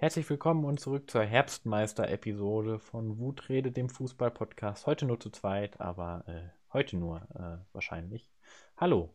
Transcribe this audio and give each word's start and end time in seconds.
Herzlich 0.00 0.30
willkommen 0.30 0.64
und 0.64 0.78
zurück 0.78 1.10
zur 1.10 1.22
Herbstmeister-Episode 1.24 2.78
von 2.78 3.18
Wutrede, 3.18 3.72
dem 3.72 3.88
Fußball-Podcast. 3.88 4.86
Heute 4.86 5.06
nur 5.06 5.18
zu 5.18 5.30
zweit, 5.30 5.80
aber 5.80 6.22
äh, 6.28 6.48
heute 6.72 6.96
nur 6.96 7.22
äh, 7.34 7.58
wahrscheinlich. 7.72 8.30
Hallo. 8.76 9.12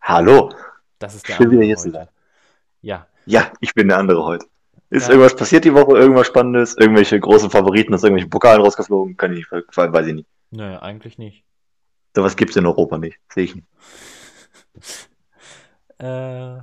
Hallo. 0.00 0.52
Das 0.98 1.14
ist 1.14 1.28
der 1.28 1.34
Schön, 1.34 1.50
wieder 1.52 1.60
andere 1.62 1.66
hier 1.66 1.76
zu 1.76 1.84
heute. 1.84 1.92
sein. 1.92 2.08
Ja, 2.82 3.06
Ja, 3.26 3.52
ich 3.60 3.74
bin 3.74 3.88
der 3.88 3.98
andere 3.98 4.24
heute. 4.24 4.46
Ist 4.90 5.04
Ja. 5.06 5.10
irgendwas 5.10 5.36
passiert 5.36 5.64
die 5.64 5.72
Woche? 5.74 5.96
Irgendwas 5.98 6.26
Spannendes? 6.26 6.76
Irgendwelche 6.76 7.18
großen 7.20 7.48
Favoriten 7.50 7.94
aus 7.94 8.02
irgendwelchen 8.02 8.30
Pokalen 8.30 8.60
rausgeflogen? 8.60 9.16
Kann 9.16 9.32
ich 9.32 9.38
nicht, 9.50 9.52
weiß 9.52 10.06
ich 10.08 10.14
nicht. 10.14 10.28
nö, 10.50 10.76
eigentlich 10.78 11.16
nicht. 11.16 11.44
Sowas 12.16 12.36
gibt's 12.36 12.56
in 12.56 12.66
Europa 12.66 12.98
nicht. 12.98 13.18
Sehe 13.32 13.44
ich 13.44 13.54
nicht. 13.54 13.66
Äh, 15.98 16.58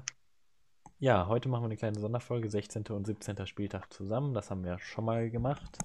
ja, 1.02 1.28
heute 1.28 1.50
machen 1.50 1.64
wir 1.64 1.66
eine 1.66 1.78
kleine 1.78 2.00
Sonderfolge, 2.00 2.50
16. 2.50 2.96
und 2.96 3.06
17. 3.06 3.48
Spieltag 3.48 3.92
zusammen. 3.92 4.34
Das 4.34 4.52
haben 4.52 4.64
wir 4.64 4.80
schon 4.80 5.06
mal 5.06 5.30
gemacht. 5.30 5.78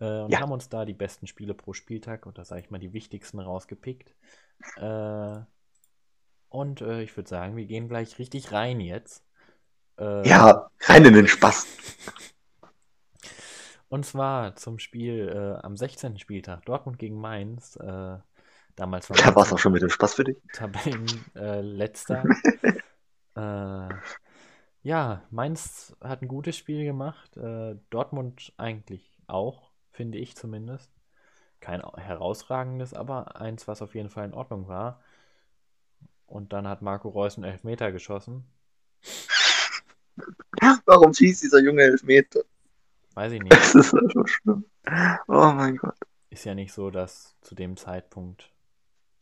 Äh, 0.00 0.20
und 0.20 0.30
Ja. 0.32 0.40
haben 0.40 0.52
uns 0.52 0.68
da 0.68 0.84
die 0.84 0.94
besten 0.94 1.26
Spiele 1.26 1.54
pro 1.54 1.72
Spieltag 1.72 2.26
oder 2.26 2.44
sage 2.44 2.62
ich 2.62 2.70
mal 2.70 2.78
die 2.78 2.92
wichtigsten 2.92 3.40
rausgepickt. 3.40 4.14
Äh, 4.76 5.40
und 6.48 6.80
äh, 6.80 7.02
ich 7.02 7.16
würde 7.16 7.28
sagen, 7.28 7.56
wir 7.56 7.66
gehen 7.66 7.88
gleich 7.88 8.18
richtig 8.18 8.52
rein 8.52 8.80
jetzt. 8.80 9.24
Äh, 9.98 10.28
Ja, 10.28 10.70
rein 10.82 11.04
in 11.04 11.14
den 11.14 11.28
Spaß. 11.28 11.66
Und 13.88 14.06
zwar 14.06 14.56
zum 14.56 14.78
Spiel 14.78 15.28
äh, 15.28 15.64
am 15.64 15.76
16. 15.76 16.18
Spieltag, 16.18 16.64
Dortmund 16.64 16.98
gegen 16.98 17.20
Mainz. 17.20 17.76
Äh, 17.76 18.18
damals 18.76 19.10
war 19.10 19.16
Da 19.16 19.34
war's 19.34 19.48
noch 19.48 19.56
auch 19.56 19.58
schon 19.58 19.72
mit 19.72 19.82
dem 19.82 19.90
Spaß 19.90 20.14
für 20.14 20.24
dich. 20.24 20.36
Tabellenletzter. 20.52 22.22
Letzter. 22.22 22.24
äh, 23.36 23.94
ja, 24.84 25.22
Mainz 25.30 25.96
hat 26.02 26.22
ein 26.22 26.28
gutes 26.28 26.56
Spiel 26.56 26.84
gemacht. 26.84 27.36
Äh, 27.38 27.76
Dortmund 27.88 28.52
eigentlich 28.58 29.18
auch, 29.26 29.70
finde 29.90 30.18
ich 30.18 30.36
zumindest. 30.36 30.92
Kein 31.58 31.82
herausragendes, 31.96 32.92
aber 32.92 33.40
eins, 33.40 33.66
was 33.66 33.80
auf 33.80 33.94
jeden 33.94 34.10
Fall 34.10 34.26
in 34.26 34.34
Ordnung 34.34 34.68
war. 34.68 35.02
Und 36.26 36.52
dann 36.52 36.68
hat 36.68 36.82
Marco 36.82 37.08
Reus 37.08 37.36
einen 37.36 37.44
Elfmeter 37.44 37.92
geschossen. 37.92 38.44
Warum 40.84 41.14
schießt 41.14 41.42
dieser 41.42 41.60
Junge 41.60 41.82
Elfmeter? 41.82 42.40
Weiß 43.14 43.32
ich 43.32 43.42
nicht. 43.42 43.52
Das 43.52 43.74
ist 43.74 43.94
einfach 43.94 44.28
schlimm. 44.28 44.66
Oh 45.28 45.52
mein 45.54 45.78
Gott. 45.78 45.96
Ist 46.28 46.44
ja 46.44 46.54
nicht 46.54 46.74
so, 46.74 46.90
dass 46.90 47.36
zu 47.40 47.54
dem 47.54 47.78
Zeitpunkt 47.78 48.52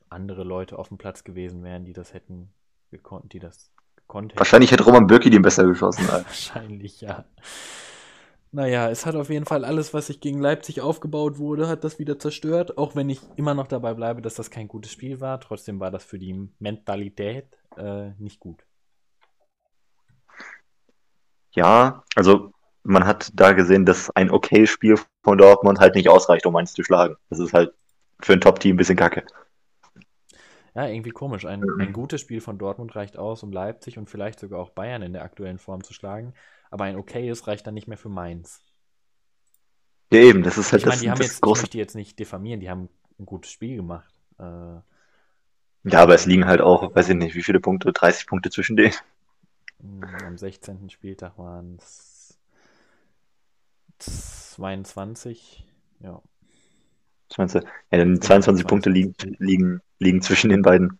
andere 0.09 0.43
Leute 0.43 0.77
auf 0.77 0.89
dem 0.89 0.99
Platz 0.99 1.23
gewesen 1.23 1.63
wären, 1.63 1.85
die 1.85 1.93
das 1.93 2.13
hätten 2.15 2.53
gekonnt, 2.91 3.33
die 3.33 3.39
das 3.39 3.71
hätten. 4.09 4.39
Wahrscheinlich 4.39 4.73
hätte 4.73 4.85
Roman 4.85 5.07
Bürki 5.07 5.31
den 5.31 5.43
besser 5.43 5.65
geschossen. 5.65 6.09
Alter. 6.09 6.25
Wahrscheinlich, 6.27 7.01
ja. 7.01 7.25
Naja, 8.55 8.91
es 8.91 9.07
hat 9.07 9.15
auf 9.15 9.31
jeden 9.31 9.47
Fall 9.47 9.65
alles, 9.65 9.95
was 9.95 10.09
sich 10.09 10.21
gegen 10.21 10.39
Leipzig 10.39 10.83
aufgebaut 10.83 11.39
wurde, 11.39 11.69
hat 11.69 11.85
das 11.85 11.99
wieder 11.99 12.19
zerstört. 12.19 12.77
Auch 12.77 12.95
wenn 12.95 13.09
ich 13.09 13.21
immer 13.37 13.55
noch 13.55 13.67
dabei 13.67 13.95
bleibe, 13.95 14.21
dass 14.21 14.35
das 14.35 14.51
kein 14.51 14.69
gutes 14.69 14.93
Spiel 14.93 15.21
war. 15.21 15.41
Trotzdem 15.41 15.81
war 15.81 15.91
das 15.91 16.05
für 16.05 16.19
die 16.19 16.51
Mentalität 16.59 17.47
äh, 17.79 18.11
nicht 18.19 18.41
gut. 18.41 18.63
Ja, 21.53 22.05
also 22.15 22.53
man 22.83 23.07
hat 23.07 23.31
da 23.35 23.53
gesehen, 23.53 23.87
dass 23.87 24.11
ein 24.11 24.31
okay 24.31 24.67
Spiel 24.67 24.99
von 25.23 25.39
Dortmund 25.39 25.81
halt 25.81 25.95
nicht 25.95 26.09
ausreicht, 26.09 26.45
um 26.45 26.57
eins 26.57 26.73
zu 26.75 26.83
schlagen. 26.83 27.17
Das 27.31 27.39
ist 27.39 27.53
halt 27.55 27.73
für 28.21 28.35
ein 28.35 28.41
Top-Team 28.41 28.75
ein 28.75 28.79
bisschen 28.79 28.97
kacke. 28.97 29.25
Ja, 30.75 30.87
irgendwie 30.87 31.11
komisch. 31.13 31.45
Ein, 31.47 31.73
Mhm. 31.79 31.79
ein 31.79 31.93
gutes 31.95 32.21
Spiel 32.21 32.41
von 32.43 32.59
Dortmund 32.59 32.95
reicht 32.97 33.17
aus, 33.17 33.43
um 33.43 33.53
Leipzig 33.53 33.99
und 33.99 34.11
vielleicht 34.11 34.39
sogar 34.41 34.61
auch 34.61 34.71
Bayern 34.71 35.03
in 35.03 35.13
der 35.15 35.23
aktuellen 35.23 35.59
Form 35.59 35.83
zu 35.85 35.93
schlagen. 35.95 36.35
Aber 36.71 36.85
ein 36.85 36.97
okayes 36.97 37.47
reicht 37.47 37.67
dann 37.67 37.75
nicht 37.75 37.89
mehr 37.89 37.99
für 37.99 38.09
Mainz. 38.11 38.63
Ja, 40.13 40.21
eben, 40.21 40.43
das 40.45 40.59
ist 40.59 40.73
halt 40.73 40.85
Ich 40.85 40.87
meine, 40.87 41.01
das, 41.01 41.03
die 41.03 41.11
haben 41.11 41.21
das 41.21 41.21
jetzt, 41.21 41.43
ich 41.45 41.55
große. 41.55 41.55
möchte 41.55 41.79
jetzt 41.79 41.95
nicht 41.95 42.19
diffamieren, 42.19 42.61
die 42.61 42.71
haben 42.71 42.89
ein 43.19 43.27
gutes 43.27 43.51
Spiel 43.51 43.77
gemacht. 43.77 44.13
Äh, 44.39 44.81
Ja, 45.85 46.01
aber 46.03 46.17
es 46.17 46.27
liegen 46.27 46.47
halt 46.47 46.61
auch, 46.61 46.93
weiß 46.97 47.11
ich 47.11 47.15
nicht, 47.15 47.37
wie 47.37 47.43
viele 47.45 47.61
Punkte, 47.61 47.93
30 47.93 48.27
Punkte 48.27 48.51
zwischen 48.51 48.77
denen. 48.77 48.95
mh, 49.81 50.27
am 50.27 50.39
16. 50.39 50.89
Spieltag 50.91 51.37
waren 51.39 51.77
es 51.79 52.39
22. 53.99 55.65
Ja. 56.01 56.23
Was 57.33 57.39
meinst 57.39 57.55
du? 57.55 57.61
Ja, 57.91 57.99
dann 57.99 58.21
22 58.21 58.67
Punkte 58.67 58.91
liegen, 58.91 59.15
liegen, 59.39 59.81
liegen 59.99 60.21
zwischen 60.21 60.51
den 60.51 60.61
beiden, 60.61 60.99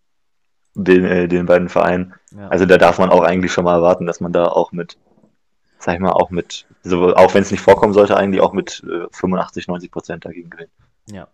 den, 0.73 1.05
äh, 1.05 1.27
den 1.27 1.45
beiden 1.45 1.69
Vereinen. 1.69 2.15
ja. 2.31 2.47
Also 2.47 2.65
da 2.65 2.79
darf 2.79 2.97
man 2.97 3.11
auch 3.11 3.21
eigentlich 3.21 3.51
schon 3.51 3.65
mal 3.65 3.75
erwarten, 3.75 4.07
dass 4.07 4.19
man 4.19 4.33
da 4.33 4.45
auch 4.45 4.71
mit, 4.71 4.97
sag 5.77 5.93
ich 5.93 5.99
mal, 5.99 6.11
auch 6.11 6.31
mit, 6.31 6.65
so, 6.81 7.15
auch 7.15 7.35
wenn 7.35 7.43
es 7.43 7.51
nicht 7.51 7.61
vorkommen 7.61 7.93
sollte, 7.93 8.17
eigentlich 8.17 8.41
auch 8.41 8.53
mit 8.53 8.83
äh, 8.83 9.05
85, 9.11 9.67
90 9.67 9.91
Prozent 9.91 10.25
dagegen 10.25 10.49
gewinnt. 10.49 10.71
Ja. 11.05 11.27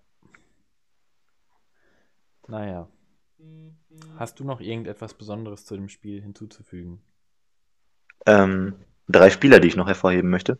Naja. 2.48 2.88
Hast 4.18 4.42
du 4.42 4.44
noch 4.44 4.60
irgendetwas 4.60 5.14
Besonderes 5.14 5.64
zu 5.66 5.78
dem 5.78 5.88
Spiel 5.88 6.22
hinzuzufügen? 6.22 7.02
Ähm, 8.26 8.76
drei 9.08 9.30
Spieler, 9.30 9.62
die 9.62 9.70
ich 9.70 9.78
noch 9.78 9.88
hervorheben 9.88 10.30
möchte. 10.30 10.60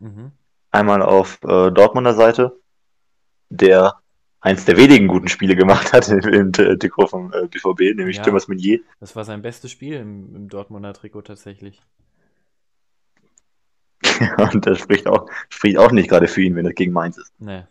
Mhm. 0.00 0.32
Einmal 0.70 1.00
auf 1.00 1.42
äh, 1.44 1.70
Dortmunder 1.70 2.12
Seite, 2.12 2.60
der 3.50 4.00
eins 4.40 4.64
der 4.64 4.76
wenigen 4.76 5.06
guten 5.06 5.28
Spiele 5.28 5.54
gemacht 5.54 5.92
hat 5.92 6.08
im, 6.08 6.52
Trikot 6.52 7.06
vom 7.08 7.32
äh, 7.32 7.46
BVB, 7.46 7.96
nämlich 7.96 8.16
Ja. 8.16 8.22
Thomas 8.22 8.48
Meunier. 8.48 8.80
Das 8.98 9.14
war 9.14 9.24
sein 9.24 9.42
bestes 9.42 9.70
Spiel 9.70 9.94
im, 9.94 10.34
im 10.34 10.48
Dortmunder 10.48 10.94
Trikot 10.94 11.22
tatsächlich. 11.22 11.82
Und 14.38 14.66
das 14.66 14.78
spricht 14.78 15.06
auch, 15.06 15.28
spricht 15.50 15.76
auch 15.76 15.92
nicht 15.92 16.08
gerade 16.08 16.26
für 16.26 16.42
ihn, 16.42 16.56
wenn 16.56 16.64
das 16.64 16.74
gegen 16.74 16.92
Mainz 16.92 17.18
ist. 17.18 17.38
Ne. 17.40 17.68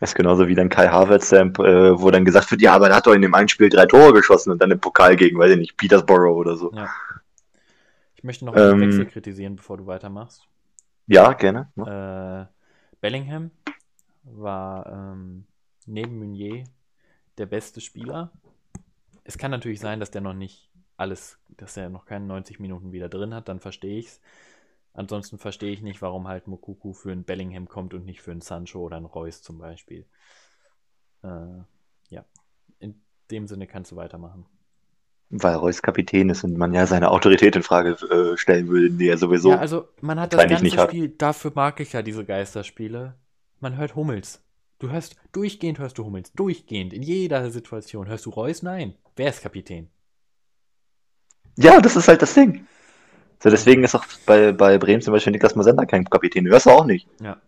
Das 0.00 0.10
ist 0.10 0.14
genauso 0.16 0.48
wie 0.48 0.56
dann 0.56 0.68
Kai 0.68 0.88
Havertz, 0.88 1.28
der, 1.28 1.42
äh, 1.42 2.00
wo 2.00 2.10
dann 2.10 2.24
gesagt 2.24 2.50
wird, 2.50 2.60
ja, 2.60 2.72
aber 2.74 2.88
er 2.88 2.96
hat 2.96 3.06
doch 3.06 3.14
in 3.14 3.22
dem 3.22 3.34
einen 3.34 3.48
Spiel 3.48 3.68
drei 3.68 3.86
Tore 3.86 4.12
geschossen 4.12 4.50
und 4.50 4.60
dann 4.60 4.72
im 4.72 4.80
Pokal 4.80 5.14
gegen, 5.14 5.38
weiß 5.38 5.52
ich 5.52 5.58
nicht, 5.58 5.76
Petersborough 5.76 6.36
oder 6.36 6.56
so. 6.56 6.72
Ja. 6.74 6.90
Ich 8.16 8.24
möchte 8.24 8.44
noch 8.44 8.54
einen 8.54 8.82
Ähm. 8.82 8.88
Wechsel 8.88 9.06
kritisieren, 9.06 9.54
bevor 9.54 9.76
du 9.76 9.86
weitermachst. 9.86 10.44
Ja, 11.06 11.32
gerne. 11.34 11.70
Ja. 11.76 12.42
Äh, 12.42 12.46
Bellingham 13.00 13.52
war 14.22 14.86
ähm, 14.86 15.46
neben 15.86 16.18
Meunier 16.18 16.64
der 17.38 17.46
beste 17.46 17.80
Spieler. 17.80 18.32
Es 19.24 19.38
kann 19.38 19.50
natürlich 19.50 19.80
sein, 19.80 20.00
dass 20.00 20.10
der 20.10 20.20
noch 20.20 20.34
nicht 20.34 20.70
alles, 20.96 21.38
dass 21.56 21.76
er 21.76 21.88
noch 21.88 22.06
keine 22.06 22.26
90 22.26 22.60
Minuten 22.60 22.92
wieder 22.92 23.08
drin 23.08 23.34
hat, 23.34 23.48
dann 23.48 23.60
verstehe 23.60 23.98
ich's. 23.98 24.20
Ansonsten 24.94 25.38
verstehe 25.38 25.72
ich 25.72 25.80
nicht, 25.80 26.02
warum 26.02 26.28
halt 26.28 26.46
Mokuku 26.46 26.92
für 26.92 27.12
einen 27.12 27.24
Bellingham 27.24 27.66
kommt 27.66 27.94
und 27.94 28.04
nicht 28.04 28.20
für 28.20 28.30
einen 28.30 28.42
Sancho 28.42 28.80
oder 28.80 28.96
einen 28.98 29.06
Reus 29.06 29.42
zum 29.42 29.58
Beispiel. 29.58 30.04
Äh, 31.22 31.62
ja, 32.08 32.24
in 32.78 33.00
dem 33.30 33.46
Sinne 33.46 33.66
kannst 33.66 33.92
du 33.92 33.96
weitermachen. 33.96 34.44
Weil 35.30 35.54
Reus 35.54 35.80
Kapitän 35.80 36.28
ist 36.28 36.44
und 36.44 36.58
man 36.58 36.74
ja 36.74 36.86
seine 36.86 37.10
Autorität 37.10 37.56
in 37.56 37.62
Frage 37.62 37.92
äh, 37.92 38.36
stellen 38.36 38.68
würde, 38.68 38.90
die 38.90 39.08
er 39.08 39.16
sowieso. 39.16 39.52
Ja, 39.52 39.58
also 39.58 39.88
man 40.02 40.20
hat 40.20 40.34
das 40.34 40.46
ganze. 40.46 40.78
Spiel, 40.88 41.08
dafür 41.08 41.52
mag 41.54 41.80
ich 41.80 41.94
ja 41.94 42.02
diese 42.02 42.26
Geisterspiele. 42.26 43.14
Man 43.62 43.76
hört 43.76 43.94
Hummels. 43.94 44.42
Du 44.80 44.90
hörst, 44.90 45.14
durchgehend 45.30 45.78
hörst 45.78 45.96
du 45.96 46.04
Hummels. 46.04 46.32
Durchgehend. 46.32 46.92
In 46.92 47.02
jeder 47.02 47.48
Situation. 47.50 48.08
Hörst 48.08 48.26
du 48.26 48.30
Reus? 48.30 48.62
Nein. 48.64 48.94
Wer 49.14 49.28
ist 49.30 49.40
Kapitän? 49.40 49.88
Ja, 51.56 51.80
das 51.80 51.94
ist 51.94 52.08
halt 52.08 52.20
das 52.22 52.34
Ding. 52.34 52.66
So, 53.40 53.50
deswegen 53.50 53.84
ist 53.84 53.94
auch 53.94 54.04
bei, 54.26 54.50
bei 54.52 54.78
Bremen 54.78 55.00
zum 55.00 55.12
Beispiel 55.12 55.30
Niklas 55.30 55.54
Mosenda 55.54 55.84
kein 55.86 56.04
Kapitän. 56.04 56.46
Hörst 56.48 56.66
du 56.66 56.70
auch 56.70 56.84
nicht. 56.84 57.06
Ja. 57.20 57.40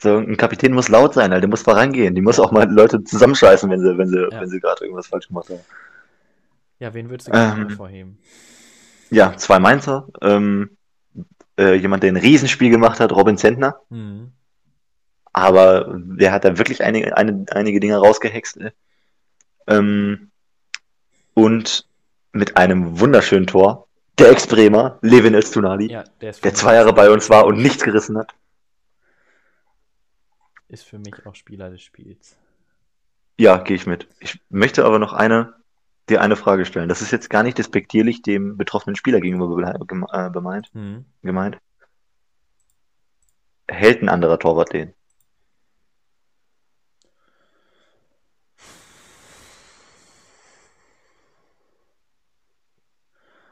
So, 0.00 0.18
ein 0.18 0.36
Kapitän 0.36 0.72
muss 0.74 0.88
laut 0.90 1.14
sein, 1.14 1.32
Alter. 1.32 1.40
Der 1.40 1.48
muss 1.48 1.62
vorangehen. 1.62 2.14
Die 2.14 2.20
muss 2.20 2.38
auch 2.38 2.52
mal 2.52 2.70
Leute 2.70 3.02
zusammenscheißen, 3.02 3.70
wenn 3.70 3.80
sie, 3.80 3.96
wenn 3.96 4.08
sie, 4.08 4.28
Ja. 4.30 4.40
wenn 4.42 4.48
sie 4.50 4.60
gerade 4.60 4.84
irgendwas 4.84 5.06
falsch 5.06 5.28
gemacht 5.28 5.48
haben. 5.48 5.60
Ja, 6.80 6.92
wen 6.92 7.08
würdest 7.08 7.28
du 7.28 7.32
gerne 7.32 7.62
Ähm. 7.62 7.68
hervorheben? 7.68 8.18
Ja, 9.10 9.34
zwei 9.38 9.58
Mainzer. 9.58 10.06
Ähm, 10.20 10.76
äh, 11.58 11.74
jemand, 11.76 12.02
der 12.02 12.12
ein 12.12 12.16
Riesenspiel 12.16 12.68
gemacht 12.70 13.00
hat, 13.00 13.10
Robin 13.12 13.38
Zentner. 13.38 13.80
Mhm. 13.88 14.32
Aber 15.32 15.94
der 15.98 16.32
hat 16.32 16.44
da 16.44 16.58
wirklich 16.58 16.82
einige, 16.82 17.16
eine, 17.16 17.44
einige 17.50 17.80
Dinge 17.80 17.96
rausgehext. 17.98 18.58
Ähm, 19.66 20.30
und 21.34 21.86
mit 22.32 22.56
einem 22.56 22.98
wunderschönen 23.00 23.46
Tor, 23.46 23.86
der 24.18 24.30
Ex-Bremer, 24.30 24.98
Levin 25.02 25.34
Öztunali, 25.34 25.90
Ja, 25.92 26.04
der 26.20 26.32
der 26.32 26.54
zwei 26.54 26.74
Jahre 26.74 26.92
bei 26.92 27.10
uns 27.10 27.30
war 27.30 27.46
und 27.46 27.58
nichts 27.58 27.84
gerissen 27.84 28.18
hat. 28.18 28.34
Ist 30.68 30.84
für 30.84 30.98
mich 30.98 31.24
auch 31.24 31.34
Spieler 31.34 31.70
des 31.70 31.82
Spiels. 31.82 32.36
Ja, 33.38 33.58
gehe 33.58 33.76
ich 33.76 33.86
mit. 33.86 34.08
Ich 34.18 34.40
möchte 34.50 34.84
aber 34.84 34.98
noch 34.98 35.12
eine, 35.12 35.54
dir 36.08 36.20
eine 36.20 36.36
Frage 36.36 36.66
stellen. 36.66 36.88
Das 36.88 37.00
ist 37.02 37.12
jetzt 37.12 37.30
gar 37.30 37.42
nicht 37.42 37.56
despektierlich 37.58 38.22
dem 38.22 38.56
betroffenen 38.56 38.96
Spieler 38.96 39.20
gegenüber 39.20 39.54
be- 39.54 39.86
gem- 39.86 40.06
äh, 40.12 40.30
Mhm. 40.76 41.04
gemeint. 41.22 41.58
Hält 43.70 44.02
ein 44.02 44.08
anderer 44.08 44.38
Torwart 44.38 44.72
den? 44.72 44.92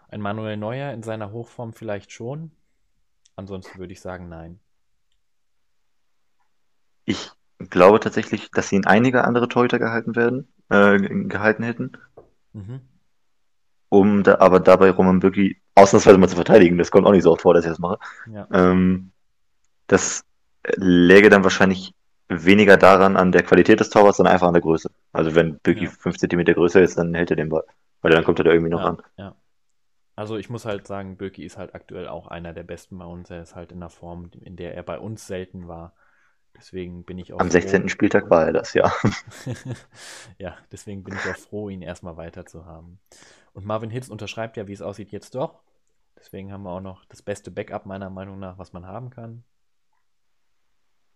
Ein 0.09 0.21
Manuel 0.21 0.57
Neuer 0.57 0.93
in 0.93 1.03
seiner 1.03 1.33
Hochform 1.33 1.73
vielleicht 1.73 2.13
schon. 2.13 2.51
ansonsten 3.35 3.79
würde 3.79 3.93
ich 3.93 4.01
sagen, 4.01 4.29
nein. 4.29 4.61
Ich 7.05 7.31
glaube 7.71 8.01
tatsächlich, 8.01 8.51
dass 8.51 8.73
ihn 8.73 8.87
einige 8.87 9.25
andere 9.25 9.49
Torhüter 9.49 9.79
gehalten 9.79 10.17
werden, 10.17 10.49
äh, 10.71 10.99
gehalten 10.99 11.63
hätten. 11.63 11.93
Mhm. 12.53 12.81
Um 13.89 14.23
da, 14.25 14.39
aber 14.41 14.59
dabei 14.61 14.91
Roman 14.91 15.21
Bürki 15.21 15.61
ausnahmsweise 15.75 16.19
mal 16.19 16.29
zu 16.29 16.37
verteidigen. 16.37 16.79
Das 16.79 16.91
kommt 16.91 17.07
auch 17.07 17.13
nicht 17.13 17.23
so 17.23 17.33
oft 17.33 17.43
vor, 17.43 17.55
dass 17.55 17.65
ich 17.65 17.71
das 17.71 17.79
mache. 17.79 17.99
Ja. 18.33 18.49
Ähm, 18.53 19.13
das 19.87 20.25
läge 20.77 21.29
dann 21.31 21.45
wahrscheinlich 21.45 21.95
weniger 22.29 22.77
daran 22.77 23.17
an 23.17 23.31
der 23.31 23.45
Qualität 23.45 23.79
des 23.81 23.91
Torwarts, 23.91 24.17
sondern 24.17 24.35
einfach 24.35 24.49
an 24.49 24.55
der 24.55 24.63
Größe. 24.63 24.91
Also 25.13 25.35
wenn 25.37 25.59
Bürki 25.61 25.85
Ja. 25.85 25.91
5 25.91 26.17
cm 26.19 26.45
größer 26.45 26.83
ist, 26.83 26.99
dann 26.99 27.15
hält 27.15 27.31
er 27.31 27.37
den 27.37 27.49
Ball. 27.51 27.65
Weil 28.03 28.11
dann 28.13 28.25
kommt 28.25 28.41
er 28.41 28.45
da 28.45 28.51
irgendwie 28.51 28.71
noch 28.71 28.81
ja, 28.81 28.87
ran. 28.87 29.03
ja. 29.17 29.35
Also 30.17 30.37
ich 30.37 30.51
muss 30.51 30.65
halt 30.65 30.87
sagen, 30.87 31.17
Bürki 31.17 31.45
ist 31.45 31.59
halt 31.59 31.75
aktuell 31.75 32.09
auch 32.09 32.27
einer 32.27 32.53
der 32.53 32.65
besten 32.65 32.99
bei 32.99 33.05
uns. 33.05 33.31
Er 33.31 33.43
ist 33.43 33.55
halt 33.55 33.71
in 33.73 33.79
einer 33.79 33.91
Form, 33.91 34.31
in 34.41 34.57
der 34.57 34.75
er 34.75 34.83
bei 34.83 34.99
uns 34.99 35.27
selten 35.27 35.69
war. 35.69 35.95
Deswegen 36.57 37.05
bin 37.05 37.19
ich 37.19 37.33
auch 37.35 37.41
Am 37.41 37.51
froh- 37.51 37.53
16. 37.53 37.89
Spieltag 37.89 38.31
war 38.31 38.47
er 38.47 38.53
das, 38.53 38.73
ja. 38.75 38.93
ja, 40.39 40.57
deswegen 40.73 41.05
bin 41.05 41.15
ich 41.17 41.29
auch 41.29 41.37
froh, 41.37 41.69
ihn 41.69 41.83
erstmal 41.83 42.17
weiter 42.17 42.47
zu 42.47 42.65
haben. 42.67 42.99
Und 43.53 43.67
Marvin 43.67 43.91
Hitz 43.91 44.09
unterschreibt 44.09 44.57
ja, 44.57 44.67
wie 44.69 44.73
es 44.73 44.83
aussieht, 44.83 45.13
jetzt 45.13 45.35
doch. 45.35 45.63
Deswegen 46.19 46.53
haben 46.53 46.63
wir 46.65 46.71
auch 46.71 46.81
noch 46.81 47.05
das 47.07 47.23
beste 47.23 47.51
Backup 47.51 47.87
meiner 47.87 48.11
Meinung 48.11 48.39
nach, 48.39 48.59
was 48.59 48.73
man 48.73 48.87
haben 48.87 49.11
kann. 49.11 49.45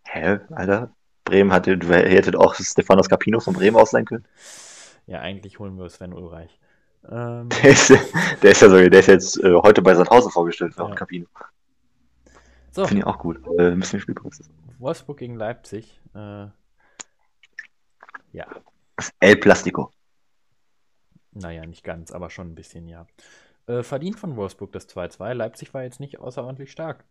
Hä, 0.06 0.40
Alter? 0.54 0.94
Bremen 1.24 1.52
hatte, 1.52 1.78
du 1.78 1.88
hättet 1.88 2.36
auch 2.36 2.54
Stefanos 2.54 3.08
Capino 3.08 3.40
von 3.40 3.54
Bremen 3.54 3.76
ausleihen 3.76 4.04
können. 4.06 4.26
Ja, 5.06 5.20
eigentlich 5.20 5.58
holen 5.58 5.78
wir 5.78 5.88
Sven 5.90 6.12
Ulreich. 6.12 6.59
Ähm, 7.08 7.48
Der 7.62 7.70
ist, 7.70 7.90
der 7.90 8.50
ist 8.50 8.60
ja 8.62 8.68
so, 8.68 8.76
der 8.88 9.00
ist 9.00 9.06
jetzt 9.06 9.42
äh, 9.42 9.54
heute 9.54 9.82
bei 9.82 9.94
Sandhausen 9.94 10.30
vorgestellt 10.30 10.76
worden, 10.78 10.90
Ja. 10.90 10.96
Capino. 10.96 11.26
so, 12.72 12.86
Finde 12.86 13.00
ich 13.02 13.06
auch 13.06 13.18
gut. 13.18 13.40
Äh, 13.58 13.72
ein 13.72 13.80
bisschen 13.80 14.00
Spielpraxis. 14.00 14.50
Wolfsburg 14.78 15.18
gegen 15.18 15.36
Leipzig. 15.36 16.00
Äh, 16.14 16.46
ja, 18.32 18.46
El 19.18 19.36
Plastico. 19.36 19.90
naja, 21.32 21.64
nicht 21.66 21.84
ganz, 21.84 22.12
aber 22.12 22.28
schon 22.30 22.48
ein 22.48 22.54
bisschen, 22.54 22.86
ja. 22.86 23.06
Äh, 23.66 23.82
verdient 23.82 24.18
von 24.18 24.36
Wolfsburg 24.36 24.72
das 24.72 24.88
2-2. 24.88 25.32
Leipzig 25.34 25.72
war 25.74 25.82
jetzt 25.82 26.00
nicht 26.00 26.18
außerordentlich 26.20 26.70
stark. 26.70 27.04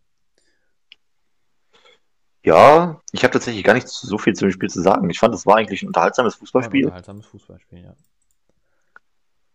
Ja, 2.45 3.01
ich 3.11 3.23
habe 3.23 3.33
tatsächlich 3.33 3.63
gar 3.63 3.73
nicht 3.73 3.87
so 3.87 4.17
viel 4.17 4.33
zu 4.33 4.45
dem 4.45 4.51
Spiel 4.51 4.69
zu 4.69 4.81
sagen. 4.81 5.09
Ich 5.09 5.19
fand, 5.19 5.35
es 5.35 5.45
war 5.45 5.57
eigentlich 5.57 5.83
ein 5.83 5.87
unterhaltsames 5.87 6.35
War 6.35 6.37
ein 6.37 6.39
Fußballspiel. 6.39 6.85
unterhaltsames 6.85 7.25
Fußballspiel, 7.25 7.83
ja. 7.83 7.95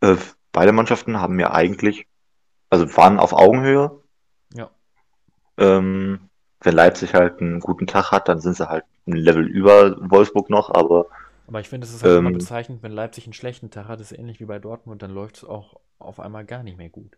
Äh, 0.04 0.16
beide 0.52 0.70
Mannschaften 0.72 1.20
haben 1.20 1.34
mir 1.36 1.52
eigentlich, 1.52 2.06
also 2.70 2.96
waren 2.96 3.18
auf 3.20 3.32
Augenhöhe. 3.34 4.02
Ja, 4.54 4.70
Ähm, 5.58 6.30
wenn 6.60 6.74
Leipzig 6.74 7.14
halt 7.14 7.40
einen 7.40 7.58
guten 7.60 7.86
Tag 7.88 8.10
hat, 8.12 8.28
dann 8.28 8.40
sind 8.40 8.56
sie 8.56 8.68
halt 8.68 8.84
ein 9.06 9.12
Level 9.16 9.46
über 9.46 9.96
Wolfsburg 10.10 10.48
noch, 10.50 10.70
aber 10.70 11.06
aber 11.46 11.60
ich 11.60 11.68
finde, 11.70 11.86
es 11.86 11.94
ist 11.94 12.02
halt 12.02 12.16
immer 12.16 12.30
Ähm, 12.30 12.30
bezeichnend, 12.30 12.82
wenn 12.82 12.92
Leipzig 12.92 13.24
einen 13.24 13.32
schlechten 13.32 13.70
Tag 13.70 13.88
hat, 13.88 14.00
ist 14.00 14.12
ähnlich 14.12 14.40
wie 14.40 14.44
bei 14.46 14.58
Dortmund, 14.58 15.00
dann 15.02 15.10
läuft 15.10 15.36
es 15.38 15.44
auch 15.44 15.80
auf 15.98 16.20
einmal 16.20 16.44
gar 16.44 16.62
nicht 16.62 16.76
mehr 16.76 16.90
gut. 16.90 17.16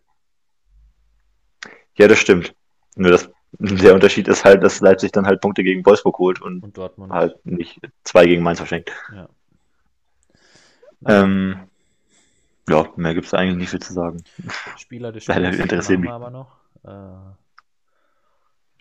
ja, 1.97 2.07
das 2.07 2.19
stimmt. 2.19 2.53
Nur 2.95 3.11
das, 3.11 3.29
der 3.59 3.93
Unterschied 3.93 4.27
ist 4.27 4.45
halt, 4.45 4.63
dass 4.63 4.79
Leipzig 4.81 5.11
dann 5.11 5.25
halt 5.25 5.41
Punkte 5.41 5.63
gegen 5.63 5.85
Wolfsburg 5.85 6.17
holt 6.19 6.41
und 6.41 6.63
Und 6.63 6.77
Dortmund, 6.77 7.09
halt 7.09 7.35
nicht 7.45 7.79
zwei 8.03 8.25
gegen 8.25 8.43
Mainz 8.43 8.59
verschenkt. 8.59 8.91
ja. 9.07 9.27
Ähm, 11.05 11.69
ja, 12.69 12.87
mehr 12.95 13.13
gibt's 13.13 13.31
da 13.31 13.37
eigentlich 13.37 13.57
nicht 13.57 13.69
viel 13.69 13.81
zu 13.81 13.93
sagen. 13.93 14.23
Spieler 14.77 15.11
des 15.11 15.23
Spiels 15.25 15.57
interessiert 15.57 15.99
machen 15.99 16.01
mich. 16.01 16.11
aber 16.11 16.29
noch. 16.31 16.57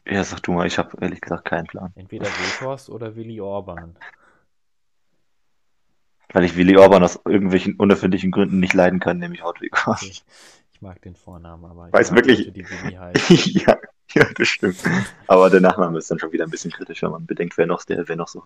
Äh, 0.07 0.15
Ja, 0.15 0.23
sag 0.25 0.41
du 0.43 0.53
mal, 0.53 0.67
ich 0.67 0.79
habe 0.79 0.97
ehrlich 1.01 1.21
gesagt 1.21 1.45
keinen 1.47 1.67
Plan. 1.67 1.93
entweder 1.97 2.27
Weghorst 2.27 2.91
oder 2.91 3.17
Willi 3.17 3.41
Orban. 3.41 3.97
Weil 6.33 6.45
ich 6.45 6.57
Willi 6.57 6.77
Orban 6.77 7.03
aus 7.05 7.19
irgendwelchen 7.25 7.77
unerfindlichen 7.77 8.31
Gründen 8.31 8.59
nicht 8.61 8.75
leiden 8.75 9.01
kann, 9.01 9.19
nämlich 9.19 9.43
Hartwig. 9.43 9.73
Okay. 9.87 10.13
Ich 10.73 10.83
mag 10.83 11.01
den 11.03 11.15
Vornamen, 11.17 11.65
aber 11.65 11.87
ich 11.89 11.93
Weiß 11.95 12.13
wirklich- 12.15 12.47
ja, 13.55 13.79
ja, 14.13 14.25
das 14.37 14.49
stimmt. 14.49 14.77
Aber 15.27 15.49
der 15.49 15.61
Nachname 15.61 15.97
ist 15.99 16.11
dann 16.11 16.19
schon 16.19 16.33
wieder 16.33 16.45
ein 16.45 16.51
bisschen 16.51 16.71
kritisch, 16.73 17.03
wenn 17.03 17.13
man 17.13 17.25
bedenkt, 17.27 17.57
wer 17.57 17.67
noch, 17.67 17.83
der, 17.85 18.07
wer 18.09 18.17
noch 18.17 18.29
so. 18.29 18.45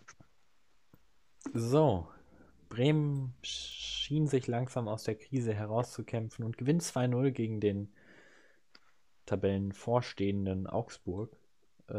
So, 1.55 2.07
Bremen 2.71 3.35
schien 3.43 4.27
sich 4.27 4.47
langsam 4.47 4.89
aus 4.89 5.03
der 5.05 5.17
Krise 5.17 5.53
herauszukämpfen 5.53 6.45
und 6.45 6.57
gewinnt 6.57 6.83
2-0 6.83 7.31
gegen 7.33 7.61
den 7.61 7.93
Tabellenvorstehenden 9.27 10.67
Augsburg. 10.67 11.37
Äh, 11.89 11.99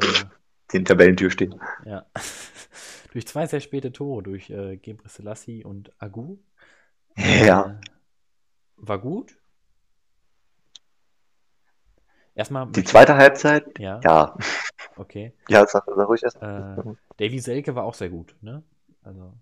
Den 0.73 0.85
Tabellentür 0.85 1.29
stehen. 1.29 1.61
ja. 1.85 2.05
durch 3.11 3.27
zwei 3.27 3.45
sehr 3.45 3.59
späte 3.59 3.91
Tore, 3.91 4.23
durch 4.23 4.49
äh, 4.49 4.77
Gebre 4.77 5.09
Selassie 5.09 5.63
und 5.65 5.91
Agu. 6.01 6.37
Ja. 7.17 7.79
Äh, 7.81 7.85
war 8.77 8.99
gut. 8.99 9.37
Erstmal 12.33 12.71
Die 12.71 12.85
zweite 12.85 13.17
Halbzeit, 13.17 13.77
Ja, 13.77 13.99
ja. 14.03 14.37
okay. 14.95 15.33
Ja, 15.49 15.67
sag, 15.67 15.83
sag 15.85 16.07
ruhig 16.07 16.23
erst. 16.23 16.37
Äh, 16.37 16.95
Davy 17.17 17.39
Selke 17.39 17.75
war 17.75 17.83
auch 17.83 17.93
sehr 17.93 18.09
gut, 18.09 18.35
ne? 18.41 18.63
Also, 19.03 19.33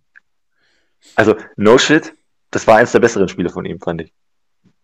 Also, 1.16 1.36
no 1.56 1.78
shit, 1.78 2.14
das 2.52 2.68
war 2.68 2.78
eins 2.78 2.92
der 2.92 3.00
besseren 3.00 3.30
Spiele 3.30 3.50
von 3.50 3.66
ihm, 3.66 3.80
fand 3.80 4.02
ich. 4.02 4.14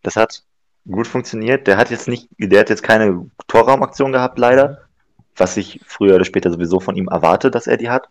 Das 0.02 0.16
hat 0.16 0.44
gut 0.88 1.08
funktioniert. 1.08 1.68
Der 1.68 1.78
hat 1.78 1.90
jetzt 1.90 2.08
nicht, 2.08 2.30
der 2.38 2.60
hat 2.60 2.70
jetzt 2.70 2.84
keine 2.84 3.30
Torraumaktion 3.48 4.12
gehabt, 4.12 4.38
leider. 4.38 4.88
Was 5.36 5.58
ich 5.58 5.82
früher 5.86 6.16
oder 6.16 6.26
später 6.26 6.52
sowieso 6.52 6.80
von 6.80 6.96
ihm 6.96 7.08
erwarte, 7.08 7.52
dass 7.52 7.68
er 7.68 7.78
die 7.78 7.90
hat. 7.90 8.10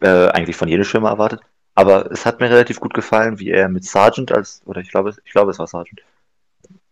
Äh, 0.00 0.28
eigentlich 0.28 0.56
von 0.56 0.68
jedem 0.68 0.84
Schwimmer 0.84 1.10
erwartet. 1.10 1.40
Aber 1.74 2.10
es 2.10 2.26
hat 2.26 2.40
mir 2.40 2.50
relativ 2.50 2.80
gut 2.80 2.94
gefallen, 2.94 3.38
wie 3.38 3.50
er 3.50 3.68
mit 3.68 3.84
Sargent 3.84 4.32
als, 4.32 4.62
oder 4.66 4.80
ich 4.80 4.90
glaube, 4.90 5.14
ich 5.24 5.32
glaube, 5.32 5.50
es 5.50 5.58
war 5.58 5.66
Sargent, 5.66 6.02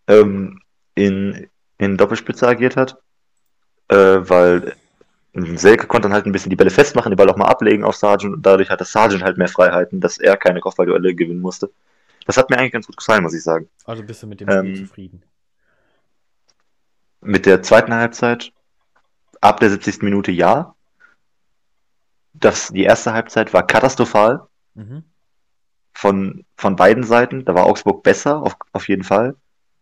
ähm, 0.09 0.61
in, 0.94 1.49
in 1.79 1.97
Doppelspitze 1.97 2.47
agiert 2.47 2.77
hat. 2.77 2.99
Äh, 3.88 3.97
weil 3.97 4.75
Selke 5.34 5.86
konnte 5.88 6.06
dann 6.06 6.12
halt 6.14 6.26
ein 6.26 6.32
bisschen 6.32 6.50
die 6.50 6.56
Bälle 6.56 6.70
festmachen, 6.70 7.10
den 7.10 7.16
Ball 7.16 7.28
auch 7.28 7.36
mal 7.36 7.46
ablegen 7.48 7.84
auf 7.84 7.96
Sargent 7.96 8.34
und 8.34 8.42
dadurch 8.46 8.70
hatte 8.70 8.84
Sargent 8.84 9.22
halt 9.25 9.36
mehr 9.36 9.48
Freiheiten, 9.48 10.00
dass 10.00 10.19
er 10.19 10.36
keine 10.36 10.60
Kopfballduelle 10.60 11.14
gewinnen 11.14 11.40
musste. 11.40 11.70
Das 12.26 12.36
hat 12.36 12.50
mir 12.50 12.58
eigentlich 12.58 12.72
ganz 12.72 12.86
gut 12.86 12.96
gefallen, 12.96 13.22
muss 13.22 13.34
ich 13.34 13.43
sagen. 13.43 13.69
also 13.84 14.03
bist 14.03 14.22
du 14.22 14.26
mit 14.29 14.41
dem 14.41 14.48
Ähm, 14.48 14.74
Spiel 14.74 14.86
zufrieden? 14.86 15.22
Mit 17.20 17.46
der 17.46 17.62
zweiten 17.62 17.93
Halbzeit, 17.94 18.53
ab 19.41 19.60
der 19.60 19.70
70. 19.70 20.05
Minute 20.05 20.31
ja. 20.31 20.74
Das, 22.32 22.69
die 22.69 22.82
erste 22.84 23.12
Halbzeit 23.12 23.53
war 23.55 23.67
katastrophal 23.67 24.46
Mhm. 24.74 25.05
von, 25.93 26.44
von 26.56 26.76
beiden 26.76 27.05
Seiten. 27.05 27.44
Da 27.44 27.55
war 27.55 27.64
Augsburg 27.67 28.03
besser, 28.03 28.43
auf, 28.43 28.56
auf 28.72 28.88
jeden 28.88 29.05
Fall. 29.05 29.36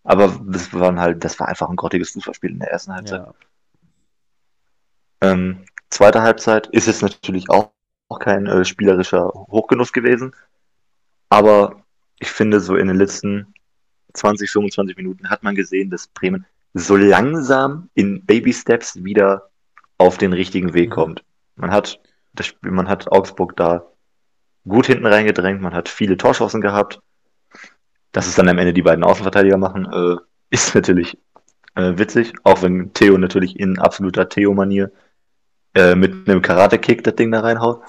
Aber 0.04 0.38
das 0.46 0.72
waren 0.74 1.00
halt, 1.00 1.24
das 1.24 1.38
war 1.40 1.48
einfach 1.48 1.70
ein 1.70 1.76
grottiges 1.76 2.10
Fußballspiel 2.10 2.50
in 2.50 2.58
der 2.58 2.70
ersten 2.70 2.92
Halbzeit. 2.94 3.20
Ja, 3.20 3.34
Ähm, 5.22 5.64
zweite 5.90 6.22
Halbzeit 6.22 6.66
ist 6.68 6.88
es 6.88 7.00
natürlich 7.00 7.48
auch, 7.48 7.70
auch 8.08 8.18
kein 8.18 8.46
äh, 8.46 8.64
spielerischer 8.64 9.28
Hochgenuss 9.28 9.92
gewesen. 9.92 10.34
Aber 11.28 11.82
ich 12.18 12.30
finde, 12.30 12.60
so 12.60 12.76
in 12.76 12.88
den 12.88 12.96
letzten 12.96 13.54
20, 14.14 14.50
25 14.50 14.96
Minuten 14.96 15.30
hat 15.30 15.42
man 15.42 15.54
gesehen, 15.54 15.90
dass 15.90 16.08
Bremen 16.08 16.44
so 16.74 16.96
langsam 16.96 17.88
in 17.94 18.24
Baby 18.24 18.52
Steps 18.52 19.02
wieder 19.02 19.48
auf 19.98 20.18
den 20.18 20.32
richtigen 20.32 20.74
Weg 20.74 20.90
Mhm. 20.90 20.94
kommt. 20.94 21.24
Man 21.56 21.70
hat 21.70 22.00
das 22.34 22.46
Spiel, 22.46 22.70
man 22.70 22.88
hat 22.88 23.10
Augsburg 23.10 23.56
da 23.56 23.86
gut 24.66 24.86
hinten 24.86 25.06
reingedrängt, 25.06 25.60
man 25.60 25.74
hat 25.74 25.88
viele 25.88 26.16
Torschancen 26.16 26.60
gehabt. 26.60 27.00
Dass 28.12 28.26
es 28.26 28.34
dann 28.34 28.48
am 28.48 28.58
Ende 28.58 28.74
die 28.74 28.82
beiden 28.82 29.04
Außenverteidiger 29.04 29.56
machen, 29.56 29.86
äh, 29.90 30.16
ist 30.50 30.74
natürlich 30.74 31.16
äh, 31.74 31.96
witzig, 31.96 32.34
auch 32.44 32.62
wenn 32.62 32.92
Theo 32.92 33.16
natürlich 33.16 33.58
in 33.58 33.78
absoluter 33.78 34.28
Theo-Manier 34.28 34.90
äh, 35.74 35.94
mit 35.94 36.28
einem 36.28 36.42
Karate-Kick 36.42 37.02
das 37.04 37.14
Ding 37.16 37.30
da 37.30 37.40
reinhaut. 37.40 37.82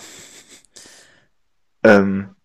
Ähm, 1.84 2.36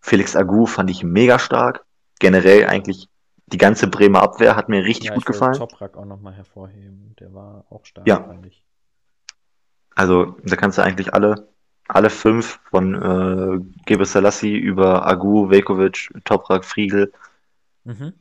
Felix 0.00 0.36
Agu 0.36 0.66
fand 0.66 0.90
ich 0.90 1.02
mega 1.02 1.38
stark. 1.38 1.84
Generell 2.18 2.66
eigentlich 2.66 3.08
die 3.46 3.58
ganze 3.58 3.86
Bremer 3.88 4.22
Abwehr 4.22 4.56
hat 4.56 4.68
mir 4.68 4.84
richtig 4.84 5.08
ja 5.08 5.14
gut 5.14 5.26
gefallen. 5.26 5.54
Toprak 5.54 5.96
auch 5.96 6.04
nochmal 6.04 6.34
hervorheben. 6.34 7.14
Der 7.20 7.32
war 7.34 7.64
auch 7.70 7.84
stark, 7.84 8.06
Ja. 8.06 8.22
fand 8.22 8.46
ich. 8.46 8.64
Also 9.94 10.36
da 10.44 10.56
kannst 10.56 10.78
du 10.78 10.82
eigentlich 10.82 11.14
alle, 11.14 11.48
alle 11.88 12.10
fünf 12.10 12.58
von 12.70 12.94
äh, 12.94 13.64
Gebe 13.86 14.04
Selassie 14.06 14.56
über 14.56 15.06
Agu, 15.06 15.50
Vekovic, 15.50 16.10
Toprak, 16.24 16.64
Friedel, 16.64 17.12
Mhm. 17.84 18.14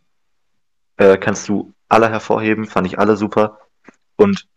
äh, 0.98 1.18
kannst 1.18 1.48
du 1.48 1.74
alle 1.88 2.10
hervorheben, 2.10 2.66
fand 2.66 2.86
ich 2.88 3.00
alle 3.00 3.16
super. 3.16 3.60
Und 4.18 4.48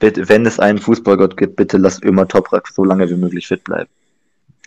wenn 0.00 0.46
es 0.46 0.60
einen 0.60 0.78
Fußballgott 0.78 1.36
gibt, 1.36 1.56
bitte 1.56 1.78
lass 1.78 1.98
immer 1.98 2.28
Toprak 2.28 2.68
so 2.68 2.84
lange 2.84 3.08
wie 3.10 3.16
möglich 3.16 3.46
fit 3.48 3.64
bleiben. 3.64 3.90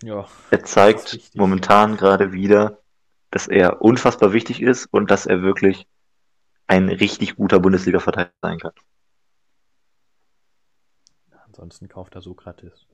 Ja, 0.03 0.27
Er 0.51 0.63
zeigt 0.63 1.35
momentan 1.35 1.97
gerade 1.97 2.31
wieder, 2.31 2.79
dass 3.31 3.47
er 3.47 3.81
unfassbar 3.81 4.33
wichtig 4.33 4.61
ist 4.61 4.87
und 4.91 5.11
dass 5.11 5.25
er 5.25 5.41
wirklich 5.41 5.87
ein 6.67 6.89
richtig 6.89 7.35
guter 7.35 7.59
Bundesliga-Verteidiger 7.59 8.33
sein 8.41 8.59
kann. 8.59 8.73
ansonsten 11.57 11.87
kauft 11.87 12.15
er 12.15 12.21
Sokrates. 12.21 12.85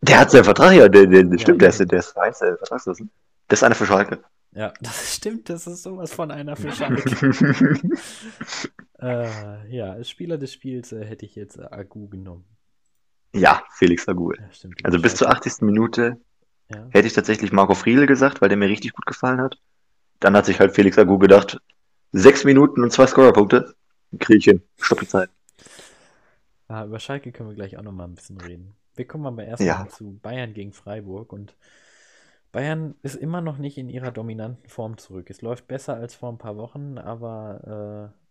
Der 0.00 0.18
hat 0.20 0.30
seinen 0.30 0.44
Vertrag 0.44 0.72
ja, 0.74 0.88
der, 0.88 1.06
der, 1.06 1.24
der 1.24 1.38
Ja, 1.38 1.38
stimmt, 1.38 1.60
der 1.62 1.68
eben. 1.68 1.70
ist, 1.70 1.78
der 1.90 1.98
ist 1.98 2.16
eins 2.16 2.38
der 2.38 2.56
Vertragslosen. 2.58 3.10
Das 3.48 3.58
ist 3.60 3.62
einer 3.64 3.74
für 3.74 3.86
Schalke. 3.86 4.22
Ja, 4.52 4.72
das 4.80 5.14
stimmt, 5.16 5.48
das 5.48 5.66
ist 5.66 5.82
sowas 5.82 6.12
von 6.12 6.30
einer 6.30 6.56
für 6.56 6.72
Schalke. 6.72 7.16
äh, 9.02 9.68
ja, 9.74 9.92
als 9.92 10.10
Spieler 10.10 10.38
des 10.38 10.52
Spiels 10.52 10.92
äh, 10.92 11.04
hätte 11.04 11.26
ich 11.26 11.34
jetzt 11.34 11.58
äh, 11.58 11.64
Agu 11.70 12.08
genommen. 12.08 12.44
ja, 13.34 13.62
Felix 13.72 14.08
Agu. 14.08 14.32
Ja, 14.32 14.50
stimmt. 14.52 14.84
Also 14.84 15.00
bis 15.00 15.16
zur 15.16 15.28
Schalke. 15.28 15.38
80. 15.38 15.64
Minute 15.66 16.20
Ja. 16.68 16.86
hätte 16.90 17.06
ich 17.06 17.12
tatsächlich 17.14 17.52
Marco 17.52 17.74
Friedl 17.74 18.06
gesagt, 18.06 18.40
weil 18.42 18.48
der 18.48 18.58
mir 18.58 18.68
richtig 18.68 18.92
gut 18.92 19.06
gefallen 19.06 19.40
hat. 19.40 19.58
Dann 20.20 20.36
hat 20.36 20.46
sich 20.46 20.60
halt 20.60 20.74
Felix 20.74 20.98
Agu 20.98 21.18
gedacht, 21.18 21.58
sechs 22.12 22.44
Minuten 22.44 22.82
und 22.82 22.92
zwei 22.92 23.06
Scorerpunkte, 23.06 23.74
kriege 24.20 24.38
ich 24.38 24.44
hin. 24.44 24.62
Stopp 24.80 25.00
die 25.00 25.08
Zeit. 25.08 25.30
Ah, 26.68 26.84
über 26.84 26.98
Schalke 27.00 27.32
können 27.32 27.48
wir 27.50 27.56
gleich 27.56 27.76
auch 27.76 27.82
noch 27.82 27.92
mal 27.92 28.04
ein 28.04 28.14
bisschen 28.14 28.38
reden. 28.38 28.74
Wir 28.94 29.06
kommen 29.06 29.26
aber 29.26 29.44
erstmal 29.44 29.86
Ja. 29.86 29.88
zu 29.88 30.18
Bayern 30.22 30.54
gegen 30.54 30.72
Freiburg 30.72 31.32
und 31.32 31.56
Bayern 32.52 32.94
ist 33.02 33.14
immer 33.16 33.40
noch 33.40 33.58
nicht 33.58 33.78
in 33.78 33.88
ihrer 33.88 34.12
dominanten 34.12 34.68
Form 34.68 34.98
zurück. 34.98 35.30
Es 35.30 35.40
läuft 35.42 35.66
besser 35.68 35.94
als 35.96 36.14
vor 36.14 36.30
ein 36.30 36.38
paar 36.38 36.56
Wochen, 36.56 36.98
aber 36.98 38.12
äh, 38.14 38.21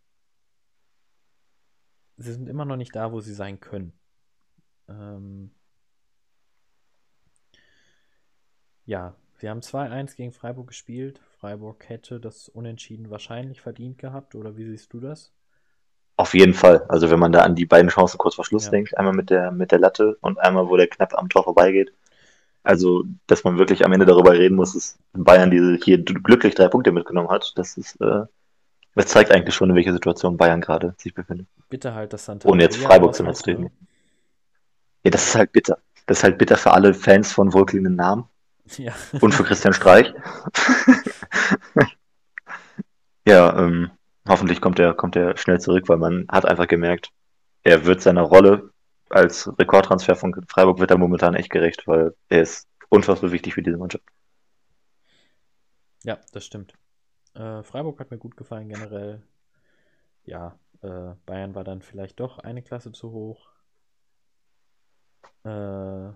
sie 2.18 2.34
sind 2.34 2.48
immer 2.50 2.66
noch 2.66 2.78
nicht 2.78 2.96
da, 2.96 3.12
wo 3.12 3.20
sie 3.22 3.34
sein 3.34 3.60
können. 3.60 3.94
Ähm, 4.90 5.52
ja, 8.86 9.16
sie 9.40 9.50
haben 9.50 9.62
2-1 9.62 10.16
gegen 10.16 10.32
Freiburg 10.32 10.68
gespielt. 10.68 11.22
Freiburg 11.40 11.90
hätte 11.90 12.20
das 12.20 12.50
Unentschieden 12.50 13.10
wahrscheinlich 13.10 13.62
verdient 13.62 13.98
gehabt, 13.98 14.36
oder 14.36 14.58
wie 14.58 14.66
siehst 14.66 14.94
du 14.94 15.00
das? 15.00 15.32
Auf 16.18 16.34
jeden 16.36 16.54
Fall. 16.54 16.86
Also 16.88 17.10
wenn 17.10 17.20
man 17.20 17.32
da 17.32 17.42
an 17.42 17.56
die 17.56 17.66
beiden 17.66 17.90
Chancen 17.90 18.18
kurz 18.18 18.36
vor 18.36 18.46
Schluss 18.46 18.66
Ja. 18.66 18.72
denkt, 18.72 18.98
einmal 18.98 19.14
mit 19.14 19.30
der, 19.30 19.52
mit 19.52 19.72
der 19.72 19.80
Latte 19.80 20.18
und 20.22 20.40
einmal, 20.40 20.68
wo 20.68 20.78
der 20.78 20.88
knapp 20.88 21.18
am 21.18 21.30
Tor 21.30 21.44
vorbeigeht. 21.44 21.94
Also, 22.64 23.06
dass 23.28 23.44
man 23.44 23.58
wirklich 23.58 23.86
am 23.86 23.94
Ende 23.94 24.06
darüber 24.06 24.34
reden 24.34 24.56
muss, 24.56 24.74
dass 24.74 25.00
Bayern 25.14 25.50
diese 25.52 25.78
hier 25.84 26.04
glücklich 26.04 26.54
drei 26.56 26.68
Punkte 26.68 26.92
mitgenommen 26.92 27.30
hat, 27.30 27.54
das 27.58 27.78
ist, 27.78 28.00
äh, 28.02 28.24
das 28.96 29.08
zeigt 29.08 29.32
eigentlich 29.32 29.56
schon, 29.56 29.70
in 29.70 29.76
welcher 29.76 29.94
Situation 29.94 30.38
Bayern 30.38 30.62
gerade 30.62 30.94
sich 30.98 31.14
befindet. 31.14 31.48
Bitte 31.70 31.94
halt, 31.94 32.12
dass 32.14 32.26
Santa 32.26 32.48
Ohne 32.50 32.64
jetzt 32.64 32.78
Freiburg 32.78 33.16
zu 33.16 33.24
zu 33.32 33.44
treten. 33.44 33.64
ne? 33.64 33.72
Ja, 35.04 35.12
das 35.12 35.28
ist 35.28 35.36
halt 35.36 35.52
bitter. 35.52 35.78
Das 36.06 36.18
ist 36.20 36.24
halt 36.24 36.38
bitter 36.38 36.58
für 36.58 36.72
alle 36.72 36.94
Fans 36.94 37.32
von 37.32 37.54
wohlklingenden 37.54 37.96
Namen 37.96 38.26
Ja. 38.78 38.94
und 39.22 39.34
für 39.34 39.44
Christian 39.44 39.74
Streich. 39.74 40.14
ja, 43.28 43.58
ähm, 43.58 43.92
hoffentlich 44.28 44.62
kommt 44.62 44.80
er, 44.80 44.94
kommt 44.94 45.16
er 45.16 45.38
schnell 45.38 45.60
zurück, 45.60 45.88
weil 45.90 45.98
man 45.98 46.26
hat 46.30 46.46
einfach 46.46 46.68
gemerkt, 46.68 47.12
er 47.64 47.86
wird 47.86 48.02
seiner 48.02 48.22
Rolle 48.24 48.72
als 49.10 49.52
Rekordtransfer 49.60 50.16
von 50.16 50.34
Freiburg 50.48 50.80
wird 50.80 50.92
er 50.92 50.98
momentan 50.98 51.36
echt 51.36 51.50
gerecht, 51.50 51.86
weil 51.86 52.16
er 52.30 52.42
ist 52.42 52.68
unfassbar 52.90 53.32
wichtig 53.32 53.54
für 53.54 53.62
diese 53.62 53.78
Mannschaft. 53.78 54.06
Ja, 56.04 56.18
das 56.32 56.46
stimmt. 56.46 56.74
Äh, 57.34 57.64
Freiburg 57.64 58.00
hat 58.00 58.12
mir 58.12 58.18
gut 58.18 58.38
gefallen 58.38 58.70
generell. 58.70 59.22
Ja, 60.26 60.58
äh, 60.82 61.14
Bayern 61.28 61.54
war 61.56 61.64
dann 61.64 61.82
vielleicht 61.84 62.20
doch 62.20 62.40
eine 62.40 62.64
Klasse 62.64 62.92
zu 62.92 63.12
hoch. 63.12 63.50
Äh, 65.44 66.12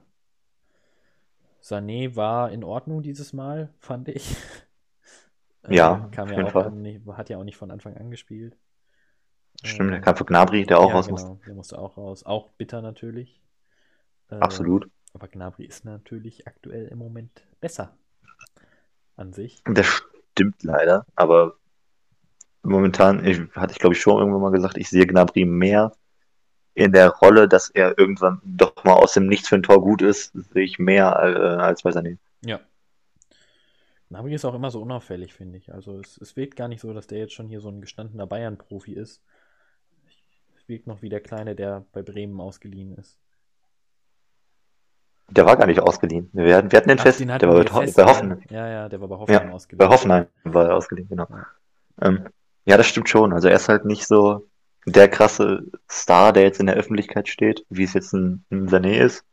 Sané 1.61 2.15
war 2.15 2.49
in 2.51 2.63
Ordnung 2.63 3.01
dieses 3.01 3.33
Mal, 3.33 3.73
fand 3.79 4.07
ich. 4.07 4.35
Äh, 5.63 5.73
Ja, 5.75 6.09
kam 6.11 6.31
auf 6.31 6.55
ja 6.55 6.55
auch 6.55 6.69
nicht, 6.69 7.05
hat 7.07 7.29
ja 7.29 7.37
auch 7.37 7.43
nicht 7.43 7.57
von 7.57 7.71
Anfang 7.71 7.97
an 7.97 8.11
gespielt. 8.11 8.55
Stimmt, 9.65 9.91
der 9.91 9.99
Äh, 9.99 10.01
kam 10.01 10.15
für 10.15 10.23
Gnabry, 10.23 10.65
der 10.65 10.79
auch 10.79 10.93
ja, 10.93 10.95
raus 10.95 11.07
genau, 11.07 11.39
der 11.45 11.53
musste 11.55 11.79
auch 11.79 11.97
raus. 11.97 12.23
Auch 12.23 12.51
bitter 12.51 12.81
natürlich. 12.81 13.41
Äh, 14.29 14.35
Absolut. 14.39 14.89
Aber 15.13 15.27
Gnabry 15.29 15.65
ist 15.65 15.85
natürlich 15.85 16.47
aktuell 16.47 16.87
im 16.87 16.99
Moment 16.99 17.47
besser 17.61 17.97
an 19.17 19.33
sich. 19.33 19.61
Das 19.65 20.01
stimmt 20.35 20.63
leider, 20.63 21.05
aber 21.15 21.55
momentan, 22.61 23.25
ich, 23.25 23.39
hatte 23.55 23.71
ich 23.71 23.79
glaube 23.79 23.95
ich 23.95 24.01
schon 24.01 24.19
irgendwann 24.19 24.41
mal 24.41 24.51
gesagt, 24.51 24.77
ich 24.77 24.89
sehe 24.89 25.07
Gnabry 25.07 25.45
mehr 25.45 25.93
in 26.73 26.91
der 26.91 27.09
Rolle, 27.09 27.47
dass 27.47 27.69
er 27.69 27.97
irgendwann 27.97 28.41
doch 28.43 28.83
mal 28.83 28.93
aus 28.93 29.13
dem 29.13 29.27
Nichts 29.27 29.47
für 29.47 29.55
ein 29.55 29.63
Tor 29.63 29.81
gut 29.81 30.01
ist, 30.01 30.33
sehe 30.53 30.63
ich 30.63 30.77
mehr 30.77 31.05
äh, 31.05 31.61
als 31.61 31.83
bei 31.83 31.91
Sané. 31.91 32.17
Ja. 32.43 32.59
Gnabry 34.09 34.33
ist 34.33 34.43
auch 34.43 34.53
immer 34.53 34.71
so 34.71 34.81
unauffällig, 34.81 35.33
finde 35.33 35.57
ich. 35.57 35.73
Also 35.73 35.99
es, 35.99 36.17
es 36.17 36.35
wirkt 36.35 36.57
gar 36.57 36.67
nicht 36.67 36.81
so, 36.81 36.93
dass 36.93 37.07
der 37.07 37.19
jetzt 37.19 37.33
schon 37.33 37.47
hier 37.47 37.61
so 37.61 37.69
ein 37.69 37.79
gestandener 37.79 38.27
Bayern-Profi 38.27 38.93
ist. 38.93 39.21
Es 40.57 40.67
wirkt 40.67 40.85
noch 40.85 41.01
wie 41.01 41.09
der 41.09 41.21
Kleine, 41.21 41.55
der 41.55 41.85
bei 41.93 42.01
Bremen 42.01 42.41
ausgeliehen 42.41 42.97
ist. 42.97 43.17
Der 45.35 45.45
war 45.45 45.57
gar 45.57 45.67
nicht 45.67 45.79
ausgeliehen. 45.79 46.29
Wir 46.33 46.55
hatten, 46.57 46.71
wir 46.71 46.77
hatten 46.77 46.89
den 46.89 46.99
Ach, 46.99 47.03
fest, 47.03 47.19
den 47.19 47.27
der 47.27 47.41
war 47.41 47.55
bei, 47.63 47.85
fest, 47.85 47.95
bei 47.97 48.03
ja. 48.03 48.07
Hoffenheim. 48.09 48.41
Ja, 48.49 48.67
ja, 48.67 48.89
der 48.89 49.01
war 49.01 49.07
bei 49.07 49.17
Hoffenheim 49.17 49.47
Ja, 49.49 49.53
ausgeliehen. 49.53 49.77
bei 49.89 49.93
Hoffenheim 49.93 50.27
war 50.43 50.65
er 50.67 50.75
ausgeliehen, 50.75 51.09
genau. 51.09 51.27
Ja. 51.29 51.45
Ähm, 52.01 52.25
ja, 52.65 52.77
das 52.77 52.87
stimmt 52.87 53.09
schon. 53.09 53.33
Also 53.33 53.47
er 53.47 53.55
ist 53.55 53.69
halt 53.69 53.85
nicht 53.85 54.07
so 54.07 54.47
der 54.85 55.07
krasse 55.09 55.63
Star, 55.91 56.31
der 56.33 56.43
jetzt 56.43 56.59
in 56.59 56.67
der 56.67 56.75
Öffentlichkeit 56.75 57.27
steht, 57.27 57.65
wie 57.69 57.83
es 57.83 57.93
jetzt 57.93 58.13
ein, 58.13 58.45
ein 58.51 58.69
Sané 58.69 58.97
ist. 58.99 59.23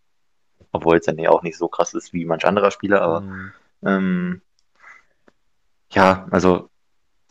Obwohl 0.72 0.94
jetzt 0.96 1.08
Sané 1.08 1.28
auch 1.28 1.42
nicht 1.42 1.58
so 1.58 1.68
krass 1.68 1.94
ist 1.94 2.12
wie 2.12 2.24
manch 2.24 2.44
anderer 2.46 2.70
Spieler, 2.70 3.02
aber 3.02 3.20
Hm, 3.20 3.52
Ähm, 3.84 4.42
ja, 5.90 6.26
also 6.30 6.68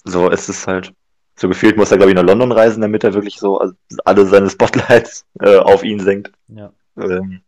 so 0.04 0.30
ist 0.30 0.50
es 0.50 0.68
halt. 0.68 0.94
So 1.36 1.48
gefühlt 1.48 1.78
muss 1.78 1.90
er, 1.92 1.98
glaube 1.98 2.12
ich, 2.12 2.16
nach 2.16 2.24
London 2.24 2.52
reisen, 2.52 2.82
damit 2.82 3.04
er 3.04 3.14
wirklich 3.14 3.38
so 3.40 3.60
alle 4.06 4.26
seine 4.28 4.50
Spotlights 4.50 5.26
äh, 5.40 5.58
auf 5.58 5.84
ihn 5.84 6.00
senkt. 6.00 6.32
ja. 6.50 6.72
Ähm, 6.98 7.42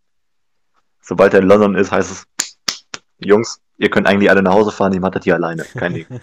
sobald 1.03 1.33
er 1.33 1.41
in 1.41 1.47
London 1.47 1.75
ist, 1.75 1.91
heißt 1.91 2.11
es, 2.11 2.27
Jungs, 3.19 3.61
ihr 3.77 3.89
könnt 3.89 4.07
eigentlich 4.07 4.29
alle 4.29 4.41
nach 4.41 4.53
Hause 4.53 4.71
fahren, 4.71 4.93
ich 4.93 4.99
mache 4.99 5.11
das 5.11 5.23
hier 5.23 5.35
alleine. 5.35 5.63
Kein 5.63 5.93
Ding. 5.93 6.07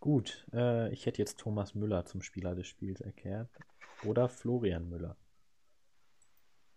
Gut, 0.00 0.46
äh, 0.52 0.92
ich 0.92 1.06
hätte 1.06 1.18
jetzt 1.18 1.38
Thomas 1.38 1.74
Müller 1.74 2.04
zum 2.04 2.22
Spieler 2.22 2.54
des 2.54 2.68
Spiels 2.68 3.00
erklärt. 3.00 3.48
Oder 4.04 4.28
Florian 4.28 4.88
Müller. 4.88 5.16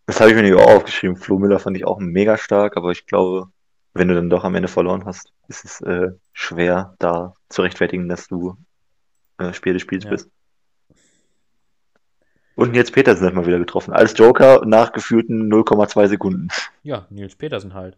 Das 0.06 0.20
habe 0.20 0.30
ich 0.30 0.36
mir 0.36 0.42
nicht 0.42 0.54
auch 0.54 0.68
aufgeschrieben. 0.68 1.16
Flo 1.16 1.38
Müller 1.38 1.60
fand 1.60 1.76
ich 1.76 1.84
auch 1.84 2.00
mega 2.00 2.36
stark, 2.36 2.76
aber 2.76 2.90
ich 2.90 3.06
glaube, 3.06 3.52
wenn 3.94 4.08
du 4.08 4.14
dann 4.14 4.30
doch 4.30 4.42
am 4.42 4.56
Ende 4.56 4.68
verloren 4.68 5.04
hast, 5.04 5.32
ist 5.46 5.64
es 5.64 5.80
äh, 5.82 6.10
schwer, 6.32 6.96
da 6.98 7.34
zu 7.48 7.62
rechtfertigen, 7.62 8.08
dass 8.08 8.26
du 8.26 8.56
äh, 9.38 9.52
Spiel 9.52 9.74
des 9.74 9.82
Spiels 9.82 10.04
Ja. 10.04 10.10
bist. 10.10 10.28
Und 12.60 12.72
Nils 12.72 12.90
Petersen 12.90 13.26
hat 13.26 13.32
mal 13.32 13.46
wieder 13.46 13.58
getroffen. 13.58 13.94
Als 13.94 14.16
Joker 14.18 14.66
nach 14.66 14.92
gefühlten 14.92 15.50
0,2 15.50 16.08
Sekunden. 16.08 16.48
Ja, 16.82 17.06
Nils 17.08 17.34
Petersen 17.34 17.72
halt. 17.72 17.96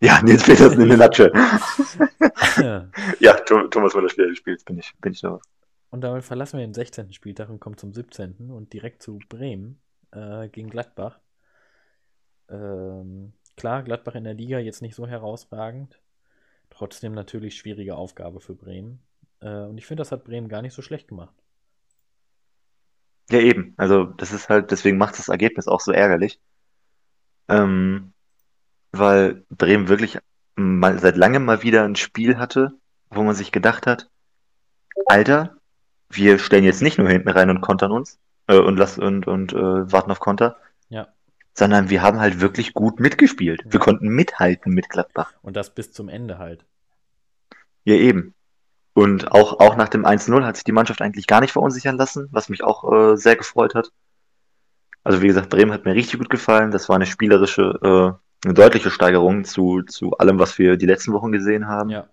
Ja, 0.00 0.20
Nils 0.20 0.42
Petersen 0.44 0.82
in 0.82 0.88
der 0.90 0.98
Nutshell. 0.98 1.32
Ja, 3.20 3.34
Tho- 3.46 3.68
Thomas 3.68 3.94
Müller 3.94 4.10
Spieler 4.10 4.28
des 4.28 4.36
Spiels, 4.36 4.62
bin 4.64 4.78
ich, 4.78 4.92
bin 5.00 5.12
ich 5.12 5.22
da. 5.22 5.40
Und 5.90 6.02
damit 6.02 6.22
verlassen 6.22 6.58
wir 6.58 6.66
den 6.66 6.74
16. 6.74 7.12
Spieltag 7.14 7.48
und 7.48 7.60
kommen 7.60 7.78
zum 7.78 7.94
17. 7.94 8.50
und 8.50 8.72
direkt 8.74 9.02
zu 9.02 9.18
Bremen 9.30 9.80
äh, 10.10 10.48
gegen 10.50 10.68
Gladbach. 10.68 11.18
Ähm, 12.50 13.32
klar, 13.56 13.82
Gladbach 13.82 14.14
in 14.16 14.24
der 14.24 14.34
Liga 14.34 14.58
jetzt 14.58 14.82
nicht 14.82 14.94
so 14.94 15.06
herausragend. 15.06 15.98
Trotzdem 16.68 17.12
natürlich 17.14 17.56
schwierige 17.56 17.96
Aufgabe 17.96 18.40
für 18.40 18.54
Bremen. 18.54 19.00
Äh, 19.40 19.62
und 19.64 19.78
ich 19.78 19.86
finde, 19.86 20.02
das 20.02 20.12
hat 20.12 20.24
Bremen 20.24 20.48
gar 20.48 20.60
nicht 20.60 20.74
so 20.74 20.82
schlecht 20.82 21.08
gemacht. 21.08 21.34
Ja, 23.30 23.38
eben. 23.38 23.74
Also, 23.76 24.04
das 24.04 24.32
ist 24.32 24.48
halt, 24.48 24.70
deswegen 24.70 24.98
macht 24.98 25.18
das 25.18 25.28
Ergebnis 25.28 25.68
auch 25.68 25.80
so 25.80 25.92
ärgerlich. 25.92 26.38
Ähm, 27.48 28.12
weil 28.92 29.44
Bremen 29.50 29.88
wirklich 29.88 30.18
mal 30.56 30.98
seit 30.98 31.16
langem 31.16 31.44
mal 31.44 31.62
wieder 31.62 31.84
ein 31.84 31.96
Spiel 31.96 32.38
hatte, 32.38 32.72
wo 33.10 33.22
man 33.22 33.34
sich 33.34 33.52
gedacht 33.52 33.86
hat, 33.86 34.08
Alter, 35.06 35.56
wir 36.10 36.38
stellen 36.38 36.64
jetzt 36.64 36.82
nicht 36.82 36.98
nur 36.98 37.08
hinten 37.08 37.30
rein 37.30 37.48
und 37.50 37.62
kontern 37.62 37.90
uns 37.92 38.18
äh, 38.46 38.58
und 38.58 38.76
lass 38.76 38.98
und, 38.98 39.26
und 39.26 39.52
äh, 39.54 39.92
warten 39.92 40.10
auf 40.10 40.20
Konter, 40.20 40.58
Ja, 40.90 41.08
sondern 41.54 41.88
wir 41.88 42.02
haben 42.02 42.20
halt 42.20 42.40
wirklich 42.40 42.74
gut 42.74 43.00
mitgespielt. 43.00 43.62
Wir 43.64 43.80
Ja. 43.80 43.84
konnten 43.84 44.08
mithalten 44.08 44.72
mit 44.74 44.88
Gladbach. 44.90 45.32
und 45.42 45.56
das 45.56 45.74
bis 45.74 45.92
zum 45.92 46.08
Ende 46.10 46.38
halt. 46.38 46.64
Ja, 47.84 47.94
eben. 47.94 48.34
Und 48.94 49.32
auch, 49.32 49.58
auch 49.60 49.76
nach 49.76 49.88
dem 49.88 50.04
1-0 50.04 50.44
hat 50.44 50.56
sich 50.56 50.64
die 50.64 50.72
Mannschaft 50.72 51.00
eigentlich 51.00 51.26
gar 51.26 51.40
nicht 51.40 51.52
verunsichern 51.52 51.96
lassen, 51.96 52.28
was 52.30 52.48
mich 52.50 52.62
auch 52.62 52.92
äh, 52.92 53.16
sehr 53.16 53.36
gefreut 53.36 53.74
hat. 53.74 53.90
Also 55.04 55.22
wie 55.22 55.26
gesagt, 55.28 55.48
Bremen 55.48 55.72
hat 55.72 55.84
mir 55.84 55.94
richtig 55.94 56.18
gut 56.18 56.30
gefallen. 56.30 56.70
Das 56.70 56.88
war 56.88 56.96
eine 56.96 57.06
spielerische, 57.06 57.62
äh, 57.82 58.46
eine 58.46 58.54
deutliche 58.54 58.90
Steigerung 58.90 59.44
zu, 59.44 59.82
zu 59.82 60.12
allem, 60.18 60.38
was 60.38 60.58
wir 60.58 60.76
die 60.76 60.86
letzten 60.86 61.12
Wochen 61.12 61.32
gesehen 61.32 61.66
haben. 61.68 61.90
Ja, 61.90 62.06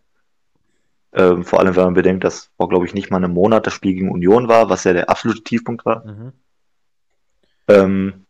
Ähm, 1.12 1.44
vor 1.44 1.60
allem, 1.60 1.76
wenn 1.76 1.86
man 1.86 1.94
bedenkt, 1.96 2.24
dass 2.24 2.52
vor, 2.56 2.70
glaube 2.70 2.86
ich, 2.86 2.94
nicht 2.94 3.10
mal 3.12 3.18
einem 3.18 3.34
Monat 3.34 3.66
das 3.68 3.74
Spiel 3.74 3.94
gegen 3.94 4.12
Union 4.12 4.48
war, 4.48 4.70
was 4.70 4.84
ja 4.86 4.94
der 4.94 5.10
absolute 5.10 5.44
Tiefpunkt 5.44 5.86
war. 5.86 6.06
mhm. 6.06 6.34
Ähm, 7.68 8.26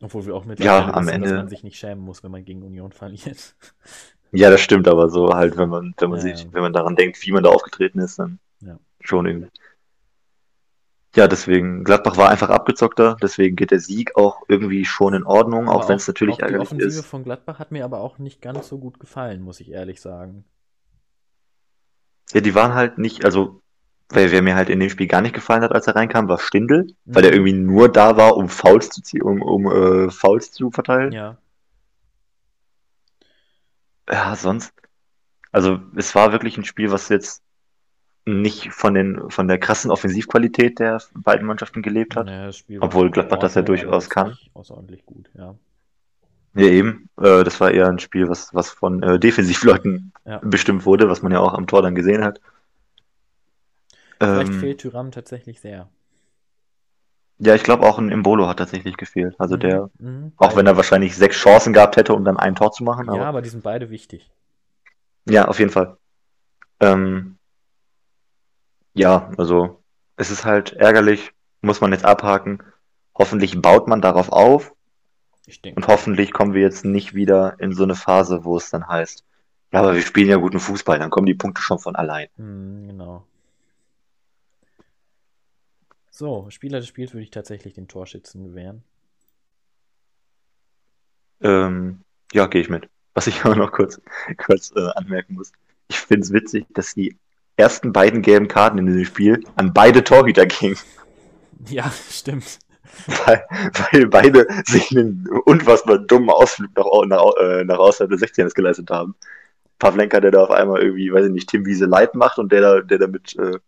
obwohl 0.00 0.24
wir 0.26 0.34
auch 0.34 0.44
mittlerweile 0.44 0.94
am 0.94 1.06
wissen, 1.06 1.20
dass 1.20 1.30
Ende- 1.30 1.36
man 1.36 1.48
sich 1.48 1.62
nicht 1.64 1.76
schämen 1.78 2.04
muss, 2.04 2.22
wenn 2.22 2.30
man 2.30 2.44
gegen 2.44 2.62
Union 2.62 2.92
verliert. 2.92 3.56
Ja, 4.32 4.50
das 4.50 4.60
stimmt, 4.60 4.88
aber 4.88 5.08
so 5.08 5.34
halt, 5.34 5.56
wenn 5.56 5.68
man, 5.68 5.94
wenn 5.98 6.10
man 6.10 6.18
Ja, 6.18 6.24
sich, 6.24 6.44
ja. 6.44 6.52
wenn 6.52 6.62
man 6.62 6.72
daran 6.72 6.96
denkt, 6.96 7.20
wie 7.22 7.32
man 7.32 7.42
da 7.42 7.50
aufgetreten 7.50 7.98
ist, 8.00 8.18
dann 8.18 8.38
Ja. 8.60 8.78
schon 9.00 9.26
irgendwie. 9.26 9.48
Ja, 11.16 11.26
deswegen, 11.26 11.84
Gladbach 11.84 12.16
war 12.16 12.28
einfach 12.28 12.50
abgezockter, 12.50 13.16
deswegen 13.22 13.56
geht 13.56 13.70
der 13.70 13.80
Sieg 13.80 14.14
auch 14.16 14.42
irgendwie 14.46 14.84
schon 14.84 15.14
in 15.14 15.24
Ordnung, 15.24 15.68
Aber 15.68 15.76
auch 15.76 15.88
wenn 15.88 15.96
es 15.96 16.06
natürlich 16.06 16.34
auch 16.34 16.38
die 16.38 16.42
ärgerlich 16.44 16.70
Offensive 16.70 16.98
ist. 16.98 17.06
von 17.06 17.24
Gladbach 17.24 17.58
hat 17.58 17.72
mir 17.72 17.84
aber 17.84 18.00
auch 18.00 18.18
nicht 18.18 18.42
ganz 18.42 18.68
so 18.68 18.78
gut 18.78 19.00
gefallen, 19.00 19.40
muss 19.42 19.58
ich 19.60 19.70
ehrlich 19.70 20.00
sagen. 20.00 20.44
Ja, 22.32 22.40
die 22.40 22.54
waren 22.54 22.74
halt 22.74 22.98
nicht, 22.98 23.24
also, 23.24 23.60
weil 24.10 24.30
wer 24.30 24.42
mir 24.42 24.54
halt 24.54 24.68
in 24.68 24.80
dem 24.80 24.90
Spiel 24.90 25.06
gar 25.06 25.22
nicht 25.22 25.34
gefallen 25.34 25.62
hat, 25.62 25.72
als 25.72 25.86
er 25.86 25.96
reinkam, 25.96 26.28
war 26.28 26.38
Stindl, 26.38 26.86
weil 27.06 27.24
er 27.24 27.30
Mhm. 27.30 27.36
irgendwie 27.36 27.52
nur 27.54 27.88
da 27.90 28.16
war, 28.16 28.36
um 28.36 28.48
Fouls 28.48 28.90
zu 28.90 29.02
ziehen, 29.02 29.22
um, 29.22 29.42
um 29.42 29.66
äh, 29.66 30.10
Fouls 30.10 30.52
zu 30.52 30.70
verteilen. 30.70 31.12
Ja, 31.12 31.38
Ja, 34.10 34.34
sonst, 34.36 34.72
also 35.52 35.78
es 35.96 36.14
war 36.14 36.32
wirklich 36.32 36.56
ein 36.56 36.64
Spiel, 36.64 36.90
was 36.90 37.08
jetzt 37.08 37.42
nicht 38.24 38.72
von 38.72 38.94
den, 38.94 39.30
von 39.30 39.48
der 39.48 39.58
krassen 39.58 39.90
Offensivqualität 39.90 40.78
der 40.78 41.00
beiden 41.14 41.46
Mannschaften 41.46 41.82
gelebt 41.82 42.16
hat. 42.16 42.26
war 42.26 42.52
Obwohl 42.80 43.10
Gladbach 43.10 43.38
das 43.38 43.54
ja 43.54 43.62
durchaus 43.62 44.10
kann. 44.10 44.36
außerordentlich 44.54 45.04
gut, 45.06 45.30
ja. 45.34 45.54
Ja, 46.54 46.66
eben. 46.66 47.08
Äh, 47.16 47.44
das 47.44 47.60
war 47.60 47.70
eher 47.70 47.88
ein 47.88 47.98
Spiel, 47.98 48.28
was, 48.28 48.52
was 48.52 48.70
von 48.70 49.02
äh, 49.02 49.18
Defensivleuten 49.18 50.12
Ja. 50.26 50.38
bestimmt 50.38 50.84
wurde, 50.84 51.08
was 51.08 51.22
man 51.22 51.32
ja 51.32 51.40
auch 51.40 51.54
am 51.54 51.66
Tor 51.66 51.82
dann 51.82 51.94
gesehen 51.94 52.24
hat. 52.24 52.40
Vielleicht 54.18 54.52
Ähm, 54.52 54.60
fehlt 54.60 54.80
Tyram 54.80 55.10
tatsächlich 55.12 55.60
sehr. 55.60 55.88
Ja, 57.38 57.54
ich 57.54 57.62
glaube 57.62 57.86
auch 57.86 57.98
ein 57.98 58.10
Imbolo 58.10 58.48
hat 58.48 58.58
tatsächlich 58.58 58.96
gefehlt. 58.96 59.34
Also 59.38 59.56
Mhm, 59.56 59.60
der, 59.60 59.90
mhm, 59.98 60.32
auch 60.36 60.56
wenn 60.56 60.66
er 60.66 60.76
wahrscheinlich 60.76 61.16
sechs 61.16 61.36
Chancen 61.36 61.72
gehabt 61.72 61.96
hätte, 61.96 62.14
um 62.14 62.24
dann 62.24 62.36
ein 62.36 62.54
Tor 62.54 62.72
zu 62.72 62.84
machen, 62.84 63.06
Ja, 63.06 63.12
aber 63.12 63.26
aber 63.26 63.42
die 63.42 63.48
sind 63.50 63.62
beide 63.62 63.90
wichtig. 63.90 64.30
ja, 65.26 65.46
auf 65.46 65.58
jeden 65.58 65.70
Fall. 65.70 65.96
Ähm, 66.80 67.38
ja, 68.94 69.30
also 69.36 69.82
es 70.16 70.30
ist 70.30 70.44
halt 70.44 70.72
ärgerlich, 70.72 71.32
muss 71.60 71.80
man 71.80 71.92
jetzt 71.92 72.04
abhaken. 72.04 72.62
Hoffentlich 73.16 73.60
baut 73.60 73.88
man 73.88 74.00
darauf 74.00 74.30
auf 74.30 74.72
Ich 75.46 75.60
denke. 75.62 75.76
und 75.76 75.88
hoffentlich 75.88 76.32
kommen 76.32 76.54
wir 76.54 76.62
jetzt 76.62 76.84
nicht 76.84 77.14
wieder 77.14 77.56
in 77.60 77.72
so 77.72 77.82
eine 77.84 77.94
Phase, 77.94 78.44
wo 78.44 78.56
es 78.56 78.70
dann 78.70 78.86
heißt, 78.88 79.24
ja, 79.72 79.80
aber 79.80 79.94
wir 79.94 80.02
spielen 80.02 80.28
ja 80.30 80.36
guten 80.36 80.60
Fußball, 80.60 80.98
dann 80.98 81.10
kommen 81.10 81.26
die 81.26 81.34
Punkte 81.34 81.62
schon 81.62 81.78
von 81.78 81.94
allein. 81.96 82.28
Mhm, 82.36 82.88
genau. 82.88 83.24
So, 86.18 86.50
Spieler 86.50 86.80
des 86.80 86.88
Spiels 86.88 87.14
würde 87.14 87.22
ich 87.22 87.30
tatsächlich 87.30 87.74
den 87.74 87.86
Torschützen 87.86 88.42
gewähren. 88.42 88.82
Ähm, 91.40 92.00
ja, 92.32 92.48
gehe 92.48 92.60
ich 92.60 92.68
mit. 92.68 92.88
Was 93.14 93.28
ich 93.28 93.40
aber 93.44 93.54
noch 93.54 93.70
kurz, 93.70 94.00
kurz 94.36 94.72
äh, 94.74 94.88
anmerken 94.96 95.34
muss. 95.34 95.52
Ich 95.86 96.00
finde 96.00 96.24
es 96.24 96.32
witzig, 96.32 96.66
dass 96.70 96.94
die 96.94 97.16
ersten 97.56 97.92
beiden 97.92 98.22
gelben 98.22 98.48
Karten 98.48 98.78
in 98.78 98.86
diesem 98.86 99.04
Spiel 99.04 99.44
an 99.54 99.72
beide 99.72 100.02
Torhüter 100.02 100.44
gingen, 100.46 100.76
Ja, 101.68 101.88
stimmt. 102.10 102.58
weil, 103.24 103.44
weil 103.92 104.06
beide 104.08 104.48
sich 104.66 104.90
einen 104.90 105.28
unfassbar 105.44 106.00
dummen 106.00 106.30
Ausflug 106.30 106.70
nach, 106.74 106.86
nach, 107.06 107.36
äh, 107.40 107.62
nach 107.62 107.78
außerhalb 107.78 108.10
des 108.10 108.18
16 108.18 108.48
geleistet 108.48 108.90
haben. 108.90 109.14
Pavlenka, 109.78 110.18
der 110.18 110.32
da 110.32 110.42
auf 110.42 110.50
einmal 110.50 110.82
irgendwie, 110.82 111.12
weiß 111.12 111.26
ich 111.26 111.32
nicht, 111.32 111.48
Tim 111.48 111.64
Wiese 111.64 111.86
Light 111.86 112.16
macht 112.16 112.40
und 112.40 112.50
der 112.50 112.60
da, 112.60 112.80
der 112.80 112.98
da 112.98 113.06
mit 113.06 113.36
äh, 113.36 113.60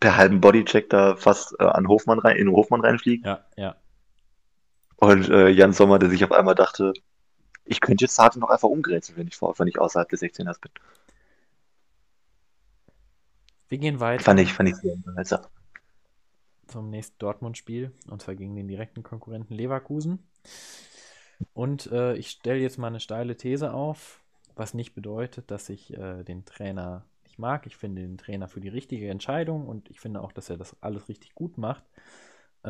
per 0.00 0.16
halben 0.16 0.40
Bodycheck 0.40 0.88
da 0.90 1.14
fast 1.14 1.54
äh, 1.60 1.64
an 1.64 1.86
Hofmann 1.86 2.18
rein, 2.18 2.36
in 2.36 2.50
Hofmann 2.50 2.80
reinfliegt. 2.80 3.26
Ja, 3.26 3.44
ja. 3.56 3.76
Und 4.96 5.28
äh, 5.28 5.48
Jan 5.48 5.72
Sommer, 5.72 5.98
der 5.98 6.10
sich 6.10 6.24
auf 6.24 6.32
einmal 6.32 6.54
dachte, 6.54 6.92
ich 7.64 7.80
könnte 7.80 8.04
jetzt 8.04 8.18
Harte 8.18 8.38
noch 8.40 8.50
einfach 8.50 8.68
umgrätseln, 8.68 9.18
wenn 9.18 9.28
ich, 9.28 9.36
vor, 9.36 9.58
wenn 9.58 9.68
ich 9.68 9.78
außerhalb 9.78 10.08
des 10.08 10.22
16ers 10.22 10.60
bin. 10.60 10.72
Wir 13.68 13.78
gehen 13.78 14.00
weiter 14.00 14.24
Fand 14.24 14.40
ich, 14.40 14.52
fand 14.52 14.68
ich 14.68 14.76
sehr 14.76 14.94
unterhaltsam. 14.94 15.46
zum 16.66 16.90
nächsten 16.90 17.16
Dortmund-Spiel 17.18 17.92
und 18.08 18.20
zwar 18.20 18.34
gegen 18.34 18.56
den 18.56 18.66
direkten 18.66 19.02
Konkurrenten 19.02 19.54
Leverkusen. 19.54 20.26
Und 21.52 21.90
äh, 21.92 22.14
ich 22.16 22.30
stelle 22.30 22.60
jetzt 22.60 22.78
mal 22.78 22.88
eine 22.88 23.00
steile 23.00 23.36
These 23.36 23.72
auf, 23.72 24.20
was 24.56 24.74
nicht 24.74 24.94
bedeutet, 24.94 25.50
dass 25.50 25.68
ich 25.68 25.94
äh, 25.94 26.24
den 26.24 26.44
Trainer 26.44 27.04
mag. 27.40 27.66
Ich 27.66 27.76
finde 27.76 28.02
den 28.02 28.18
Trainer 28.18 28.48
für 28.48 28.60
die 28.60 28.68
richtige 28.68 29.10
Entscheidung 29.10 29.66
und 29.66 29.90
ich 29.90 30.00
finde 30.00 30.20
auch, 30.20 30.32
dass 30.32 30.50
er 30.50 30.56
das 30.56 30.76
alles 30.82 31.08
richtig 31.08 31.34
gut 31.34 31.58
macht. 31.58 31.84
Äh, 32.62 32.68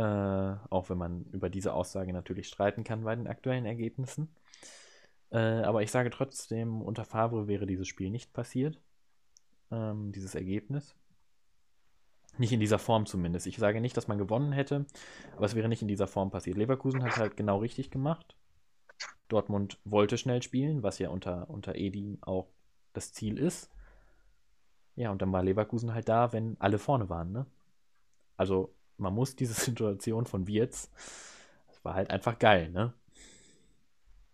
auch 0.70 0.88
wenn 0.88 0.98
man 0.98 1.24
über 1.33 1.50
diese 1.50 1.74
Aussage 1.74 2.12
natürlich 2.12 2.48
streiten 2.48 2.85
kann 2.85 3.04
bei 3.04 3.14
den 3.14 3.26
aktuellen 3.26 3.66
Ergebnissen. 3.66 4.28
Äh, 5.30 5.38
aber 5.38 5.83
ich 5.83 5.90
sage 5.90 6.11
trotzdem, 6.11 6.83
unter 6.83 7.04
Favre 7.04 7.48
wäre 7.48 7.66
dieses 7.66 7.88
Spiel 7.88 8.11
nicht 8.11 8.33
passiert. 8.33 8.80
Ähm, 9.70 10.12
dieses 10.12 10.35
Ergebnis. 10.35 10.94
Nicht 12.38 12.52
in 12.52 12.61
dieser 12.61 12.78
Form 12.78 13.06
zumindest. 13.06 13.46
Ich 13.46 13.56
sage 13.56 13.80
nicht, 13.80 13.96
dass 13.96 14.09
man 14.09 14.18
gewonnen 14.18 14.52
hätte, 14.52 14.87
aber 15.37 15.46
es 15.46 15.54
wäre 15.54 15.68
nicht 15.68 15.83
in 15.83 15.88
dieser 15.88 16.06
Form 16.06 16.30
passiert. 16.30 16.56
Leverkusen 16.56 17.02
hat 17.02 17.16
halt 17.16 17.37
genau 17.37 17.59
richtig 17.59 17.90
gemacht. 17.90 18.37
Dortmund 19.28 19.78
wollte 19.85 20.18
schnell 20.18 20.42
spielen, 20.42 20.83
was 20.83 20.98
ja 20.98 21.11
unter, 21.11 21.50
unter 21.50 21.74
Edi 21.74 22.18
auch 22.22 22.48
das 22.92 23.12
Ziel 23.12 23.38
ist. 23.38 23.70
Ja, 24.96 25.11
und 25.11 25.22
dann 25.22 25.33
war 25.33 25.42
Leverkusen 25.42 25.94
halt 25.94 26.09
da, 26.09 26.33
wenn 26.33 26.57
alle 26.61 26.79
vorne 26.79 27.09
waren, 27.09 27.33
ne? 27.33 27.46
Also, 28.37 28.74
man 28.98 29.14
muss 29.14 29.37
diese 29.37 29.55
Situation 29.61 30.26
von 30.26 30.46
Wirtz, 30.48 30.90
das 31.68 31.85
war 31.85 31.94
halt 31.94 32.11
einfach 32.11 32.38
geil, 32.38 32.70
ne? 32.70 32.94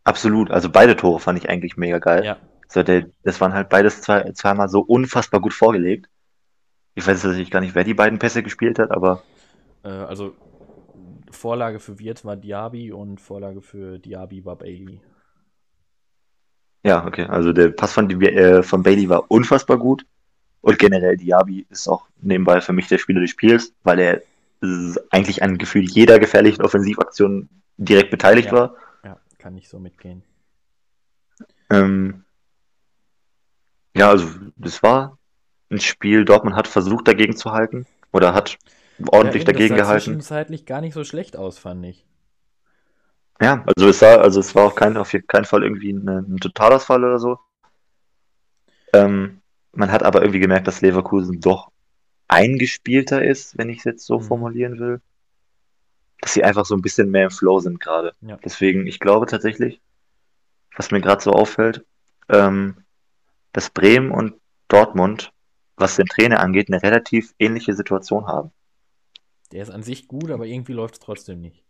Absolut. 0.05 0.51
Also 0.51 0.71
beide 0.71 0.97
Tore 0.97 1.21
fand 1.21 1.39
ich 1.39 1.49
eigentlich 1.49 1.77
mega 1.77 1.99
geil. 1.99 2.25
Ja, 2.25 2.39
So, 2.69 2.83
der, 2.83 3.07
das 3.25 3.41
waren 3.41 3.53
halt 3.55 3.69
beides 3.69 4.01
zwei, 4.03 4.31
zweimal 4.33 4.69
so 4.69 4.81
unfassbar 4.81 5.41
gut 5.41 5.53
vorgelegt. 5.55 6.09
Ich 6.97 7.07
weiß 7.07 7.23
tatsächlich 7.23 7.51
gar 7.51 7.61
nicht, 7.61 7.75
wer 7.75 7.85
die 7.85 7.95
beiden 7.95 8.19
Pässe 8.19 8.43
gespielt 8.43 8.79
hat, 8.79 8.91
aber 8.93 9.25
äh, 9.85 9.89
also 9.89 10.35
Vorlage 11.31 11.81
für 11.81 11.99
Wirtz 11.99 12.25
war 12.25 12.37
Diaby 12.37 12.93
und 12.93 13.21
Vorlage 13.21 13.63
für 13.63 13.99
Diaby 13.99 14.45
war 14.45 14.57
Bailey. 14.57 15.01
ja, 16.85 17.05
okay. 17.07 17.27
Also 17.27 17.53
der 17.53 17.71
Pass 17.71 17.93
von, 17.93 18.09
äh, 18.23 18.63
von 18.63 18.83
Bailey 18.83 19.09
war 19.09 19.31
unfassbar 19.31 19.79
gut. 19.79 20.07
Und 20.67 20.81
generell 20.81 21.17
Diaby 21.17 21.65
ist 21.71 21.87
auch 21.87 22.09
nebenbei 22.21 22.61
für 22.61 22.73
mich 22.73 22.89
der 22.89 22.99
Spieler 22.99 23.21
des 23.21 23.31
Spiels, 23.31 23.73
weil 23.85 24.01
er 24.01 24.23
eigentlich 25.11 25.41
an 25.41 25.59
gefühlt 25.59 25.89
jeder 25.93 26.19
gefährlichen 26.19 26.61
Offensivaktion 26.63 27.49
direkt 27.77 28.11
beteiligt 28.11 28.49
Ja. 28.49 28.53
war. 28.53 28.75
Ja, 29.05 29.17
kann 29.39 29.57
ich 29.57 29.69
so 29.69 29.79
mitgehen. 29.79 30.25
Ähm, 31.71 32.25
ja, 33.97 34.11
also 34.11 34.27
das 34.57 34.83
war 34.83 35.19
ein 35.71 35.79
Spiel, 35.79 36.25
Dortmund 36.25 36.57
hat 36.57 36.67
versucht 36.67 37.07
dagegen 37.07 37.37
zu 37.37 37.53
halten 37.53 37.87
oder 38.13 38.35
hat 38.35 38.59
ordentlich 39.13 39.45
Ja, 39.45 39.51
eben, 39.51 39.53
dagegen 39.53 39.77
das 39.77 39.87
sah 39.87 39.93
gehalten. 39.93 40.05
zwischenzeitlich 40.05 40.67
gar 40.67 40.81
nicht 40.81 40.95
so 40.95 41.05
schlecht 41.05 41.37
aus, 41.37 41.59
fand 41.59 41.87
ich. 41.87 42.05
Ja, 43.41 43.63
also 43.67 43.89
es 43.89 44.03
war, 44.03 44.19
also 44.21 44.41
es 44.41 44.53
war 44.57 44.65
auch 44.65 44.75
kein, 44.75 44.97
auf 44.97 45.15
keinen 45.29 45.45
Fall 45.45 45.63
irgendwie 45.63 45.93
ein, 45.93 46.09
ein 46.09 46.39
Totalausfall 46.39 47.05
oder 47.05 47.21
so. 47.21 47.39
Ähm, 48.93 49.43
man 49.77 49.91
hat 49.93 50.03
aber 50.03 50.21
irgendwie 50.23 50.41
gemerkt, 50.41 50.67
dass 50.67 50.81
Leverkusen 50.81 51.41
doch 51.41 51.71
eingespielter 52.29 53.25
ist, 53.25 53.57
wenn 53.57 53.69
ich 53.69 53.79
es 53.79 53.85
jetzt 53.85 54.07
so 54.07 54.19
Mhm. 54.19 54.25
formulieren 54.25 54.79
will. 54.79 55.01
Dass 56.21 56.33
sie 56.33 56.45
einfach 56.45 56.65
so 56.65 56.75
ein 56.75 56.83
bisschen 56.83 57.11
mehr 57.11 57.25
im 57.25 57.31
Flow 57.31 57.61
sind 57.61 57.79
gerade. 57.79 58.13
Ja. 58.23 58.39
Deswegen, 58.45 58.87
ich 58.87 58.99
glaube 59.01 59.27
tatsächlich, 59.27 59.81
was 60.77 60.91
mir 60.91 61.01
gerade 61.01 61.23
so 61.23 61.33
auffällt, 61.33 61.85
ähm, 62.29 62.79
dass 63.53 63.71
Bremen 63.71 64.11
und 64.11 64.35
Dortmund, 64.69 65.33
was 65.77 65.97
den 65.97 66.07
Trainer 66.07 66.41
angeht, 66.41 66.69
eine 66.69 66.83
relativ 66.83 67.35
ähnliche 67.39 67.75
Situation 67.75 68.27
haben. 68.27 68.51
Der 69.53 69.63
ist 69.63 69.71
an 69.71 69.83
sich 69.83 70.09
gut, 70.09 70.31
aber 70.31 70.47
irgendwie 70.47 70.73
läuft 70.73 70.95
es 70.95 71.01
trotzdem 71.01 71.41
nicht. 71.41 71.63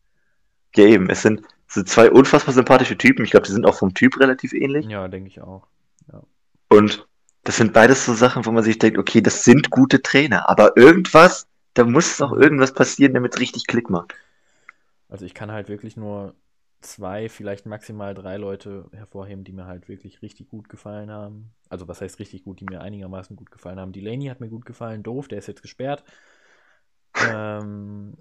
Ja, 0.74 0.84
eben, 0.84 1.10
es 1.10 1.22
sind, 1.22 1.42
es 1.68 1.74
sind 1.74 1.88
zwei 1.88 2.10
unfassbar 2.10 2.54
sympathische 2.54 2.96
Typen. 2.96 3.24
Ich 3.24 3.30
glaube, 3.32 3.46
die 3.46 3.52
sind 3.52 3.66
auch 3.66 3.76
vom 3.76 3.94
Typ 3.94 4.18
relativ 4.18 4.52
ähnlich. 4.52 4.86
Ja, 4.86 5.08
denke 5.08 5.28
ich 5.28 5.40
auch. 5.40 5.66
Und 6.68 7.06
das 7.46 7.58
sind 7.58 7.72
beides 7.72 8.04
so 8.04 8.12
Sachen, 8.12 8.44
wo 8.44 8.50
man 8.50 8.64
sich 8.64 8.78
denkt, 8.78 8.98
okay, 8.98 9.20
das 9.20 9.44
sind 9.44 9.70
gute 9.70 10.02
Trainer, 10.02 10.48
aber 10.48 10.76
irgendwas, 10.76 11.46
da 11.74 11.84
muss 11.84 12.16
doch 12.16 12.32
irgendwas 12.32 12.74
passieren, 12.74 13.14
damit 13.14 13.34
es 13.34 13.40
richtig 13.40 13.68
Klick 13.68 13.88
macht. 13.88 14.14
Also 15.08 15.24
ich 15.24 15.32
kann 15.32 15.52
halt 15.52 15.68
wirklich 15.68 15.96
nur 15.96 16.34
zwei, 16.80 17.28
vielleicht 17.28 17.64
maximal 17.64 18.14
drei 18.14 18.36
Leute 18.36 18.86
hervorheben, 18.92 19.44
die 19.44 19.52
mir 19.52 19.66
halt 19.66 19.88
wirklich 19.88 20.22
richtig 20.22 20.48
gut 20.48 20.68
gefallen 20.68 21.08
haben. 21.10 21.52
Also 21.68 21.86
was 21.86 22.00
heißt 22.00 22.18
richtig 22.18 22.42
gut, 22.42 22.58
die 22.58 22.64
mir 22.64 22.80
einigermaßen 22.80 23.36
gut 23.36 23.52
gefallen 23.52 23.78
haben. 23.78 23.92
Delaney 23.92 24.26
hat 24.26 24.40
mir 24.40 24.48
gut 24.48 24.66
gefallen, 24.66 25.04
doof, 25.04 25.28
der 25.28 25.38
ist 25.38 25.46
jetzt 25.46 25.62
gesperrt. 25.62 26.02
Ähm, 27.30 28.16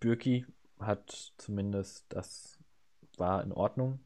Bürki 0.00 0.46
hat 0.80 1.32
zumindest, 1.36 2.06
das 2.08 2.58
war 3.18 3.42
in 3.42 3.52
Ordnung. 3.52 4.00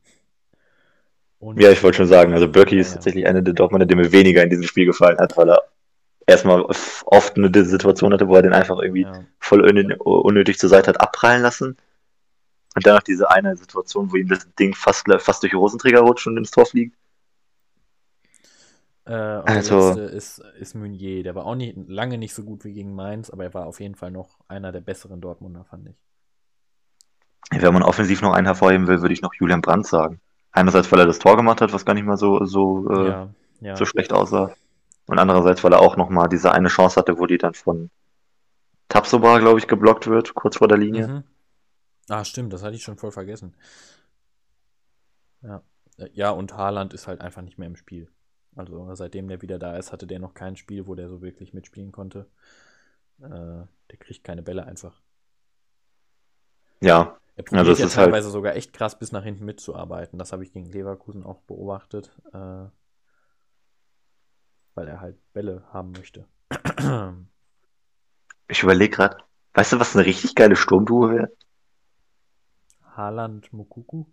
Und 1.40 1.58
Ja, 1.58 1.70
ich 1.70 1.82
wollte 1.82 1.96
schon 1.96 2.06
sagen, 2.06 2.34
also 2.34 2.46
Birki 2.48 2.78
ist 2.78 2.88
Ja, 2.88 2.94
tatsächlich 2.94 3.26
einer 3.26 3.40
der 3.40 3.54
Dortmunder, 3.54 3.86
der 3.86 3.96
mir 3.96 4.12
weniger 4.12 4.42
in 4.42 4.50
diesem 4.50 4.64
Spiel 4.64 4.84
gefallen 4.84 5.18
hat, 5.18 5.36
weil 5.38 5.48
er 5.48 5.62
erstmal 6.26 6.62
oft 6.62 7.36
eine 7.36 7.64
Situation 7.64 8.12
hatte, 8.12 8.28
wo 8.28 8.36
er 8.36 8.42
den 8.42 8.52
einfach 8.52 8.78
irgendwie 8.78 9.02
ja, 9.02 9.24
voll 9.38 9.64
unnö- 9.64 9.96
unnötig 9.96 10.58
zur 10.58 10.68
Seite 10.68 10.90
hat 10.90 11.00
abprallen 11.00 11.42
lassen. 11.42 11.78
Und 12.76 12.86
dann 12.86 12.94
noch 12.94 13.02
diese 13.02 13.30
eine 13.30 13.56
Situation, 13.56 14.12
wo 14.12 14.16
ihm 14.16 14.28
das 14.28 14.46
Ding 14.54 14.74
fast, 14.74 15.06
fast 15.18 15.42
durch 15.42 15.50
die 15.50 15.56
Hosenträger 15.56 16.00
rutscht 16.00 16.26
und 16.26 16.36
ins 16.36 16.50
Tor 16.50 16.66
fliegt. 16.66 16.94
Äh, 19.06 19.38
und 19.38 19.48
Also- 19.48 19.98
ist, 19.98 20.40
ist 20.58 20.74
Meunier. 20.74 21.22
Der 21.22 21.34
war 21.34 21.46
auch 21.46 21.56
nicht, 21.56 21.74
lange 21.88 22.18
nicht 22.18 22.34
so 22.34 22.44
gut 22.44 22.64
wie 22.64 22.74
gegen 22.74 22.94
Mainz, 22.94 23.30
aber 23.30 23.44
er 23.44 23.54
war 23.54 23.66
auf 23.66 23.80
jeden 23.80 23.94
Fall 23.94 24.10
noch 24.10 24.38
einer 24.46 24.72
der 24.72 24.82
besseren 24.82 25.22
Dortmunder, 25.22 25.64
fand 25.64 25.88
ich. 25.88 25.96
Wenn 27.50 27.72
man 27.72 27.82
offensiv 27.82 28.20
noch 28.20 28.34
einen 28.34 28.46
hervorheben 28.46 28.86
will, 28.86 29.00
würde 29.00 29.14
ich 29.14 29.22
noch 29.22 29.34
Julian 29.34 29.62
Brandt 29.62 29.86
sagen. 29.86 30.20
Einerseits, 30.52 30.90
weil 30.90 31.00
er 31.00 31.06
das 31.06 31.18
Tor 31.18 31.36
gemacht 31.36 31.60
hat, 31.60 31.72
was 31.72 31.84
gar 31.84 31.94
nicht 31.94 32.04
mal 32.04 32.16
so, 32.16 32.44
so, 32.44 32.88
äh, 32.90 33.08
ja, 33.08 33.28
ja. 33.60 33.76
so 33.76 33.84
schlecht 33.84 34.12
aussah. 34.12 34.54
Und 35.06 35.18
andererseits, 35.18 35.62
weil 35.64 35.72
er 35.72 35.80
auch 35.80 35.96
nochmal 35.96 36.28
diese 36.28 36.52
eine 36.52 36.68
Chance 36.68 36.96
hatte, 36.96 37.18
wo 37.18 37.26
die 37.26 37.38
dann 37.38 37.54
von 37.54 37.90
Tapsoba, 38.88 39.38
glaube 39.38 39.58
ich, 39.58 39.68
geblockt 39.68 40.06
wird, 40.06 40.34
kurz 40.34 40.56
vor 40.56 40.68
der 40.68 40.78
Linie. 40.78 41.08
Mhm. 41.08 41.24
Ah, 42.08 42.24
stimmt, 42.24 42.52
das 42.52 42.62
hatte 42.62 42.74
ich 42.74 42.82
schon 42.82 42.96
voll 42.96 43.12
vergessen. 43.12 43.54
Ja. 45.42 45.62
Ja, 46.12 46.30
und 46.30 46.56
Haaland 46.56 46.94
ist 46.94 47.06
halt 47.06 47.20
einfach 47.20 47.42
nicht 47.42 47.58
mehr 47.58 47.68
im 47.68 47.76
Spiel. 47.76 48.08
Also 48.56 48.94
seitdem 48.94 49.28
der 49.28 49.42
wieder 49.42 49.58
da 49.58 49.76
ist, 49.76 49.92
hatte 49.92 50.06
der 50.06 50.18
noch 50.18 50.34
kein 50.34 50.56
Spiel, 50.56 50.86
wo 50.86 50.94
der 50.94 51.08
so 51.08 51.22
wirklich 51.22 51.54
mitspielen 51.54 51.92
konnte. 51.92 52.26
Äh, 53.20 53.28
der 53.28 53.98
kriegt 53.98 54.24
keine 54.24 54.42
Bälle 54.42 54.64
einfach. 54.64 55.00
Ja, 56.80 57.18
Er 57.40 57.44
probiert 57.44 57.78
ja 57.78 57.86
ist 57.86 57.96
halt- 57.96 58.06
teilweise 58.06 58.30
sogar 58.30 58.54
echt 58.56 58.72
krass 58.72 58.98
bis 58.98 59.12
nach 59.12 59.22
hinten 59.24 59.44
mitzuarbeiten. 59.44 60.18
Das 60.18 60.32
habe 60.32 60.42
ich 60.42 60.52
gegen 60.52 60.66
Leverkusen 60.70 61.24
auch 61.24 61.40
beobachtet. 61.42 62.10
Äh, 62.32 62.66
weil 64.74 64.88
er 64.88 65.00
halt 65.00 65.16
Bälle 65.32 65.64
haben 65.72 65.92
möchte. 65.92 66.26
ich 68.48 68.62
überlege 68.62 68.96
gerade, 68.96 69.18
weißt 69.54 69.72
du, 69.72 69.80
was 69.80 69.96
eine 69.96 70.06
richtig 70.06 70.34
geile 70.34 70.56
Sturmduo 70.56 71.10
wäre? 71.10 71.30
Haaland, 72.96 73.52
Mukuku. 73.52 74.04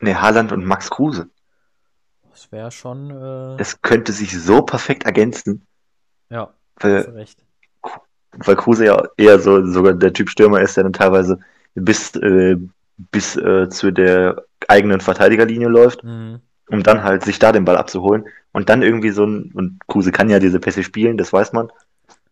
Ne, 0.00 0.20
Haaland 0.20 0.52
und 0.52 0.64
Max 0.64 0.90
Kruse. 0.90 1.28
Das 2.30 2.50
wäre 2.52 2.70
schon. 2.70 3.10
Äh, 3.10 3.56
Das 3.56 3.80
könnte 3.82 4.12
sich 4.12 4.38
so 4.40 4.62
perfekt 4.62 5.04
ergänzen, 5.04 5.66
ja, 6.30 6.52
weil 6.76 6.98
hast 6.98 7.06
du 7.08 7.14
recht. 7.14 7.44
weil 8.32 8.56
Kruse 8.56 8.86
ja 8.86 9.08
eher 9.16 9.38
so 9.38 9.64
sogar 9.66 9.92
der 9.94 10.12
Typ 10.12 10.28
Stürmer 10.28 10.60
ist, 10.60 10.76
der 10.76 10.84
dann 10.84 10.92
teilweise 10.92 11.38
bis, 11.74 12.14
äh, 12.16 12.56
bis 12.96 13.36
äh, 13.36 13.68
zu 13.68 13.90
der 13.92 14.44
eigenen 14.68 15.00
Verteidigerlinie 15.00 15.68
läuft, 15.68 16.04
Mhm. 16.04 16.40
um 16.68 16.82
dann 16.82 17.02
halt 17.02 17.24
sich 17.24 17.38
da 17.38 17.52
den 17.52 17.64
Ball 17.64 17.76
abzuholen 17.76 18.24
und 18.52 18.68
dann 18.68 18.82
irgendwie 18.82 19.10
so 19.10 19.24
ein, 19.26 19.50
und 19.54 19.78
Kruse 19.86 20.12
kann 20.12 20.30
ja 20.30 20.38
diese 20.38 20.60
Pässe 20.60 20.82
spielen, 20.82 21.16
das 21.16 21.32
weiß 21.32 21.52
man, 21.52 21.70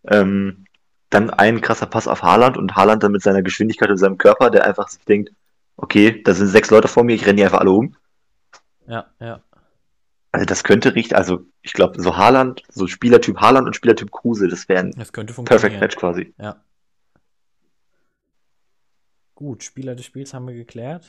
ähm, 0.09 0.65
dann 1.11 1.31
ein 1.31 1.61
krasser 1.61 1.87
Pass 1.87 2.09
auf 2.09 2.23
Haaland 2.23 2.57
und 2.57 2.75
Haaland 2.75 3.03
dann 3.03 3.13
mit 3.13 3.23
seiner 3.23 3.43
Geschwindigkeit 3.43 3.91
und 3.91 3.99
seinem 3.99 4.17
Körper, 4.19 4.51
der 4.51 4.65
einfach 4.67 4.89
sich 4.89 5.05
denkt, 5.05 5.31
okay, 5.77 6.23
da 6.23 6.33
sind 6.33 6.47
sechs 6.49 6.71
Leute 6.71 6.89
vor 6.89 7.05
mir, 7.05 7.15
ich 7.15 7.27
renne 7.27 7.37
die 7.37 7.45
einfach 7.45 7.61
alle 7.61 7.71
um. 7.73 7.97
Ja, 8.87 9.07
ja. 9.21 9.41
Also 10.35 10.47
das 10.47 10.65
könnte 10.65 10.95
richtig, 10.95 11.15
also 11.15 11.45
ich 11.61 11.75
glaube, 11.75 12.01
so 12.01 12.17
Haaland, 12.17 12.63
so 12.71 12.87
Spielertyp 12.87 13.39
Haaland 13.39 13.67
und 13.67 13.77
Spielertyp 13.77 14.11
Kruse, 14.11 14.49
das 14.49 14.67
wären 14.69 14.93
Das 14.97 15.13
könnte 15.13 15.35
Perfect. 15.35 15.79
Match 15.79 15.97
quasi. 15.97 16.33
Ja. 16.39 16.57
Gut, 19.43 19.65
Spieler 19.65 19.97
des 19.97 20.07
Spiels 20.07 20.35
haben 20.35 20.47
wir 20.47 20.55
geklärt. 20.55 21.05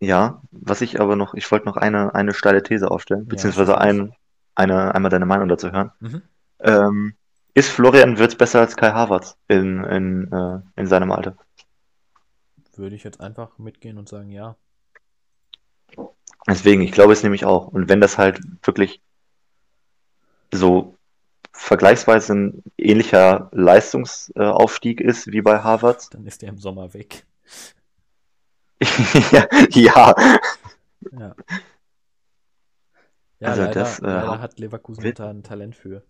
Ja, 0.00 0.42
was 0.50 0.80
ich 0.80 1.00
aber 1.00 1.14
noch, 1.14 1.34
ich 1.34 1.48
wollte 1.52 1.66
noch 1.66 1.76
eine, 1.76 2.12
eine 2.12 2.34
steile 2.34 2.64
These 2.64 2.90
aufstellen, 2.90 3.26
Ja, 3.26 3.28
beziehungsweise 3.28 3.72
los. 3.72 3.80
ein, 3.80 4.12
eine, 4.56 4.92
einmal 4.92 5.08
deine 5.10 5.24
Meinung 5.26 5.48
dazu 5.48 5.70
hören. 5.70 5.92
Mhm. 6.00 6.22
Ähm, 6.58 7.14
ist 7.54 7.70
Florian 7.70 8.18
Wirtz 8.18 8.34
besser 8.34 8.58
als 8.58 8.76
Kai 8.76 8.90
Havertz 8.90 9.36
in, 9.46 9.84
in, 9.84 10.32
äh, 10.32 10.80
in 10.80 10.88
seinem 10.88 11.12
Alter? 11.12 11.36
Würde 12.74 12.96
ich 12.96 13.04
jetzt 13.04 13.20
einfach 13.20 13.56
mitgehen 13.58 13.98
und 13.98 14.08
sagen, 14.08 14.32
ja. 14.32 14.56
Deswegen, 16.48 16.82
ich 16.82 16.90
glaube 16.90 17.12
es 17.12 17.22
nämlich 17.22 17.44
auch. 17.44 17.68
Und 17.68 17.88
wenn 17.88 18.00
das 18.00 18.18
halt 18.18 18.40
wirklich 18.64 19.00
so 20.52 20.97
vergleichsweise 21.58 22.34
ein 22.34 22.62
ähnlicher 22.76 23.48
Leistungsaufstieg 23.52 25.00
ist 25.00 25.26
wie 25.32 25.42
bei 25.42 25.58
Havertz, 25.62 26.08
Dann 26.10 26.26
ist 26.26 26.42
der 26.42 26.50
im 26.50 26.58
Sommer 26.58 26.94
weg. 26.94 27.26
ja, 29.32 29.46
ja, 29.70 30.14
Ja. 31.12 31.34
Also 33.40 33.62
leider, 33.62 33.74
das, 33.74 33.98
äh, 34.00 34.02
leider 34.02 34.40
hat 34.40 34.58
Leverkusen 34.58 35.14
da 35.14 35.30
ein 35.30 35.42
Talent 35.42 35.76
für. 35.76 36.02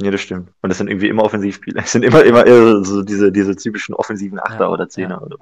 Ja, 0.00 0.10
das 0.10 0.20
stimmt. 0.20 0.52
Und 0.60 0.68
das 0.68 0.78
sind 0.78 0.88
irgendwie 0.88 1.08
immer 1.08 1.22
Offensivspieler. 1.22 1.82
Es 1.84 1.92
sind 1.92 2.02
immer, 2.02 2.22
immer 2.24 2.84
so 2.84 3.02
diese, 3.02 3.32
diese 3.32 3.56
typischen 3.56 3.94
offensiven 3.94 4.38
Achter 4.38 4.64
Ja, 4.64 4.68
oder 4.68 4.88
Zehner. 4.88 5.16
ja. 5.16 5.20
Oder... 5.22 5.36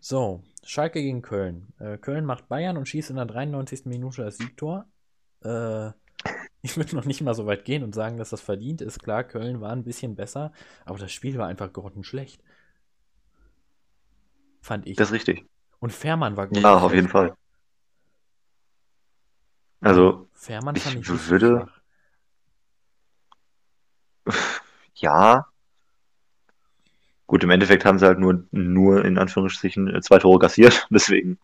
So, 0.00 0.42
Schalke 0.64 1.02
gegen 1.02 1.22
Köln. 1.22 1.72
Äh, 1.80 1.98
Köln 1.98 2.24
macht 2.24 2.48
Bayern 2.48 2.76
und 2.76 2.86
schießt 2.86 3.10
in 3.10 3.16
der 3.16 3.26
93. 3.26 3.86
Minute 3.86 4.22
das 4.24 4.38
Siegtor. 4.38 4.86
Äh, 5.42 5.88
ich 6.62 6.76
würde 6.76 6.96
noch 6.96 7.04
nicht 7.04 7.20
mal 7.20 7.34
so 7.34 7.46
weit 7.46 7.64
gehen 7.64 7.82
und 7.82 7.94
sagen, 7.94 8.16
dass 8.16 8.30
das 8.30 8.40
verdient 8.40 8.80
ist. 8.80 9.02
Klar, 9.02 9.24
Köln 9.24 9.60
war 9.60 9.70
ein 9.72 9.84
bisschen 9.84 10.16
besser, 10.16 10.52
aber 10.84 10.98
das 10.98 11.12
Spiel 11.12 11.38
war 11.38 11.46
einfach 11.46 11.72
grottenschlecht. 11.72 12.42
Fand 14.60 14.86
ich. 14.86 14.96
Das 14.96 15.08
ist 15.08 15.14
richtig. 15.14 15.46
und 15.80 15.92
Fährmann 15.92 16.36
war 16.36 16.52
Ja, 16.52 16.78
auf 16.78 16.92
jeden 16.92 17.08
Fall. 17.08 17.34
Also, 19.80 20.28
Fährmann 20.34 20.74
ich 20.74 20.82
fand 20.82 20.96
ich 20.96 21.08
würde- 21.30 21.68
ja. 24.96 25.46
Gut, 27.28 27.44
im 27.44 27.50
Endeffekt 27.50 27.84
haben 27.84 27.98
sie 27.98 28.06
halt 28.06 28.18
nur, 28.18 28.44
nur 28.50 29.04
in 29.04 29.18
Anführungsstrichen 29.18 29.94
äh, 29.94 30.00
zwei 30.00 30.18
Tore 30.18 30.38
kassiert. 30.38 30.86
Deswegen. 30.90 31.38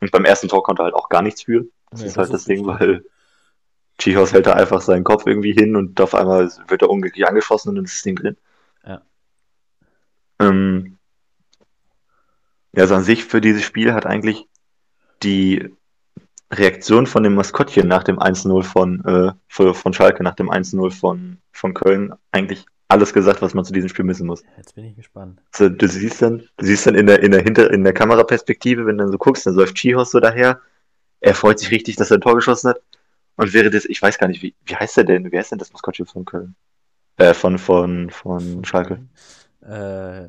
Und 0.00 0.10
beim 0.10 0.24
ersten 0.24 0.48
Tor 0.48 0.62
konnte 0.62 0.82
halt 0.82 0.94
auch 0.94 1.08
gar 1.08 1.22
nichts 1.22 1.42
für. 1.42 1.66
Das 1.92 2.00
Nee, 2.00 2.06
ist 2.06 2.16
halt 2.18 2.32
das 2.32 2.44
Ding, 2.44 2.68
richtig. 2.68 2.80
weil 2.88 3.04
Chihos 3.98 4.32
hält 4.32 4.46
da 4.46 4.54
einfach 4.54 4.80
seinen 4.80 5.04
Kopf 5.04 5.26
irgendwie 5.26 5.52
hin 5.52 5.76
und 5.76 6.00
auf 6.00 6.14
einmal 6.14 6.50
wird 6.68 6.82
er 6.82 6.90
unglücklich 6.90 7.26
angeschossen 7.28 7.68
und 7.70 7.76
dann 7.76 7.84
ist 7.84 7.96
das 7.96 8.02
Ding 8.02 8.16
drin. 8.16 8.36
Ja. 8.86 9.02
Ähm, 10.40 10.98
ja, 12.74 12.82
also 12.82 12.94
an 12.94 13.04
sich 13.04 13.24
für 13.24 13.40
dieses 13.40 13.62
Spiel 13.62 13.92
hat 13.92 14.06
eigentlich 14.06 14.48
die 15.22 15.68
Reaktion 16.52 17.06
von 17.06 17.22
dem 17.22 17.34
Maskottchen 17.34 17.86
nach 17.86 18.02
dem 18.02 18.18
1-0 18.18 18.62
von, 18.62 19.04
äh, 19.04 19.32
von 19.48 19.92
Schalke, 19.92 20.22
nach 20.22 20.34
dem 20.34 20.50
1-0 20.50 20.90
von, 20.90 21.38
von 21.52 21.74
Köln 21.74 22.12
eigentlich 22.30 22.66
alles 22.88 23.14
gesagt, 23.14 23.40
was 23.40 23.54
man 23.54 23.64
zu 23.64 23.72
diesem 23.72 23.88
Spiel 23.88 24.06
wissen 24.06 24.26
muss. 24.26 24.42
Jetzt 24.58 24.74
bin 24.74 24.84
ich 24.84 24.96
gespannt. 24.96 25.40
Also, 25.52 25.70
du 25.70 25.88
siehst 25.88 26.20
dann, 26.20 26.42
du 26.58 26.66
siehst 26.66 26.86
dann 26.86 26.94
in 26.94 27.06
der, 27.06 27.22
in 27.22 27.32
der 27.32 27.42
Hinter, 27.42 27.70
in 27.70 27.84
der 27.84 27.94
Kameraperspektive, 27.94 28.84
wenn 28.84 28.98
du 28.98 29.04
dann 29.04 29.12
so 29.12 29.18
guckst, 29.18 29.46
dann 29.46 29.54
läuft 29.54 29.76
Chihos 29.76 30.10
so 30.10 30.20
daher. 30.20 30.60
Er 31.22 31.34
freut 31.34 31.60
sich 31.60 31.70
richtig, 31.70 31.96
dass 31.96 32.10
er 32.10 32.18
ein 32.18 32.20
Tor 32.20 32.34
geschossen 32.34 32.70
hat. 32.70 32.82
Und 33.36 33.54
wäre 33.54 33.70
das, 33.70 33.84
ich 33.84 34.02
weiß 34.02 34.18
gar 34.18 34.28
nicht, 34.28 34.42
wie, 34.42 34.54
wie 34.66 34.76
heißt 34.76 34.98
er 34.98 35.04
denn? 35.04 35.30
Wie 35.32 35.38
heißt 35.38 35.52
denn 35.52 35.58
das 35.58 35.72
Maskottchen 35.72 36.04
von 36.04 36.24
Köln? 36.24 36.54
Äh, 37.16 37.32
von, 37.32 37.58
von, 37.58 38.10
von 38.10 38.64
Schalke. 38.64 38.98
Äh, 39.62 40.26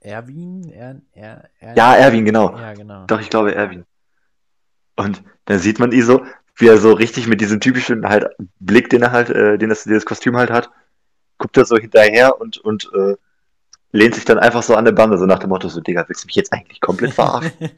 Erwin? 0.00 0.70
Er, 0.70 1.00
er, 1.12 1.50
er, 1.58 1.76
Ja, 1.76 1.94
Erwin, 1.96 2.24
genau. 2.24 2.56
Ja, 2.56 2.72
genau. 2.74 3.04
Doch, 3.06 3.20
ich 3.20 3.28
glaube 3.28 3.54
Erwin. 3.54 3.84
Und 4.94 5.22
dann 5.46 5.58
sieht 5.58 5.80
man 5.80 5.92
ihn 5.92 6.02
so, 6.02 6.24
wie 6.54 6.68
er 6.68 6.78
so 6.78 6.92
richtig 6.92 7.26
mit 7.26 7.40
diesem 7.40 7.60
typischen 7.60 8.08
halt 8.08 8.28
Blick, 8.60 8.88
den 8.88 9.02
er 9.02 9.10
halt, 9.10 9.30
äh, 9.30 9.58
den 9.58 9.68
das, 9.68 9.84
dieses 9.84 10.06
Kostüm 10.06 10.36
halt 10.36 10.50
hat, 10.50 10.70
guckt 11.38 11.56
er 11.56 11.66
so 11.66 11.76
hinterher 11.76 12.40
und, 12.40 12.56
und 12.58 12.88
äh, 12.94 13.16
lehnt 13.90 14.14
sich 14.14 14.24
dann 14.24 14.38
einfach 14.38 14.62
so 14.62 14.76
an 14.76 14.84
der 14.84 14.92
Bande, 14.92 15.18
so 15.18 15.26
nach 15.26 15.40
dem 15.40 15.50
Motto, 15.50 15.68
so, 15.68 15.80
Digga, 15.80 16.04
willst 16.08 16.22
du 16.22 16.26
mich 16.26 16.36
jetzt 16.36 16.52
eigentlich 16.52 16.80
komplett 16.80 17.12
verarschen? 17.12 17.52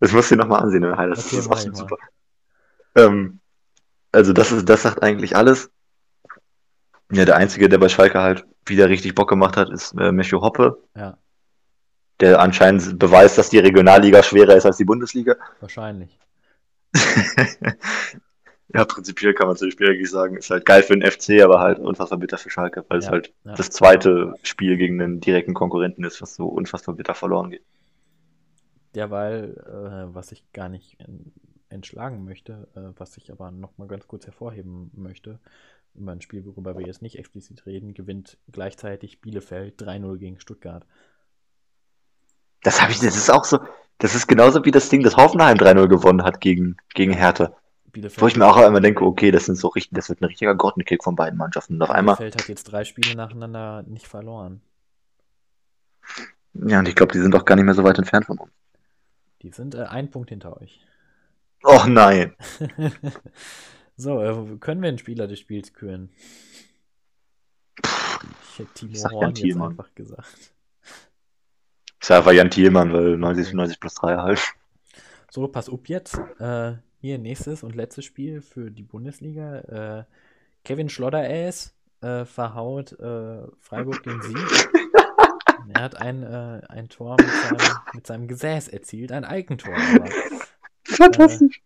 Das 0.00 0.12
musst 0.12 0.30
du 0.30 0.36
dir 0.36 0.42
nochmal 0.42 0.62
ansehen, 0.62 0.82
im 0.84 0.96
Highlights. 0.96 1.26
Okay, 1.26 1.36
das 1.36 1.46
ist 1.46 1.48
mach 1.48 1.56
absolut 1.56 1.74
ich 1.74 1.74
mal. 1.74 1.88
super. 1.88 1.96
Ähm, 2.96 3.40
also 4.12 4.32
das 4.32 4.52
ist, 4.52 4.68
das 4.68 4.82
sagt 4.82 5.02
eigentlich 5.02 5.36
alles. 5.36 5.70
Ja, 7.10 7.24
der 7.24 7.36
Einzige, 7.36 7.68
der 7.68 7.78
bei 7.78 7.88
Schalke 7.88 8.20
halt 8.20 8.44
wieder 8.66 8.88
richtig 8.88 9.14
Bock 9.14 9.28
gemacht 9.28 9.56
hat, 9.56 9.70
ist 9.70 9.94
äh, 9.98 10.12
Mecho 10.12 10.40
Hoppe, 10.42 10.78
ja, 10.96 11.16
der 12.20 12.40
anscheinend 12.40 12.98
beweist, 12.98 13.38
dass 13.38 13.50
die 13.50 13.58
Regionalliga 13.58 14.22
schwerer 14.22 14.56
ist 14.56 14.66
als 14.66 14.76
die 14.78 14.84
Bundesliga. 14.84 15.36
wahrscheinlich. 15.60 16.18
ja, 18.74 18.84
prinzipiell 18.84 19.34
kann 19.34 19.46
man 19.46 19.56
zu 19.56 19.66
dem 19.66 19.70
Spiel 19.72 19.88
eigentlich 19.88 20.10
sagen, 20.10 20.36
ist 20.36 20.50
halt 20.50 20.66
geil 20.66 20.82
für 20.82 20.96
den 20.96 21.08
FC, 21.08 21.42
aber 21.42 21.60
halt 21.60 21.78
unfassbar 21.78 22.18
bitter 22.18 22.38
für 22.38 22.50
Schalke, 22.50 22.84
weil 22.88 22.98
es 22.98 23.06
Ja, 23.06 23.12
halt 23.12 23.32
ja. 23.44 23.54
das 23.54 23.70
zweite 23.70 24.34
Spiel 24.42 24.76
gegen 24.76 25.00
einen 25.00 25.20
direkten 25.20 25.54
Konkurrenten 25.54 26.04
ist, 26.04 26.20
was 26.22 26.34
so 26.34 26.46
unfassbar 26.48 26.94
bitter 26.94 27.14
verloren 27.14 27.50
geht. 27.50 27.64
Derweil, 28.94 29.56
äh, 29.58 30.14
was 30.14 30.32
ich 30.32 30.50
gar 30.52 30.68
nicht 30.68 31.00
en- 31.00 31.32
entschlagen 31.68 32.24
möchte, 32.24 32.68
äh, 32.74 32.98
was 32.98 33.16
ich 33.16 33.32
aber 33.32 33.50
nochmal 33.50 33.88
ganz 33.88 34.06
kurz 34.06 34.26
hervorheben 34.26 34.90
möchte, 34.94 35.40
über 35.94 36.12
ein 36.12 36.20
Spiel, 36.20 36.44
worüber 36.46 36.76
wir 36.78 36.86
jetzt 36.86 37.02
nicht 37.02 37.18
explizit 37.18 37.66
reden, 37.66 37.94
gewinnt 37.94 38.38
gleichzeitig 38.52 39.20
Bielefeld 39.20 39.80
3-0 39.80 40.18
gegen 40.18 40.40
Stuttgart. 40.40 40.86
Das 42.62 42.80
habe 42.80 42.92
ich, 42.92 43.00
das 43.00 43.16
ist 43.16 43.30
auch 43.30 43.44
so, 43.44 43.60
das 43.98 44.14
ist 44.14 44.26
genauso 44.26 44.64
wie 44.64 44.70
das 44.70 44.88
Ding, 44.88 45.02
das 45.02 45.16
Hoffenheim 45.16 45.56
3-0 45.58 45.88
gewonnen 45.88 46.22
hat 46.22 46.40
gegen, 46.40 46.76
gegen 46.94 47.12
Hertha. 47.12 47.52
Bielefeld, 47.92 48.22
Wo 48.22 48.26
ich 48.26 48.36
mir 48.36 48.46
auch 48.46 48.56
immer 48.58 48.80
denke, 48.80 49.04
okay, 49.04 49.30
das 49.30 49.46
sind 49.46 49.56
so 49.56 49.68
richtig, 49.68 49.96
das 49.96 50.08
wird 50.08 50.20
ein 50.20 50.26
richtiger 50.26 50.54
Grottenkick 50.54 51.04
von 51.04 51.16
beiden 51.16 51.38
Mannschaften. 51.38 51.74
Und 51.74 51.82
auf 51.82 51.90
einmal, 51.90 52.16
Bielefeld 52.16 52.36
hat 52.36 52.48
jetzt 52.48 52.64
drei 52.64 52.84
Spiele 52.84 53.14
nacheinander 53.16 53.82
nicht 53.84 54.06
verloren. 54.06 54.60
ja, 56.54 56.78
und 56.78 56.88
ich 56.88 56.94
glaube, 56.94 57.12
die 57.12 57.20
sind 57.20 57.34
auch 57.34 57.44
gar 57.44 57.54
nicht 57.56 57.64
mehr 57.64 57.74
so 57.74 57.84
weit 57.84 57.98
entfernt 57.98 58.26
von 58.26 58.38
uns. 58.38 58.52
Die 59.44 59.50
sind 59.50 59.74
äh, 59.74 59.82
ein 59.82 60.10
Punkt 60.10 60.30
hinter 60.30 60.58
euch. 60.60 60.80
Oh 61.62 61.82
nein. 61.86 62.34
so, 63.96 64.22
äh, 64.22 64.56
können 64.56 64.80
wir 64.80 64.88
einen 64.88 64.98
Spieler 64.98 65.26
des 65.26 65.38
Spiels 65.38 65.74
küren? 65.74 66.08
Ich 67.82 68.58
hätte 68.58 68.72
Timo 68.74 68.92
Ich 68.92 69.00
sag 69.00 69.12
Horn 69.12 69.34
jetzt 69.34 69.60
einfach 69.60 69.94
gesagt. 69.94 70.54
Ich 72.00 72.06
sag 72.06 72.18
einfach 72.18 72.32
Jan 72.32 72.50
Thielmann, 72.50 72.92
weil 72.94 73.18
90, 73.18 73.52
90 73.52 73.80
plus 73.80 73.94
3 73.94 74.16
halt. 74.16 74.40
So, 75.30 75.46
pass 75.46 75.68
up 75.68 75.88
jetzt. 75.90 76.18
Äh, 76.38 76.76
hier 77.02 77.18
nächstes 77.18 77.62
und 77.62 77.74
letztes 77.74 78.06
Spiel 78.06 78.40
für 78.40 78.70
die 78.70 78.82
Bundesliga. 78.82 79.58
Äh, 79.58 80.04
Kevin 80.64 80.88
Schlotteräs 80.88 81.74
äh, 82.00 82.24
verhaut 82.24 82.98
äh, 82.98 83.42
Freiburg 83.60 84.02
den 84.04 84.22
Sieg. 84.22 84.70
er 85.70 85.82
hat 85.82 85.96
ein, 85.96 86.22
äh, 86.22 86.62
ein 86.68 86.88
Tor 86.88 87.16
mit 87.18 87.30
seinem, 87.30 87.76
mit 87.94 88.06
seinem 88.06 88.28
Gesäß 88.28 88.68
erzielt, 88.68 89.12
ein 89.12 89.24
Eigentor. 89.24 89.74
Aber, 89.74 90.10
Fantastisch. 90.84 91.62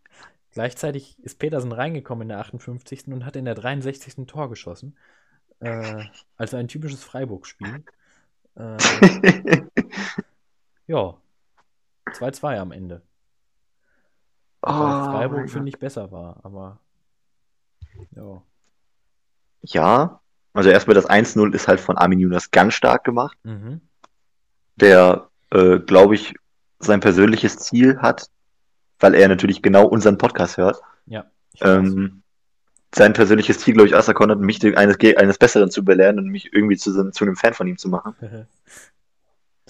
gleichzeitig 0.53 1.19
ist 1.23 1.39
Petersen 1.39 1.73
reingekommen 1.73 2.23
in 2.23 2.29
der 2.29 2.39
58. 2.41 3.09
und 3.09 3.25
hat 3.25 3.37
in 3.37 3.45
der 3.45 3.55
63. 3.55 4.19
ein 4.19 4.27
Tor 4.27 4.49
geschossen. 4.49 4.97
Äh, 5.61 6.05
also 6.37 6.57
ein 6.57 6.69
typisches 6.69 7.03
Freiburg-Spiel. 7.05 7.85
Äh, 8.57 8.77
ja, 10.87 11.17
2-2 12.13 12.59
am 12.59 12.73
Ende. 12.73 13.03
Oh, 14.63 14.71
Freiburg, 14.71 15.49
finde 15.51 15.69
ich, 15.69 15.79
besser 15.79 16.11
war, 16.11 16.41
aber 16.43 16.81
ja. 18.11 18.43
Ja, 19.63 20.21
also 20.53 20.71
erstmal 20.71 20.95
das 20.95 21.09
1-0 21.09 21.55
ist 21.55 21.69
halt 21.69 21.81
von 21.81 21.97
Armin 21.97 22.21
Jonas 22.21 22.51
ganz 22.51 22.75
stark 22.75 23.05
gemacht, 23.05 23.39
Mhm. 23.45 23.81
Der, 24.81 25.29
äh, 25.51 25.79
glaube 25.79 26.14
ich, 26.14 26.35
sein 26.79 27.01
persönliches 27.01 27.59
Ziel 27.59 27.99
hat, 27.99 28.29
weil 29.01 29.14
er 29.14 29.29
natürlich 29.29 29.62
genau 29.62 29.87
unseren 29.87 30.19
Podcast 30.19 30.57
hört. 30.57 30.81
Ja. 31.07 31.27
Ähm, 31.61 32.23
sein 32.95 33.12
persönliches 33.12 33.59
Ziel, 33.59 33.75
glaube 33.75 33.88
ich, 33.88 33.95
auserkoren 33.95 34.31
hat, 34.31 34.38
mich 34.38 34.64
eines, 34.77 34.97
eines 35.17 35.38
Besseren 35.38 35.71
zu 35.71 35.85
belehren 35.85 36.19
und 36.19 36.29
mich 36.29 36.53
irgendwie 36.53 36.77
zu, 36.77 37.11
zu 37.11 37.25
einem 37.25 37.37
Fan 37.37 37.55
von 37.55 37.67
ihm 37.67 37.79
zu 37.79 37.88
machen. 37.88 38.14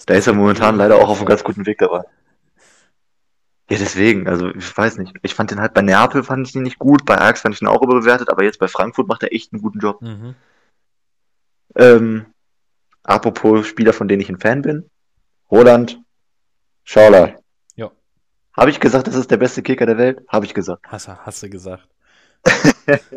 Da 0.05 0.13
ist 0.13 0.27
er 0.27 0.33
momentan 0.33 0.77
leider 0.77 0.95
auch 0.95 1.09
auf 1.09 1.17
einem 1.17 1.27
ganz 1.27 1.43
guten 1.43 1.65
Weg 1.65 1.79
dabei. 1.79 2.03
Ja, 3.69 3.77
deswegen, 3.77 4.27
also 4.27 4.49
ich 4.49 4.75
weiß 4.75 4.97
nicht. 4.97 5.13
Ich 5.21 5.35
fand 5.35 5.51
den 5.51 5.59
halt 5.59 5.73
bei 5.73 5.81
Neapel 5.81 6.23
fand 6.23 6.47
ich 6.47 6.55
ihn 6.55 6.63
nicht 6.63 6.79
gut, 6.79 7.05
bei 7.05 7.17
Ajax 7.17 7.41
fand 7.41 7.53
ich 7.53 7.61
ihn 7.61 7.67
auch 7.67 7.83
überbewertet, 7.83 8.29
aber 8.29 8.43
jetzt 8.43 8.59
bei 8.59 8.67
Frankfurt 8.67 9.07
macht 9.07 9.23
er 9.23 9.33
echt 9.33 9.53
einen 9.53 9.61
guten 9.61 9.79
Job. 9.79 10.01
Mhm. 10.01 10.35
Ähm, 11.75 12.25
apropos 13.03 13.67
Spieler, 13.67 13.93
von 13.93 14.07
denen 14.07 14.21
ich 14.21 14.29
ein 14.29 14.39
Fan 14.39 14.61
bin. 14.61 14.89
Roland 15.51 15.99
Schauler. 16.83 17.39
Ja. 17.75 17.91
Habe 18.55 18.69
ich 18.69 18.79
gesagt, 18.79 19.07
das 19.07 19.15
ist 19.15 19.29
der 19.31 19.37
beste 19.37 19.61
Kicker 19.61 19.85
der 19.85 19.97
Welt? 19.97 20.23
Habe 20.27 20.45
ich 20.45 20.53
gesagt. 20.53 20.85
Hast, 20.87 21.07
du- 21.07 21.17
hast 21.17 21.43
du 21.43 21.49
gesagt. 21.49 21.87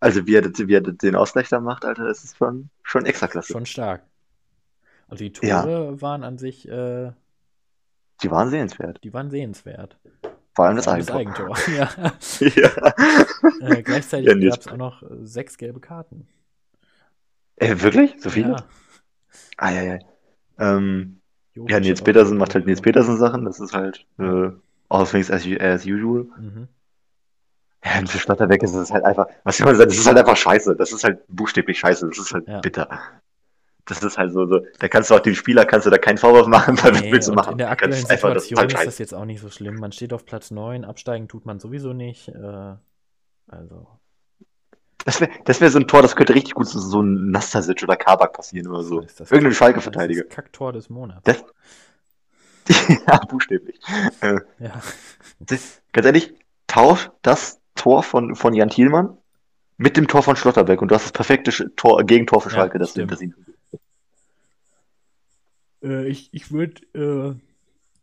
Also 0.00 0.26
wie 0.28 0.36
er, 0.36 0.42
das- 0.42 0.58
wie 0.68 0.74
er 0.74 0.80
den 0.80 1.16
Ausgleich 1.16 1.48
da 1.48 1.58
macht, 1.58 1.84
Alter, 1.84 2.04
das 2.06 2.22
ist 2.22 2.36
schon, 2.36 2.70
schon 2.84 3.04
extra 3.04 3.26
klasse. 3.26 3.52
Schon 3.52 3.66
stark. 3.66 4.04
Also 5.08 5.24
die 5.28 5.32
Ja. 5.44 5.62
Tore 5.62 6.00
waren 6.00 6.22
an 6.22 6.38
sich, 6.38 6.68
äh, 6.68 7.10
Die 8.22 8.30
waren 8.30 8.48
sehenswert. 8.50 9.02
die 9.02 9.12
waren 9.12 9.28
sehenswert. 9.30 9.98
Vor 10.54 10.66
allem 10.66 10.76
das 10.76 10.84
Vor 10.84 10.94
allem 10.94 11.08
Eigentor. 11.08 11.56
Eigentor. 11.56 11.74
ja. 11.74 12.12
Ja. 13.60 13.68
Äh, 13.76 13.82
gleichzeitig 13.82 14.28
Ja, 14.28 14.50
gab 14.50 14.60
es 14.60 14.68
auch 14.68 14.76
noch 14.76 15.02
sechs 15.22 15.58
gelbe 15.58 15.80
Karten. 15.80 16.28
Äh, 17.56 17.80
wirklich? 17.80 18.14
So 18.20 18.30
viele? 18.30 18.50
Ja. 18.50 18.64
Ah, 19.56 19.70
ja, 19.72 19.82
ja. 19.82 19.98
Ähm, 20.58 21.20
ja, 21.54 21.80
Nils. 21.80 22.02
Petersen 22.02 22.38
macht 22.38 22.54
halt 22.54 22.66
Nils 22.66 22.80
Petersen 22.80 23.16
Sachen. 23.18 23.44
Das 23.44 23.60
ist 23.60 23.74
halt 23.74 24.06
äh, 24.18 24.50
all 24.88 25.06
things 25.06 25.30
as, 25.30 25.46
as 25.60 25.84
usual. 25.86 26.26
Mhm. 26.38 26.68
Ja, 27.84 27.98
und 28.00 28.08
für 28.08 28.18
Schlotterbeck 28.18 28.62
ist 28.62 28.74
es 28.74 28.90
halt 28.92 29.04
einfach, 29.04 29.26
was 29.44 29.56
soll 29.56 29.66
man 29.66 29.76
sagen, 29.76 29.88
das 29.90 29.98
ist 29.98 30.06
halt 30.06 30.18
einfach 30.18 30.36
scheiße. 30.36 30.74
Das 30.76 30.92
ist 30.92 31.04
halt 31.04 31.20
buchstäblich 31.28 31.78
scheiße. 31.78 32.08
Das 32.08 32.18
ist 32.18 32.32
halt 32.34 32.46
Ja. 32.48 32.60
bitter. 32.60 32.88
Das 33.86 34.02
ist 34.02 34.18
halt 34.18 34.32
so, 34.32 34.44
so, 34.46 34.60
da 34.80 34.88
kannst 34.88 35.10
du 35.10 35.14
auch 35.14 35.20
dem 35.20 35.34
Spieler, 35.34 35.64
kannst 35.64 35.86
du 35.86 35.90
da 35.90 35.96
keinen 35.96 36.18
Vorwurf 36.18 36.46
machen, 36.46 36.76
weil 36.82 36.92
was 36.94 37.00
Nee, 37.00 37.12
willst 37.12 37.28
du 37.28 37.32
machen? 37.32 37.52
in 37.52 37.58
der 37.58 37.70
Du 37.70 37.76
kannst 37.76 38.10
aktuellen 38.10 38.10
einfach, 38.10 38.34
das 38.34 38.42
ist 38.42 38.48
Situation 38.50 38.58
halt 38.76 38.80
ist 38.80 38.86
das 38.86 38.98
jetzt 38.98 39.14
auch 39.14 39.24
nicht 39.24 39.40
so 39.40 39.48
schlimm. 39.48 39.76
Man 39.76 39.92
steht 39.92 40.12
auf 40.12 40.26
Platz 40.26 40.50
9, 40.50 40.84
absteigen 40.84 41.26
tut 41.28 41.46
man 41.46 41.58
sowieso 41.58 41.92
nicht. 41.94 42.28
Äh, 42.28 42.74
also, 43.46 43.86
Das 45.04 45.20
wäre 45.20 45.30
das 45.44 45.60
wär 45.60 45.70
so 45.70 45.78
ein 45.78 45.86
Tor, 45.86 46.02
das 46.02 46.16
könnte 46.16 46.34
richtig 46.34 46.54
gut 46.54 46.66
so, 46.66 46.78
so 46.80 47.00
ein 47.00 47.30
Nastasic 47.30 47.82
oder 47.82 47.96
Kabak 47.96 48.32
passieren 48.32 48.66
oder 48.68 48.82
so. 48.82 49.00
ist 49.00 49.20
das 49.20 49.30
Irgendein 49.30 49.50
das 49.50 49.58
Schalke-Verteidiger. 49.58 50.22
ist 50.22 50.28
das 50.28 50.34
Kacktor 50.36 50.72
des 50.72 50.90
Monats. 50.90 51.22
Das- 51.24 51.44
ja, 53.06 53.18
buchstäblich. 53.26 53.80
Äh, 54.20 54.40
Ja. 54.58 54.82
ganz 55.92 56.06
ehrlich, 56.06 56.34
tausch 56.66 57.10
das 57.22 57.60
Tor 57.74 58.02
von, 58.02 58.34
von 58.36 58.52
Jan 58.52 58.68
Thielmann 58.68 59.16
mit 59.78 59.96
dem 59.96 60.08
Tor 60.08 60.22
von 60.22 60.36
Schlotterbeck 60.36 60.82
und 60.82 60.90
du 60.90 60.94
hast 60.94 61.04
das 61.04 61.12
perfekte 61.12 61.74
Tor, 61.76 62.02
Gegentor 62.04 62.40
für 62.42 62.50
Ja, 62.50 62.56
Schalke, 62.56 62.78
das 62.78 62.90
stimmt. 62.90 63.12
das 63.12 63.22
ihn. 63.22 63.34
Äh, 65.82 66.06
ich 66.08 66.28
ich 66.34 66.50
würde, 66.52 66.82
äh, 66.94 67.34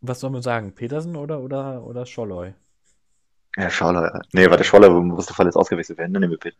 was 0.01 0.19
soll 0.21 0.29
man 0.31 0.41
sagen? 0.41 0.73
Petersen 0.73 1.15
oder, 1.15 1.41
oder, 1.41 1.85
oder 1.85 2.05
Scholloy? 2.05 2.53
Ja, 3.57 3.69
Schauler. 3.69 4.21
Nee, 4.33 4.49
warte, 4.49 4.63
Scholler 4.63 4.89
musste 4.89 5.33
verletzt 5.33 5.57
ausgewechselt 5.57 5.97
werden. 5.97 6.13
Dann 6.13 6.21
nehmen 6.21 6.31
wir 6.31 6.39
Pitt. 6.39 6.55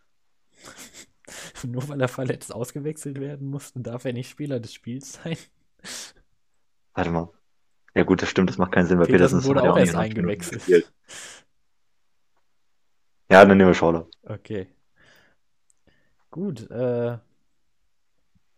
Nur 1.64 1.88
weil 1.90 2.02
er 2.02 2.08
verletzt 2.08 2.54
ausgewechselt 2.54 3.20
werden 3.20 3.48
musste, 3.48 3.80
darf 3.80 4.06
er 4.06 4.14
nicht 4.14 4.30
Spieler 4.30 4.60
des 4.60 4.74
Spiels 4.74 5.14
sein. 5.14 5.38
Warte 6.94 7.12
mal. 7.12 7.30
Ja 7.96 8.04
gut, 8.04 8.22
das 8.22 8.30
stimmt, 8.30 8.50
das 8.50 8.58
macht 8.58 8.74
keinen 8.74 8.88
Sinn, 8.88 9.00
weil 9.00 9.06
Petersen 9.06 9.40
Petersen 9.40 9.50
wurde 9.50 9.64
auch 9.64 9.76
nicht 9.76 9.86
erst 9.86 9.94
90 9.94 10.16
Minuten 10.16 10.30
eingewechselt. 10.32 10.94
Ja, 13.32 13.44
dann 13.46 13.58
nehmen 13.58 13.70
wir 13.70 13.74
Schauler. 13.74 14.08
Okay. 14.24 14.68
Gut, 16.30 16.70
äh, 16.70 17.18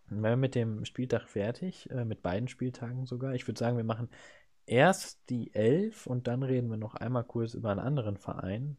wenn 0.09 0.21
wir 0.21 0.35
mit 0.35 0.55
dem 0.55 0.85
Spieltag 0.85 1.27
fertig, 1.27 1.89
äh, 1.91 2.05
mit 2.05 2.21
beiden 2.21 2.47
Spieltagen 2.47 3.05
sogar. 3.05 3.33
Ich 3.33 3.47
würde 3.47 3.59
sagen, 3.59 3.77
wir 3.77 3.83
machen 3.83 4.09
erst 4.65 5.19
die 5.29 5.53
Elf 5.53 6.07
und 6.07 6.27
dann 6.27 6.43
reden 6.43 6.69
wir 6.69 6.77
noch 6.77 6.95
einmal 6.95 7.23
kurz 7.23 7.53
über 7.53 7.71
einen 7.71 7.79
anderen 7.79 8.17
Verein, 8.17 8.77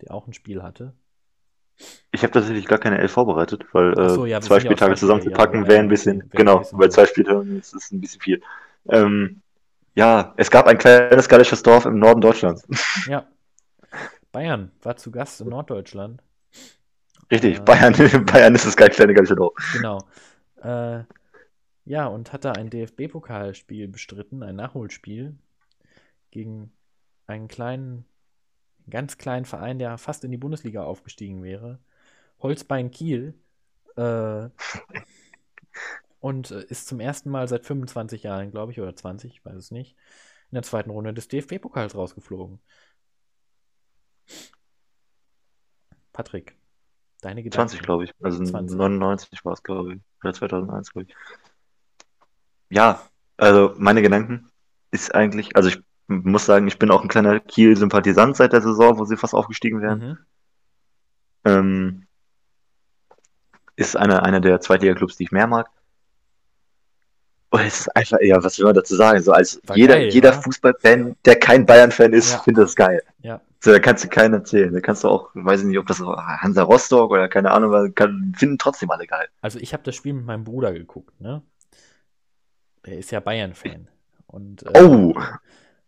der 0.00 0.14
auch 0.14 0.26
ein 0.26 0.32
Spiel 0.32 0.62
hatte. 0.62 0.94
Ich 2.10 2.22
habe 2.22 2.32
tatsächlich 2.32 2.66
gar 2.66 2.78
keine 2.78 2.98
Elf 2.98 3.12
vorbereitet, 3.12 3.64
weil 3.72 3.94
Ach 3.96 4.06
äh, 4.06 4.08
so, 4.08 4.26
ja, 4.26 4.40
zwei 4.40 4.60
Spieltage 4.60 4.94
zusammenzupacken 4.96 5.62
ja, 5.62 5.68
wäre 5.68 5.80
ein 5.80 5.88
bisschen, 5.88 6.28
genau, 6.30 6.62
bei 6.72 6.88
zwei 6.88 7.06
Spieltagen 7.06 7.58
ist 7.58 7.74
es 7.74 7.90
ein 7.90 8.00
bisschen 8.00 8.20
viel. 8.20 8.42
Ähm, 8.88 9.42
ja, 9.94 10.34
es 10.36 10.50
gab 10.50 10.66
ein 10.66 10.78
kleines 10.78 11.28
gallisches 11.28 11.62
Dorf 11.62 11.86
im 11.86 11.98
Norden 11.98 12.20
Deutschlands. 12.20 12.66
Ja. 13.06 13.26
Bayern 14.32 14.72
war 14.82 14.96
zu 14.96 15.10
Gast 15.10 15.40
in 15.40 15.48
Norddeutschland. 15.48 16.22
Richtig, 17.30 17.58
Ja. 17.58 17.62
Bayern, 17.64 17.94
Bayern 18.26 18.54
ist 18.54 18.66
das 18.66 18.76
kleine 18.76 19.14
gallische 19.14 19.36
Dorf. 19.36 19.54
Genau. 19.72 20.06
Äh, 20.62 21.04
ja, 21.84 22.06
und 22.06 22.32
hat 22.32 22.44
da 22.44 22.52
ein 22.52 22.70
DFB-Pokalspiel 22.70 23.88
bestritten, 23.88 24.42
ein 24.42 24.56
Nachholspiel 24.56 25.36
gegen 26.30 26.72
einen 27.26 27.48
kleinen, 27.48 28.04
ganz 28.90 29.18
kleinen 29.18 29.44
Verein, 29.44 29.78
der 29.78 29.98
fast 29.98 30.24
in 30.24 30.30
die 30.30 30.36
Bundesliga 30.36 30.82
aufgestiegen 30.84 31.42
wäre. 31.42 31.78
Holzbein 32.40 32.90
Kiel. 32.90 33.34
Äh, 33.96 34.48
und 36.20 36.50
äh, 36.50 36.64
ist 36.64 36.86
zum 36.86 37.00
ersten 37.00 37.30
Mal 37.30 37.48
seit 37.48 37.66
25 37.66 38.22
Jahren, 38.22 38.50
glaube 38.50 38.72
ich, 38.72 38.80
oder 38.80 38.94
20, 38.94 39.32
ich 39.32 39.44
weiß 39.44 39.56
es 39.56 39.70
nicht, 39.70 39.96
in 40.50 40.54
der 40.54 40.62
zweiten 40.62 40.90
Runde 40.90 41.12
des 41.12 41.28
DFB-Pokals 41.28 41.94
rausgeflogen. 41.94 42.60
Patrick, 46.12 46.56
deine 47.20 47.42
Gedanken? 47.42 47.70
20, 47.70 47.82
glaube 47.82 48.04
ich. 48.04 48.12
Also 48.22 48.44
20. 48.44 48.76
99 48.76 49.44
war 49.44 49.54
es, 49.54 49.62
glaube 49.62 49.94
ich. 49.94 50.00
Oder 50.22 50.34
2001, 50.34 50.92
glaube 50.92 51.06
ich. 51.08 51.16
Ja, 52.70 53.02
also 53.36 53.74
meine 53.76 54.02
Gedanken 54.02 54.50
ist 54.90 55.14
eigentlich, 55.14 55.56
also 55.56 55.70
ich 55.70 55.82
muss 56.12 56.46
sagen, 56.46 56.66
ich 56.68 56.78
bin 56.78 56.90
auch 56.90 57.02
ein 57.02 57.08
kleiner 57.08 57.40
Kiel-Sympathisant 57.40 58.36
seit 58.36 58.52
der 58.52 58.62
Saison, 58.62 58.98
wo 58.98 59.04
sie 59.04 59.16
fast 59.16 59.34
aufgestiegen 59.34 59.80
wären. 59.80 59.98
Mhm. 59.98 60.18
Ähm, 61.44 62.06
ist 63.76 63.96
einer, 63.96 64.22
einer 64.24 64.40
der 64.40 64.60
Zweitliga-Clubs, 64.60 65.16
die 65.16 65.24
ich 65.24 65.32
mehr 65.32 65.46
mag. 65.46 65.68
Und 67.50 67.60
es 67.60 67.80
ist 67.80 67.96
einfach, 67.96 68.18
ja, 68.22 68.42
was 68.42 68.58
will 68.58 68.64
man 68.66 68.74
dazu 68.74 68.96
sagen? 68.96 69.20
So 69.22 69.32
als 69.32 69.60
War 69.66 69.76
jeder, 69.76 69.94
geil, 69.96 70.08
jeder 70.08 70.32
ja. 70.32 70.40
Fußballfan, 70.40 71.16
der 71.24 71.38
kein 71.38 71.66
Bayern-Fan 71.66 72.12
ist, 72.12 72.32
Ja. 72.32 72.38
findet 72.38 72.64
das 72.64 72.76
geil. 72.76 73.02
Ja. 73.20 73.40
So, 73.60 73.70
da 73.72 73.78
kannst 73.78 74.04
du 74.04 74.08
keinen 74.08 74.34
erzählen. 74.34 74.72
Da 74.72 74.80
kannst 74.80 75.04
du 75.04 75.08
auch, 75.08 75.30
weiß 75.34 75.60
ich 75.60 75.66
nicht, 75.66 75.78
ob 75.78 75.86
das 75.86 76.00
Hansa 76.00 76.62
Rostock 76.62 77.10
oder 77.10 77.28
keine 77.28 77.50
Ahnung, 77.50 77.94
kann, 77.94 78.32
finden 78.36 78.58
trotzdem 78.58 78.90
alle 78.90 79.06
geil. 79.06 79.28
Also 79.40 79.58
ich 79.58 79.72
habe 79.72 79.82
das 79.84 79.94
Spiel 79.94 80.14
mit 80.14 80.24
meinem 80.24 80.44
Bruder 80.44 80.72
geguckt, 80.72 81.20
ne? 81.20 81.42
Der 82.86 82.98
ist 82.98 83.10
ja 83.12 83.20
Bayern-Fan. 83.20 83.88
Und 84.26 84.62
äh, 84.64 84.82
Oh! 84.82 85.14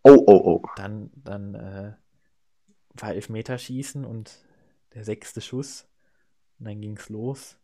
Oh, 0.05 0.23
oh, 0.27 0.43
oh. 0.45 0.63
dann, 0.77 1.11
dann 1.17 1.55
äh, 1.55 1.93
war 2.95 3.15
Elfmeterschießen 3.15 4.05
und 4.05 4.45
der 4.95 5.05
sechste 5.05 5.41
Schuss. 5.41 5.89
Und 6.59 6.67
dann 6.67 6.81
ging's 6.81 7.09
los. 7.09 7.59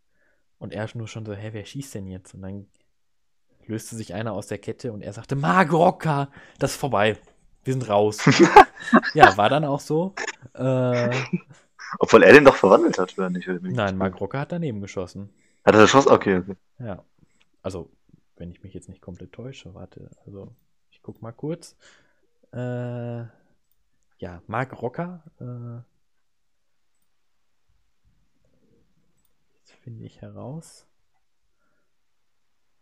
Und 0.59 0.73
er 0.73 0.89
nur 0.95 1.09
schon 1.09 1.25
so, 1.25 1.35
hä, 1.35 1.51
wer 1.53 1.65
schießt 1.65 1.95
denn 1.95 2.07
jetzt? 2.07 2.35
Und 2.35 2.43
dann 2.43 2.67
löste 3.67 3.95
sich 3.95 4.15
einer 4.15 4.33
aus 4.33 4.47
der 4.49 4.59
Kette 4.59 4.93
und 4.93 5.03
er 5.03 5.13
sagte, 5.13 5.37
Rocker, 5.37 6.31
das 6.59 6.73
ist 6.73 6.77
vorbei. 6.77 7.19
Die 7.67 7.73
sind 7.73 7.89
raus. 7.89 8.19
ja, 9.15 9.37
war 9.37 9.49
dann 9.49 9.65
auch 9.65 9.81
so. 9.81 10.15
Äh, 10.55 11.11
Obwohl 11.99 12.23
er 12.23 12.33
den 12.33 12.45
doch 12.45 12.57
verwandelt 12.57 12.99
hat, 12.99 13.17
oder 13.19 13.31
nicht? 13.31 13.49
nein, 13.49 13.97
Marc 13.97 14.21
Rocker 14.21 14.41
hat 14.41 14.53
daneben 14.53 14.81
geschossen. 14.81 15.31
Hat 15.65 15.75
er 15.75 15.83
geschossen? 15.83 16.11
Okay, 16.11 16.39
okay. 16.39 16.57
Ja. 16.79 17.05
Also, 17.63 17.91
wenn 18.37 18.51
ich 18.51 18.63
mich 18.63 18.73
jetzt 18.73 18.89
nicht 18.89 19.03
komplett 19.03 19.33
täusche, 19.33 19.75
warte. 19.75 20.11
Also, 20.25 20.55
ich 20.91 21.03
guck 21.03 21.21
mal 21.21 21.33
kurz. 21.33 21.77
Äh, 22.53 23.23
ja, 24.19 24.43
Marc 24.47 24.81
Rocker. 24.83 25.23
Äh, 25.41 25.83
jetzt 29.59 29.73
finde 29.83 30.05
ich 30.05 30.21
heraus. 30.21 30.87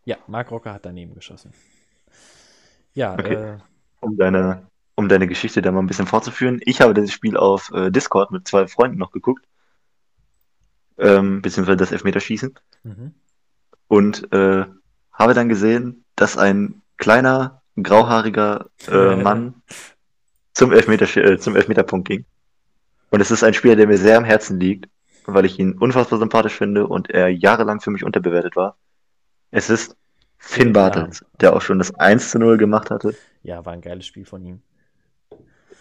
Ja, 0.05 0.17
Marc 0.27 0.51
Rocker 0.51 0.73
hat 0.73 0.85
daneben 0.85 1.13
geschossen. 1.13 1.53
Ja, 2.93 3.13
Okay. 3.13 3.33
äh, 3.35 3.57
Um 4.01 4.17
deine, 4.17 4.67
um 4.95 5.09
deine 5.09 5.27
Geschichte 5.27 5.61
da 5.61 5.71
mal 5.71 5.79
ein 5.81 5.87
bisschen 5.87 6.07
fortzuführen. 6.07 6.59
Ich 6.63 6.81
habe 6.81 6.93
das 6.93 7.11
Spiel 7.11 7.37
auf 7.37 7.71
äh, 7.73 7.91
Discord 7.91 8.31
mit 8.31 8.47
zwei 8.47 8.67
Freunden 8.67 8.97
noch 8.97 9.11
geguckt. 9.11 9.45
Ähm, 10.97 11.41
beziehungsweise 11.41 11.77
das 11.77 11.91
Elfmeterschießen. 11.91 12.53
mhm. 12.83 13.13
Und 13.87 14.31
äh, 14.31 14.65
habe 15.11 15.33
dann 15.33 15.49
gesehen, 15.49 16.05
dass 16.15 16.37
ein 16.37 16.81
kleiner, 16.97 17.58
grauhaariger 17.83 18.67
äh, 18.87 19.15
Mann 19.15 19.61
zum, 20.53 20.71
Elfmeter, 20.71 21.05
äh, 21.17 21.37
zum 21.37 21.55
Elfmeterpunkt 21.55 22.07
ging. 22.07 22.25
Und 23.11 23.21
es 23.21 23.31
ist 23.31 23.43
ein 23.43 23.53
Spieler, 23.53 23.75
der 23.75 23.87
mir 23.87 23.97
sehr 23.97 24.17
am 24.17 24.23
Herzen 24.25 24.59
liegt, 24.59 24.87
weil 25.25 25.45
ich 25.45 25.59
ihn 25.59 25.73
unfassbar 25.73 26.19
sympathisch 26.19 26.55
finde 26.55 26.87
und 26.87 27.09
er 27.09 27.29
jahrelang 27.29 27.81
für 27.81 27.91
mich 27.91 28.03
unterbewertet 28.03 28.55
war. 28.55 28.77
Es 29.51 29.69
ist 29.69 29.95
Finn 30.37 30.73
Bartels, 30.73 31.25
der 31.41 31.55
auch 31.55 31.61
schon 31.61 31.79
das 31.79 31.93
1 31.95 32.31
zu 32.31 32.39
0 32.39 32.57
gemacht 32.57 32.91
hatte 32.91 33.15
ja, 33.43 33.65
war 33.65 33.73
ein 33.73 33.81
geiles 33.81 34.05
Spiel 34.05 34.25
von 34.25 34.43
ihm. 34.45 34.61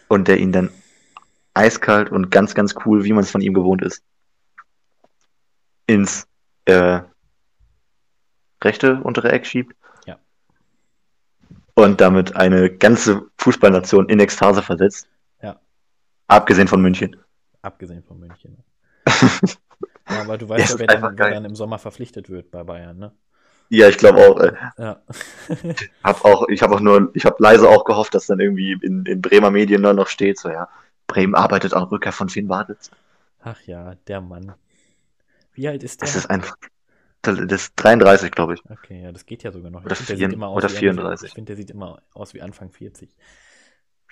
und 0.08 0.26
der 0.26 0.38
ihn 0.38 0.52
dann 0.52 0.70
eiskalt 1.52 2.11
und 2.11 2.30
ganz, 2.30 2.54
ganz 2.54 2.74
cool, 2.84 3.04
wie 3.04 3.12
man 3.12 3.24
es 3.24 3.30
von 3.30 3.42
ihm 3.42 3.52
gewohnt 3.52 3.82
ist, 3.82 4.02
ins 5.87 6.26
äh, 6.64 7.00
rechte 8.62 9.02
untere 9.02 9.32
Eck 9.32 9.44
schiebt. 9.44 9.74
Und 11.79 12.01
damit 12.01 12.35
eine 12.35 12.71
ganze 12.71 13.31
Fußballnation 13.37 14.09
in 14.09 14.19
Ekstase 14.19 14.62
versetzt. 14.62 15.07
Ja. 15.41 15.61
Abgesehen 16.27 16.67
von 16.67 16.83
München. 16.83 17.14
Abgesehen 17.62 18.03
von 18.03 18.19
München. 18.19 18.57
ja, 19.07 20.23
aber 20.23 20.38
du 20.38 20.49
weißt 20.49 20.71
ja, 20.73 20.79
wer, 20.81 20.87
dann, 20.88 21.17
wer 21.17 21.31
dann 21.31 21.45
im 21.45 21.55
Sommer 21.55 21.79
verpflichtet 21.79 22.31
wird 22.31 22.51
bei 22.51 22.64
Bayern, 22.64 22.99
ne? 22.99 23.12
Ja, 23.69 23.88
ich 23.88 23.97
glaube 23.97 24.19
auch. 24.19 24.41
Äh, 24.41 24.55
Ja. 24.77 25.03
hab 26.03 26.25
auch, 26.25 26.49
ich 26.49 26.62
habe 26.62 26.75
auch 26.75 26.81
nur, 26.81 27.12
ich 27.14 27.25
habe 27.25 27.37
leise 27.38 27.69
auch 27.69 27.85
gehofft, 27.85 28.12
dass 28.12 28.27
dann 28.27 28.41
irgendwie 28.41 28.73
in, 28.83 29.07
in 29.07 29.23
Bremer 29.23 29.53
Medien 29.53 29.85
dann 29.85 29.95
noch 29.95 30.09
steht, 30.09 30.41
so 30.41 30.49
ja, 30.49 30.69
Bremen 31.07 31.37
arbeitet 31.37 31.75
an 31.75 31.85
Rückkehr 31.85 32.11
von 32.11 32.29
Finn 32.29 32.49
Bartels. 32.49 32.91
Ach 33.41 33.61
ja, 33.67 33.95
der 34.09 34.21
Mann. 34.21 34.53
Wie 35.53 35.69
alt 35.69 35.85
ist 35.85 36.01
der? 36.01 36.09
Das 36.09 36.17
ist 36.17 36.29
einfach, 36.29 36.57
das 37.22 37.38
ist 37.38 37.72
33, 37.76 38.31
glaube 38.31 38.54
ich. 38.54 38.62
Okay, 38.70 39.02
ja, 39.02 39.12
das 39.12 39.26
geht 39.26 39.42
ja 39.42 39.52
sogar 39.52 39.70
noch. 39.70 39.85
Oder 39.85 39.92
Ich 39.92 39.98
find, 39.98 40.18
vier- 40.18 40.48
oder 40.50 40.70
wie 40.70 40.74
34. 40.74 41.28
Ich 41.28 41.35
finde, 41.35 41.50
der 41.50 41.57
sieht 41.57 41.70
immer 41.70 42.02
aus 42.14 42.35
wie 42.35 42.42
Anfang 42.42 42.70
40. 42.70 43.11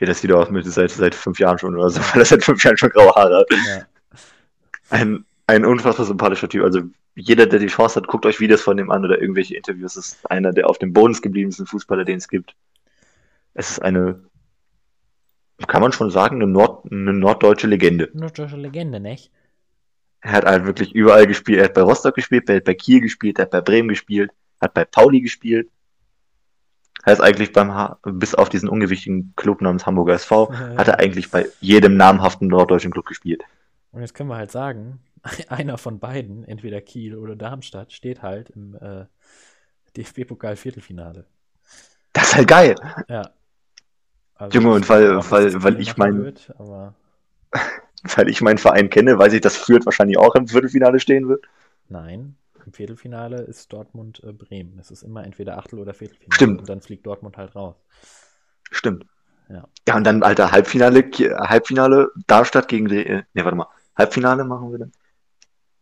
Ja, 0.00 0.06
das 0.06 0.20
sieht 0.20 0.32
aus 0.32 0.50
mit 0.50 0.66
seit, 0.66 0.90
seit 0.90 1.14
fünf 1.14 1.38
Jahren 1.38 1.58
schon 1.58 1.74
oder 1.76 1.90
so, 1.90 2.00
weil 2.12 2.22
er 2.22 2.24
seit 2.24 2.44
fünf 2.44 2.62
Jahren 2.64 2.76
schon 2.76 2.90
graue 2.90 3.14
Haare 3.14 3.38
hat. 3.38 3.48
Ja, 3.50 3.86
Ein, 4.90 5.24
ein 5.46 5.64
unfassbar 5.64 6.06
sympathischer 6.06 6.48
Typ. 6.48 6.64
Also 6.64 6.82
jeder, 7.14 7.46
der 7.46 7.60
die 7.60 7.68
Chance 7.68 7.96
hat, 7.96 8.08
guckt 8.08 8.26
euch 8.26 8.40
Videos 8.40 8.60
von 8.62 8.76
dem 8.76 8.90
an 8.90 9.04
oder 9.04 9.20
irgendwelche 9.20 9.56
Interviews. 9.56 9.94
Das 9.94 10.08
ist 10.08 10.30
einer 10.30 10.52
der 10.52 10.68
auf 10.68 10.78
dem 10.78 10.92
Boden 10.92 11.14
gebliebensten 11.14 11.66
Fußballer, 11.66 12.04
den 12.04 12.18
es 12.18 12.28
gibt. 12.28 12.54
Es 13.54 13.70
ist 13.70 13.78
eine, 13.78 14.22
kann 15.66 15.80
man 15.80 15.92
schon 15.92 16.10
sagen, 16.10 16.36
eine, 16.36 16.46
Nord, 16.46 16.92
eine 16.92 17.14
norddeutsche 17.14 17.66
Legende. 17.66 18.10
nur 18.12 18.30
deutsche 18.30 18.56
Legende, 18.56 19.00
nicht? 19.00 19.30
Er 20.26 20.32
hat 20.32 20.44
halt 20.44 20.64
wirklich 20.66 20.92
überall 20.94 21.26
gespielt. 21.26 21.58
Er 21.58 21.64
hat 21.66 21.74
bei 21.74 21.82
Rostock 21.82 22.14
gespielt, 22.14 22.48
er 22.48 22.56
hat 22.56 22.64
bei 22.64 22.74
Kiel 22.74 23.00
gespielt, 23.00 23.38
er 23.38 23.42
hat 23.42 23.50
bei 23.50 23.60
Bremen 23.60 23.88
gespielt, 23.88 24.30
hat 24.60 24.74
bei 24.74 24.84
Pauli 24.84 25.20
gespielt. 25.20 25.70
Er 27.04 27.12
ist 27.12 27.20
eigentlich 27.20 27.52
beim, 27.52 27.72
H 27.72 27.98
bis 28.04 28.34
auf 28.34 28.48
diesen 28.48 28.68
ungewichtigen 28.68 29.32
Club 29.36 29.60
namens 29.60 29.86
Hamburger 29.86 30.14
SV, 30.14 30.50
hat 30.76 30.88
er 30.88 30.98
eigentlich 30.98 31.30
bei 31.30 31.46
jedem 31.60 31.96
namhaften 31.96 32.48
norddeutschen 32.48 32.90
Club 32.90 33.06
gespielt. 33.06 33.44
Und 33.92 34.00
jetzt 34.00 34.14
können 34.14 34.28
wir 34.28 34.36
halt 34.36 34.50
sagen, 34.50 34.98
einer 35.48 35.78
von 35.78 35.98
beiden, 36.00 36.44
entweder 36.44 36.80
Kiel 36.80 37.14
oder 37.16 37.36
Darmstadt, 37.36 37.92
steht 37.92 38.22
halt 38.22 38.50
im 38.50 38.74
äh, 38.80 39.04
DFB-Pokal-Viertelfinale. 39.96 41.26
Das 42.12 42.28
ist 42.28 42.36
halt 42.36 42.48
geil. 42.48 42.74
Ja. 43.08 43.30
Also 44.34 44.58
Junge, 44.58 44.74
und 44.74 44.88
weil- 44.88 45.16
weil- 45.30 45.62
weil 45.62 45.80
ich 45.80 45.96
machen 45.96 46.14
mein- 46.16 46.24
wird, 46.24 46.52
aber 46.58 46.94
Weil 48.02 48.28
ich 48.28 48.40
meinen 48.40 48.58
Verein 48.58 48.90
kenne, 48.90 49.18
weiß 49.18 49.32
ich, 49.32 49.40
dass 49.40 49.56
Fürth 49.56 49.84
wahrscheinlich 49.86 50.18
auch 50.18 50.34
im 50.34 50.48
Viertelfinale 50.48 51.00
stehen 51.00 51.28
wird. 51.28 51.44
nein, 51.88 52.36
im 52.64 52.72
Viertelfinale 52.72 53.42
ist 53.42 53.72
Dortmund 53.72 54.20
äh, 54.24 54.32
Bremen. 54.32 54.76
Es 54.80 54.90
ist 54.90 55.02
immer 55.02 55.24
entweder 55.24 55.56
Achtel- 55.56 55.78
oder 55.78 55.94
Viertelfinale. 55.94 56.34
Stimmt. 56.34 56.60
Und 56.60 56.68
dann 56.68 56.80
fliegt 56.80 57.06
Dortmund 57.06 57.36
halt 57.36 57.54
raus. 57.54 57.76
Stimmt. 58.72 59.06
Ja. 59.48 59.68
Ja, 59.86 59.96
und 59.96 60.04
dann, 60.04 60.24
Alter, 60.24 60.50
Halbfinale, 60.50 61.04
Halbfinale, 61.38 62.10
Darmstadt 62.26 62.66
gegen, 62.66 62.88
die- 62.88 63.06
äh, 63.06 63.22
ne, 63.34 63.44
warte 63.44 63.56
mal, 63.56 63.68
Halbfinale 63.96 64.42
machen 64.44 64.72
wir 64.72 64.78
dann. 64.80 64.92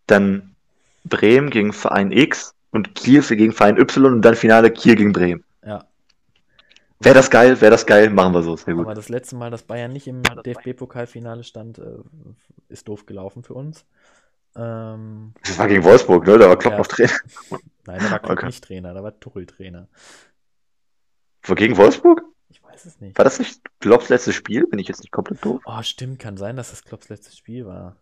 Dann 0.06 0.54
Bremen 1.04 1.48
gegen 1.48 1.72
Verein 1.72 2.12
X 2.12 2.54
und 2.70 2.94
Kiel 2.94 3.22
gegen 3.22 3.52
Verein 3.52 3.78
Y 3.78 4.12
und 4.12 4.22
dann 4.22 4.34
Finale 4.34 4.70
Kiel 4.70 4.96
gegen 4.96 5.12
Bremen. 5.14 5.42
Wäre 7.00 7.14
das 7.14 7.30
geil, 7.30 7.60
wäre 7.60 7.70
das 7.70 7.86
geil, 7.86 8.08
machen 8.10 8.34
wir 8.34 8.42
so, 8.42 8.56
sehr 8.56 8.74
gut. 8.74 8.84
Aber 8.84 8.94
das 8.94 9.08
letzte 9.08 9.36
Mal, 9.36 9.50
dass 9.50 9.62
Bayern 9.64 9.92
nicht 9.92 10.06
im 10.06 10.22
DFB-Pokalfinale 10.22 11.44
stand, 11.44 11.78
äh, 11.78 11.98
ist 12.68 12.88
doof 12.88 13.04
gelaufen 13.06 13.42
für 13.42 13.54
uns. 13.54 13.84
Ähm, 14.56 15.34
Das 15.42 15.58
war 15.58 15.66
gegen 15.68 15.84
Wolfsburg, 15.84 16.26
ne? 16.26 16.38
Da 16.38 16.48
war 16.48 16.56
Klopp 16.56 16.74
Ja. 16.74 16.78
noch 16.78 16.86
Trainer. 16.86 17.12
nein, 17.86 17.98
da 18.00 18.10
war 18.10 18.18
Klopp 18.20 18.38
Okay. 18.38 18.46
nicht 18.46 18.64
Trainer, 18.64 18.94
da 18.94 19.02
war 19.02 19.18
Tuchel 19.18 19.46
Trainer. 19.46 19.88
War 21.46 21.56
gegen 21.56 21.76
Wolfsburg? 21.76 22.22
Ich 22.48 22.62
weiß 22.62 22.84
es 22.86 23.00
nicht. 23.00 23.18
War 23.18 23.24
das 23.24 23.38
nicht 23.38 23.60
Klopps 23.80 24.08
letztes 24.08 24.34
Spiel? 24.34 24.66
Bin 24.66 24.78
ich 24.78 24.88
jetzt 24.88 25.00
nicht 25.00 25.10
komplett 25.10 25.44
doof? 25.44 25.60
Oh, 25.66 25.82
stimmt, 25.82 26.20
kann 26.20 26.36
sein, 26.36 26.56
dass 26.56 26.70
das 26.70 26.84
Klopps 26.84 27.08
letztes 27.08 27.36
Spiel 27.36 27.66
war. 27.66 27.96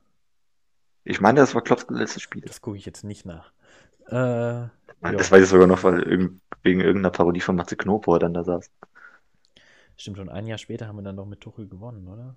Ich 1.04 1.20
meine, 1.20 1.40
das 1.40 1.54
war 1.54 1.62
Klopps 1.62 1.86
letztes 1.88 2.22
Spiel. 2.22 2.42
Das 2.42 2.60
gucke 2.60 2.76
ich 2.76 2.86
jetzt 2.86 3.02
nicht 3.02 3.24
nach. 3.26 3.52
Äh. 4.06 4.68
Das 5.00 5.32
weiß 5.32 5.42
ich 5.44 5.48
sogar 5.48 5.66
noch, 5.66 5.82
weil 5.82 6.02
irgend, 6.02 6.40
wegen 6.62 6.80
irgendeiner 6.80 7.10
Parodie 7.10 7.40
von 7.40 7.56
Matze 7.56 7.76
Knob, 7.76 8.06
wo 8.06 8.14
er 8.14 8.18
dann 8.20 8.34
da 8.34 8.44
saß. 8.44 8.70
Stimmt, 9.96 10.16
schon 10.16 10.28
ein 10.28 10.46
Jahr 10.46 10.58
später 10.58 10.88
haben 10.88 10.96
wir 10.96 11.02
dann 11.02 11.16
doch 11.16 11.26
mit 11.26 11.40
Tuchel 11.40 11.68
gewonnen, 11.68 12.08
oder? 12.08 12.34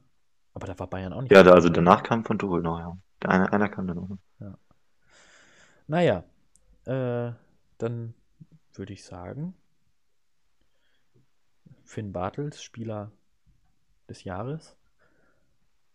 Aber 0.54 0.68
da 0.68 0.78
war 0.78 0.88
Bayern 0.88 1.14
auch 1.14 1.22
nicht. 1.22 1.32
Ja, 1.32 1.44
da, 1.44 1.54
also 1.54 1.70
danach 1.70 2.04
kam 2.04 2.24
von 2.24 2.40
Tuchel 2.40 2.62
noch, 2.62 2.80
ja. 2.80 2.98
Einer, 3.26 3.52
einer 3.52 3.70
kam 3.70 3.88
dann 3.88 3.98
noch. 3.98 4.10
Naja, 5.88 6.24
äh, 6.86 7.32
dann 7.78 8.14
würde 8.74 8.94
ich 8.94 9.04
sagen, 9.04 9.54
Finn 11.84 12.12
Bartels, 12.12 12.62
Spieler 12.62 13.12
des 14.10 14.24
Jahres. 14.24 14.76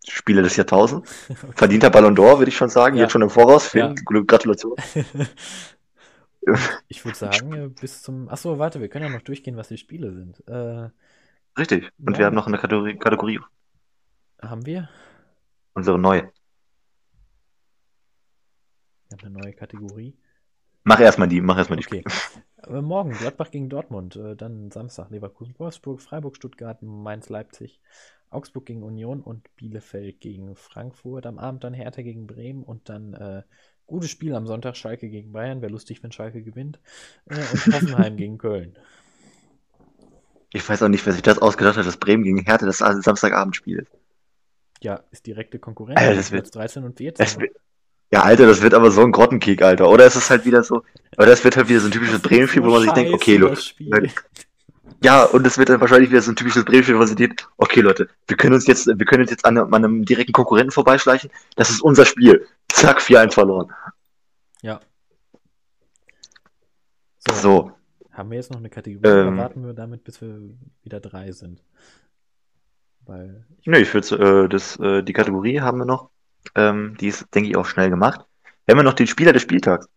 Spieler 0.08 0.42
des 0.42 0.56
Jahrtausends. 0.56 1.10
Verdienter 1.56 1.90
Ballon 1.90 2.16
d'Or, 2.16 2.38
würde 2.38 2.48
ich 2.50 2.56
schon 2.56 2.70
sagen. 2.70 2.96
Ja. 2.96 3.02
Jetzt 3.02 3.12
schon 3.12 3.22
im 3.22 3.30
Voraus. 3.30 3.66
Finn, 3.66 3.94
Ja. 3.96 4.22
Gratulation. 4.22 4.76
Ich 6.88 7.04
würde 7.04 7.16
sagen, 7.18 7.52
äh, 7.54 7.68
bis 7.68 8.02
zum. 8.02 8.28
Achso, 8.28 8.58
warte, 8.58 8.80
wir 8.80 8.88
können 8.88 9.04
ja 9.04 9.08
noch 9.10 9.22
durchgehen, 9.22 9.56
was 9.56 9.68
die 9.68 9.78
Spiele 9.78 10.12
sind. 10.12 10.46
Äh, 10.48 10.90
Richtig. 11.56 11.92
Und 12.04 12.18
Ja. 12.18 12.18
wir 12.18 12.26
haben 12.26 12.34
noch 12.34 12.48
eine 12.48 12.58
Kategorie, 12.58 12.98
Kategorie. 12.98 13.38
haben 14.42 14.66
wir? 14.66 14.88
Unsere 15.74 15.98
neue. 15.98 16.32
Wir 19.08 19.18
haben 19.18 19.26
eine 19.26 19.30
neue 19.30 19.52
Kategorie. 19.52 20.16
Mach 20.84 21.00
erstmal 21.00 21.28
die, 21.28 21.40
mach 21.40 21.56
erstmal 21.58 21.78
die 21.78 21.84
Okay. 21.86 22.04
Äh, 22.66 22.80
morgen 22.82 23.16
Gladbach 23.18 23.50
gegen 23.50 23.68
Dortmund, 23.68 24.16
äh, 24.16 24.36
dann 24.36 24.70
Samstag 24.70 25.10
Leverkusen, 25.10 25.54
Wolfsburg, 25.58 26.00
Freiburg, 26.00 26.36
Stuttgart, 26.36 26.82
Mainz, 26.82 27.28
Leipzig, 27.28 27.80
Augsburg 28.30 28.66
gegen 28.66 28.82
Union 28.82 29.22
und 29.22 29.54
Bielefeld 29.56 30.20
gegen 30.20 30.56
Frankfurt. 30.56 31.26
Am 31.26 31.38
Abend 31.38 31.64
dann 31.64 31.74
Hertha 31.74 32.02
gegen 32.02 32.26
Bremen 32.26 32.62
und 32.62 32.88
dann 32.88 33.14
äh, 33.14 33.42
gutes 33.90 34.10
Spiel 34.10 34.34
am 34.34 34.46
Sonntag 34.46 34.76
Schalke 34.76 35.08
gegen 35.08 35.32
Bayern. 35.32 35.60
Wäre 35.62 35.72
lustig, 35.72 36.02
wenn 36.02 36.12
Schalke 36.12 36.42
gewinnt. 36.42 36.80
Äh, 37.26 37.34
und 37.36 37.66
Hoffenheim 37.74 38.16
gegen 38.16 38.38
Köln. 38.38 38.76
Ich 40.52 40.68
weiß 40.68 40.82
auch 40.82 40.88
nicht, 40.88 41.04
wer 41.06 41.12
sich 41.12 41.22
das 41.22 41.38
ausgedacht 41.38 41.76
hat, 41.76 41.86
dass 41.86 41.96
Bremen 41.96 42.24
gegen 42.24 42.38
Hertha 42.44 42.66
das 42.66 42.78
Samstagabendspiel 42.78 43.78
ist. 43.80 43.92
Ja, 44.82 45.04
ist 45.10 45.26
direkte 45.26 45.58
Konkurrenz. 45.58 46.00
Alter, 46.00 46.14
das 46.16 46.32
wird- 46.32 46.54
13 46.54 46.84
und 46.84 46.96
14. 46.96 47.24
Es 47.24 47.38
wird, 47.38 47.52
ja, 48.12 48.22
Alter, 48.22 48.46
das 48.46 48.60
wird 48.62 48.74
aber 48.74 48.90
so 48.90 49.02
ein 49.04 49.12
Grottenkick, 49.12 49.62
Alter. 49.62 49.88
Oder 49.88 50.06
ist 50.06 50.16
es 50.16 50.28
halt 50.30 50.44
wieder 50.44 50.62
so, 50.64 50.82
oder 51.16 51.28
es 51.32 51.44
wird 51.44 51.56
halt 51.56 51.68
wieder 51.68 51.80
so 51.80 51.86
ein 51.86 51.92
typisches 51.92 52.20
Bremen-Spiel, 52.20 52.64
wo 52.64 52.70
man 52.70 52.82
sich 52.82 52.90
denkt, 52.92 53.12
okay, 53.12 53.36
Leute. 53.36 53.60
Ja, 55.02 55.24
und 55.24 55.46
es 55.46 55.56
wird 55.56 55.70
dann 55.70 55.80
wahrscheinlich 55.80 56.10
wieder 56.10 56.20
so 56.20 56.30
ein 56.30 56.36
typisches 56.36 56.64
Bremen-Spiel, 56.64 57.06
sich 57.06 57.16
denkt, 57.16 57.48
okay, 57.56 57.80
Leute, 57.80 58.08
wir 58.28 58.36
können 58.36 58.54
uns 58.54 58.66
jetzt, 58.66 58.86
wir 58.86 59.06
können 59.06 59.22
uns 59.22 59.30
jetzt 59.30 59.46
an, 59.46 59.56
an 59.56 59.74
einem 59.74 60.04
direkten 60.04 60.32
Konkurrenten 60.32 60.72
vorbeischleichen. 60.72 61.30
Das 61.56 61.70
ist 61.70 61.80
unser 61.80 62.04
Spiel. 62.04 62.46
Zack, 62.68 63.00
4-1 63.00 63.32
verloren. 63.32 63.72
Ja. 64.62 64.80
So, 67.18 67.34
So, 67.34 67.72
haben 68.12 68.30
wir 68.30 68.36
jetzt 68.36 68.50
noch 68.50 68.58
eine 68.58 68.68
Kategorie 68.70 68.98
oder 69.14 69.28
Ähm. 69.28 69.38
warten 69.38 69.64
wir 69.64 69.72
damit, 69.72 70.04
bis 70.04 70.20
wir 70.20 70.38
wieder 70.82 71.00
drei 71.00 71.32
sind? 71.32 71.62
Weil 73.06 73.46
ich, 73.58 73.66
Nö, 73.66 73.78
ich 73.78 73.92
würde 73.94 74.44
äh, 74.44 74.48
das, 74.48 74.78
äh, 74.78 75.02
die 75.02 75.12
Kategorie 75.14 75.60
haben 75.60 75.78
wir 75.78 75.86
noch. 75.86 76.10
Ähm, 76.54 76.96
die 77.00 77.08
ist, 77.08 77.26
denke 77.34 77.48
ich, 77.50 77.56
auch 77.56 77.66
schnell 77.66 77.90
gemacht. 77.90 78.26
Wir 78.64 78.72
haben 78.72 78.78
ja 78.80 78.84
noch 78.84 78.94
den 78.94 79.06
Spieler 79.06 79.32
des 79.32 79.42
Spieltags. 79.42 79.88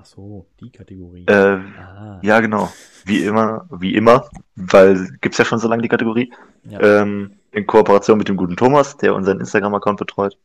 Ach 0.00 0.06
so, 0.06 0.46
die 0.60 0.70
Kategorie. 0.70 1.26
Äh, 1.26 1.34
ah, 1.34 2.20
ja, 2.22 2.40
genau. 2.40 2.70
Wie 3.04 3.24
immer, 3.24 3.66
wie 3.70 3.94
immer, 3.94 4.28
weil 4.56 5.08
gibt's 5.20 5.38
ja 5.38 5.44
schon 5.44 5.58
so 5.58 5.68
lange 5.68 5.82
die 5.82 5.88
Kategorie. 5.88 6.32
ja. 6.64 6.80
Ähm, 6.80 7.36
in 7.52 7.66
Kooperation 7.66 8.16
mit 8.16 8.28
dem 8.28 8.36
guten 8.36 8.56
Thomas, 8.56 8.96
der 8.96 9.14
unseren 9.14 9.40
Instagram-Account 9.40 9.98
betreut. 9.98 10.38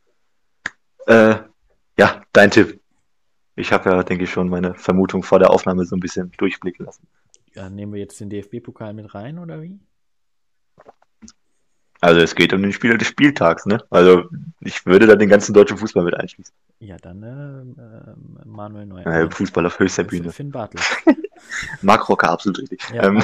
Äh, 1.05 1.35
ja, 1.99 2.21
dein 2.33 2.49
Tipp. 2.49 2.81
Ich 3.55 3.71
habe 3.71 3.89
ja, 3.89 4.03
denke 4.03 4.23
ich, 4.23 4.31
schon 4.31 4.49
meine 4.49 4.73
Vermutung 4.73 5.23
vor 5.23 5.39
der 5.39 5.51
Aufnahme 5.51 5.85
so 5.85 5.95
ein 5.95 5.99
bisschen 5.99 6.31
durchblicken 6.37 6.85
lassen. 6.85 7.07
ja, 7.53 7.69
nehmen 7.69 7.93
wir 7.93 7.99
jetzt 7.99 8.19
den 8.19 8.29
DFB-Pokal 8.29 8.93
mit 8.93 9.13
rein, 9.13 9.39
oder 9.39 9.61
wie? 9.61 9.79
Also 12.05 12.21
es 12.21 12.35
geht 12.35 12.53
um 12.53 12.61
den 12.61 12.71
Spieler 12.71 12.99
des 12.99 13.07
Spieltags, 13.07 13.65
ne? 13.65 13.83
Also 13.89 14.25
ich 14.59 14.85
würde 14.85 15.07
da 15.07 15.15
den 15.15 15.27
ganzen 15.27 15.55
deutschen 15.55 15.75
Fußball 15.75 16.03
mit 16.03 16.13
einschließen. 16.13 16.53
Ja, 16.77 16.97
dann 16.97 17.23
äh, 17.23 18.45
Manuel 18.47 18.85
Neuer. 18.85 19.07
Äh, 19.07 19.31
Fußball 19.31 19.65
auf 19.65 19.79
höchster 19.79 20.03
Bühne. 20.03 20.31
Finn 20.31 20.51
Bartel. 20.51 20.79
Marc 21.81 22.07
Rocker, 22.07 22.29
absolut 22.29 22.59
richtig. 22.59 22.79
Ja, 22.93 23.05
ähm. 23.05 23.23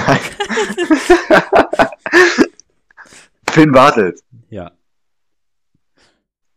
Finn 3.50 3.70
Bartels, 3.70 4.24
Ja, 4.50 4.72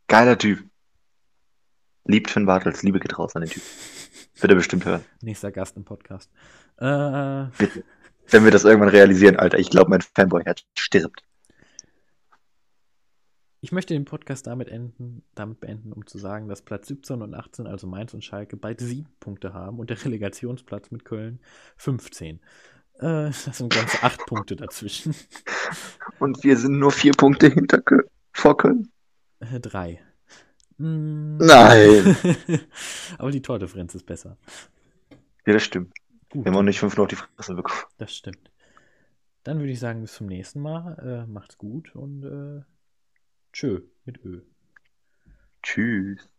geiler 0.08 0.40
Typ. 0.40 0.64
Liebt 2.06 2.32
Finn 2.32 2.48
Bartels, 2.48 2.82
Liebe 2.82 3.00
geht 3.00 3.20
raus 3.20 3.36
an 3.36 3.44
den 3.44 3.52
Typ. 3.52 3.62
Wird 4.40 4.52
er 4.52 4.56
bestimmt 4.56 4.86
hören. 4.86 5.06
nächster 5.22 5.52
Gast 5.52 5.78
im 5.78 5.86
Podcast. 5.86 6.32
Äh, 6.78 7.46
Bitte. 7.60 7.84
Wenn 8.30 8.44
wir 8.46 8.50
das 8.52 8.64
irgendwann 8.64 8.90
realisieren, 8.90 9.36
Alter, 9.36 9.60
ich 9.60 9.70
glaube, 9.70 9.92
mein 9.92 10.02
Fanboy-Herz 10.02 10.64
stirbt. 10.76 11.22
Ich 13.66 13.72
möchte 13.72 13.96
den 13.96 14.06
Podcast 14.06 14.46
damit, 14.46 14.70
enden, 14.70 15.24
damit 15.34 15.60
beenden, 15.60 15.92
um 15.92 16.06
zu 16.06 16.20
sagen, 16.20 16.48
dass 16.48 16.62
Platz 16.62 16.88
17 16.88 17.24
und 17.24 17.34
18, 17.34 17.66
also 17.66 17.88
Mainz 17.88 18.14
und 18.14 18.24
Schalke, 18.24 18.58
beide 18.58 18.86
sieben 18.86 19.10
Punkte 19.20 19.56
haben 19.56 19.80
und 19.80 19.90
der 19.90 20.06
Relegationsplatz 20.06 20.92
mit 20.92 21.04
Köln 21.04 21.40
15. 21.78 22.36
Äh, 23.00 23.00
das 23.00 23.58
sind 23.58 23.74
ganze 23.74 24.04
acht 24.04 24.24
Punkte 24.28 24.56
dazwischen. 24.56 25.16
Und 26.20 26.44
wir 26.44 26.56
sind 26.58 26.78
nur 26.78 26.92
vier 26.92 27.14
Punkte 27.14 27.48
hinter 27.48 27.82
Köln, 27.82 28.06
vor 28.32 28.56
Köln. 28.56 28.92
Äh, 29.40 29.60
drei. 29.60 30.00
Mm. 30.78 31.38
Nein. 31.38 32.16
Aber 33.18 33.32
die 33.32 33.42
Tordifferenz 33.42 33.96
ist 33.96 34.06
besser. 34.06 34.38
Ja, 35.48 35.54
das 35.54 35.64
stimmt. 35.64 35.92
Gut, 36.30 36.46
haben 36.46 36.56
auch 36.56 36.62
nicht 36.62 36.80
fünf 36.80 36.98
auf 37.00 37.08
die 37.08 37.16
Fresse 37.16 37.56
bekommen. 37.56 37.82
das 37.98 38.16
stimmt. 38.16 38.52
Dann 39.44 39.58
würde 39.58 39.72
ich 39.72 39.80
sagen, 39.80 40.02
bis 40.02 40.14
zum 40.14 40.28
nächsten 40.28 40.62
Mal. 40.62 41.26
Äh, 41.26 41.32
macht's 41.32 41.58
gut 41.58 41.96
und 41.96 42.24
äh, 42.24 42.75
tschö 43.56 43.80
mit 44.04 44.18
Ö. 44.26 44.42
Tschüss. 45.64 46.30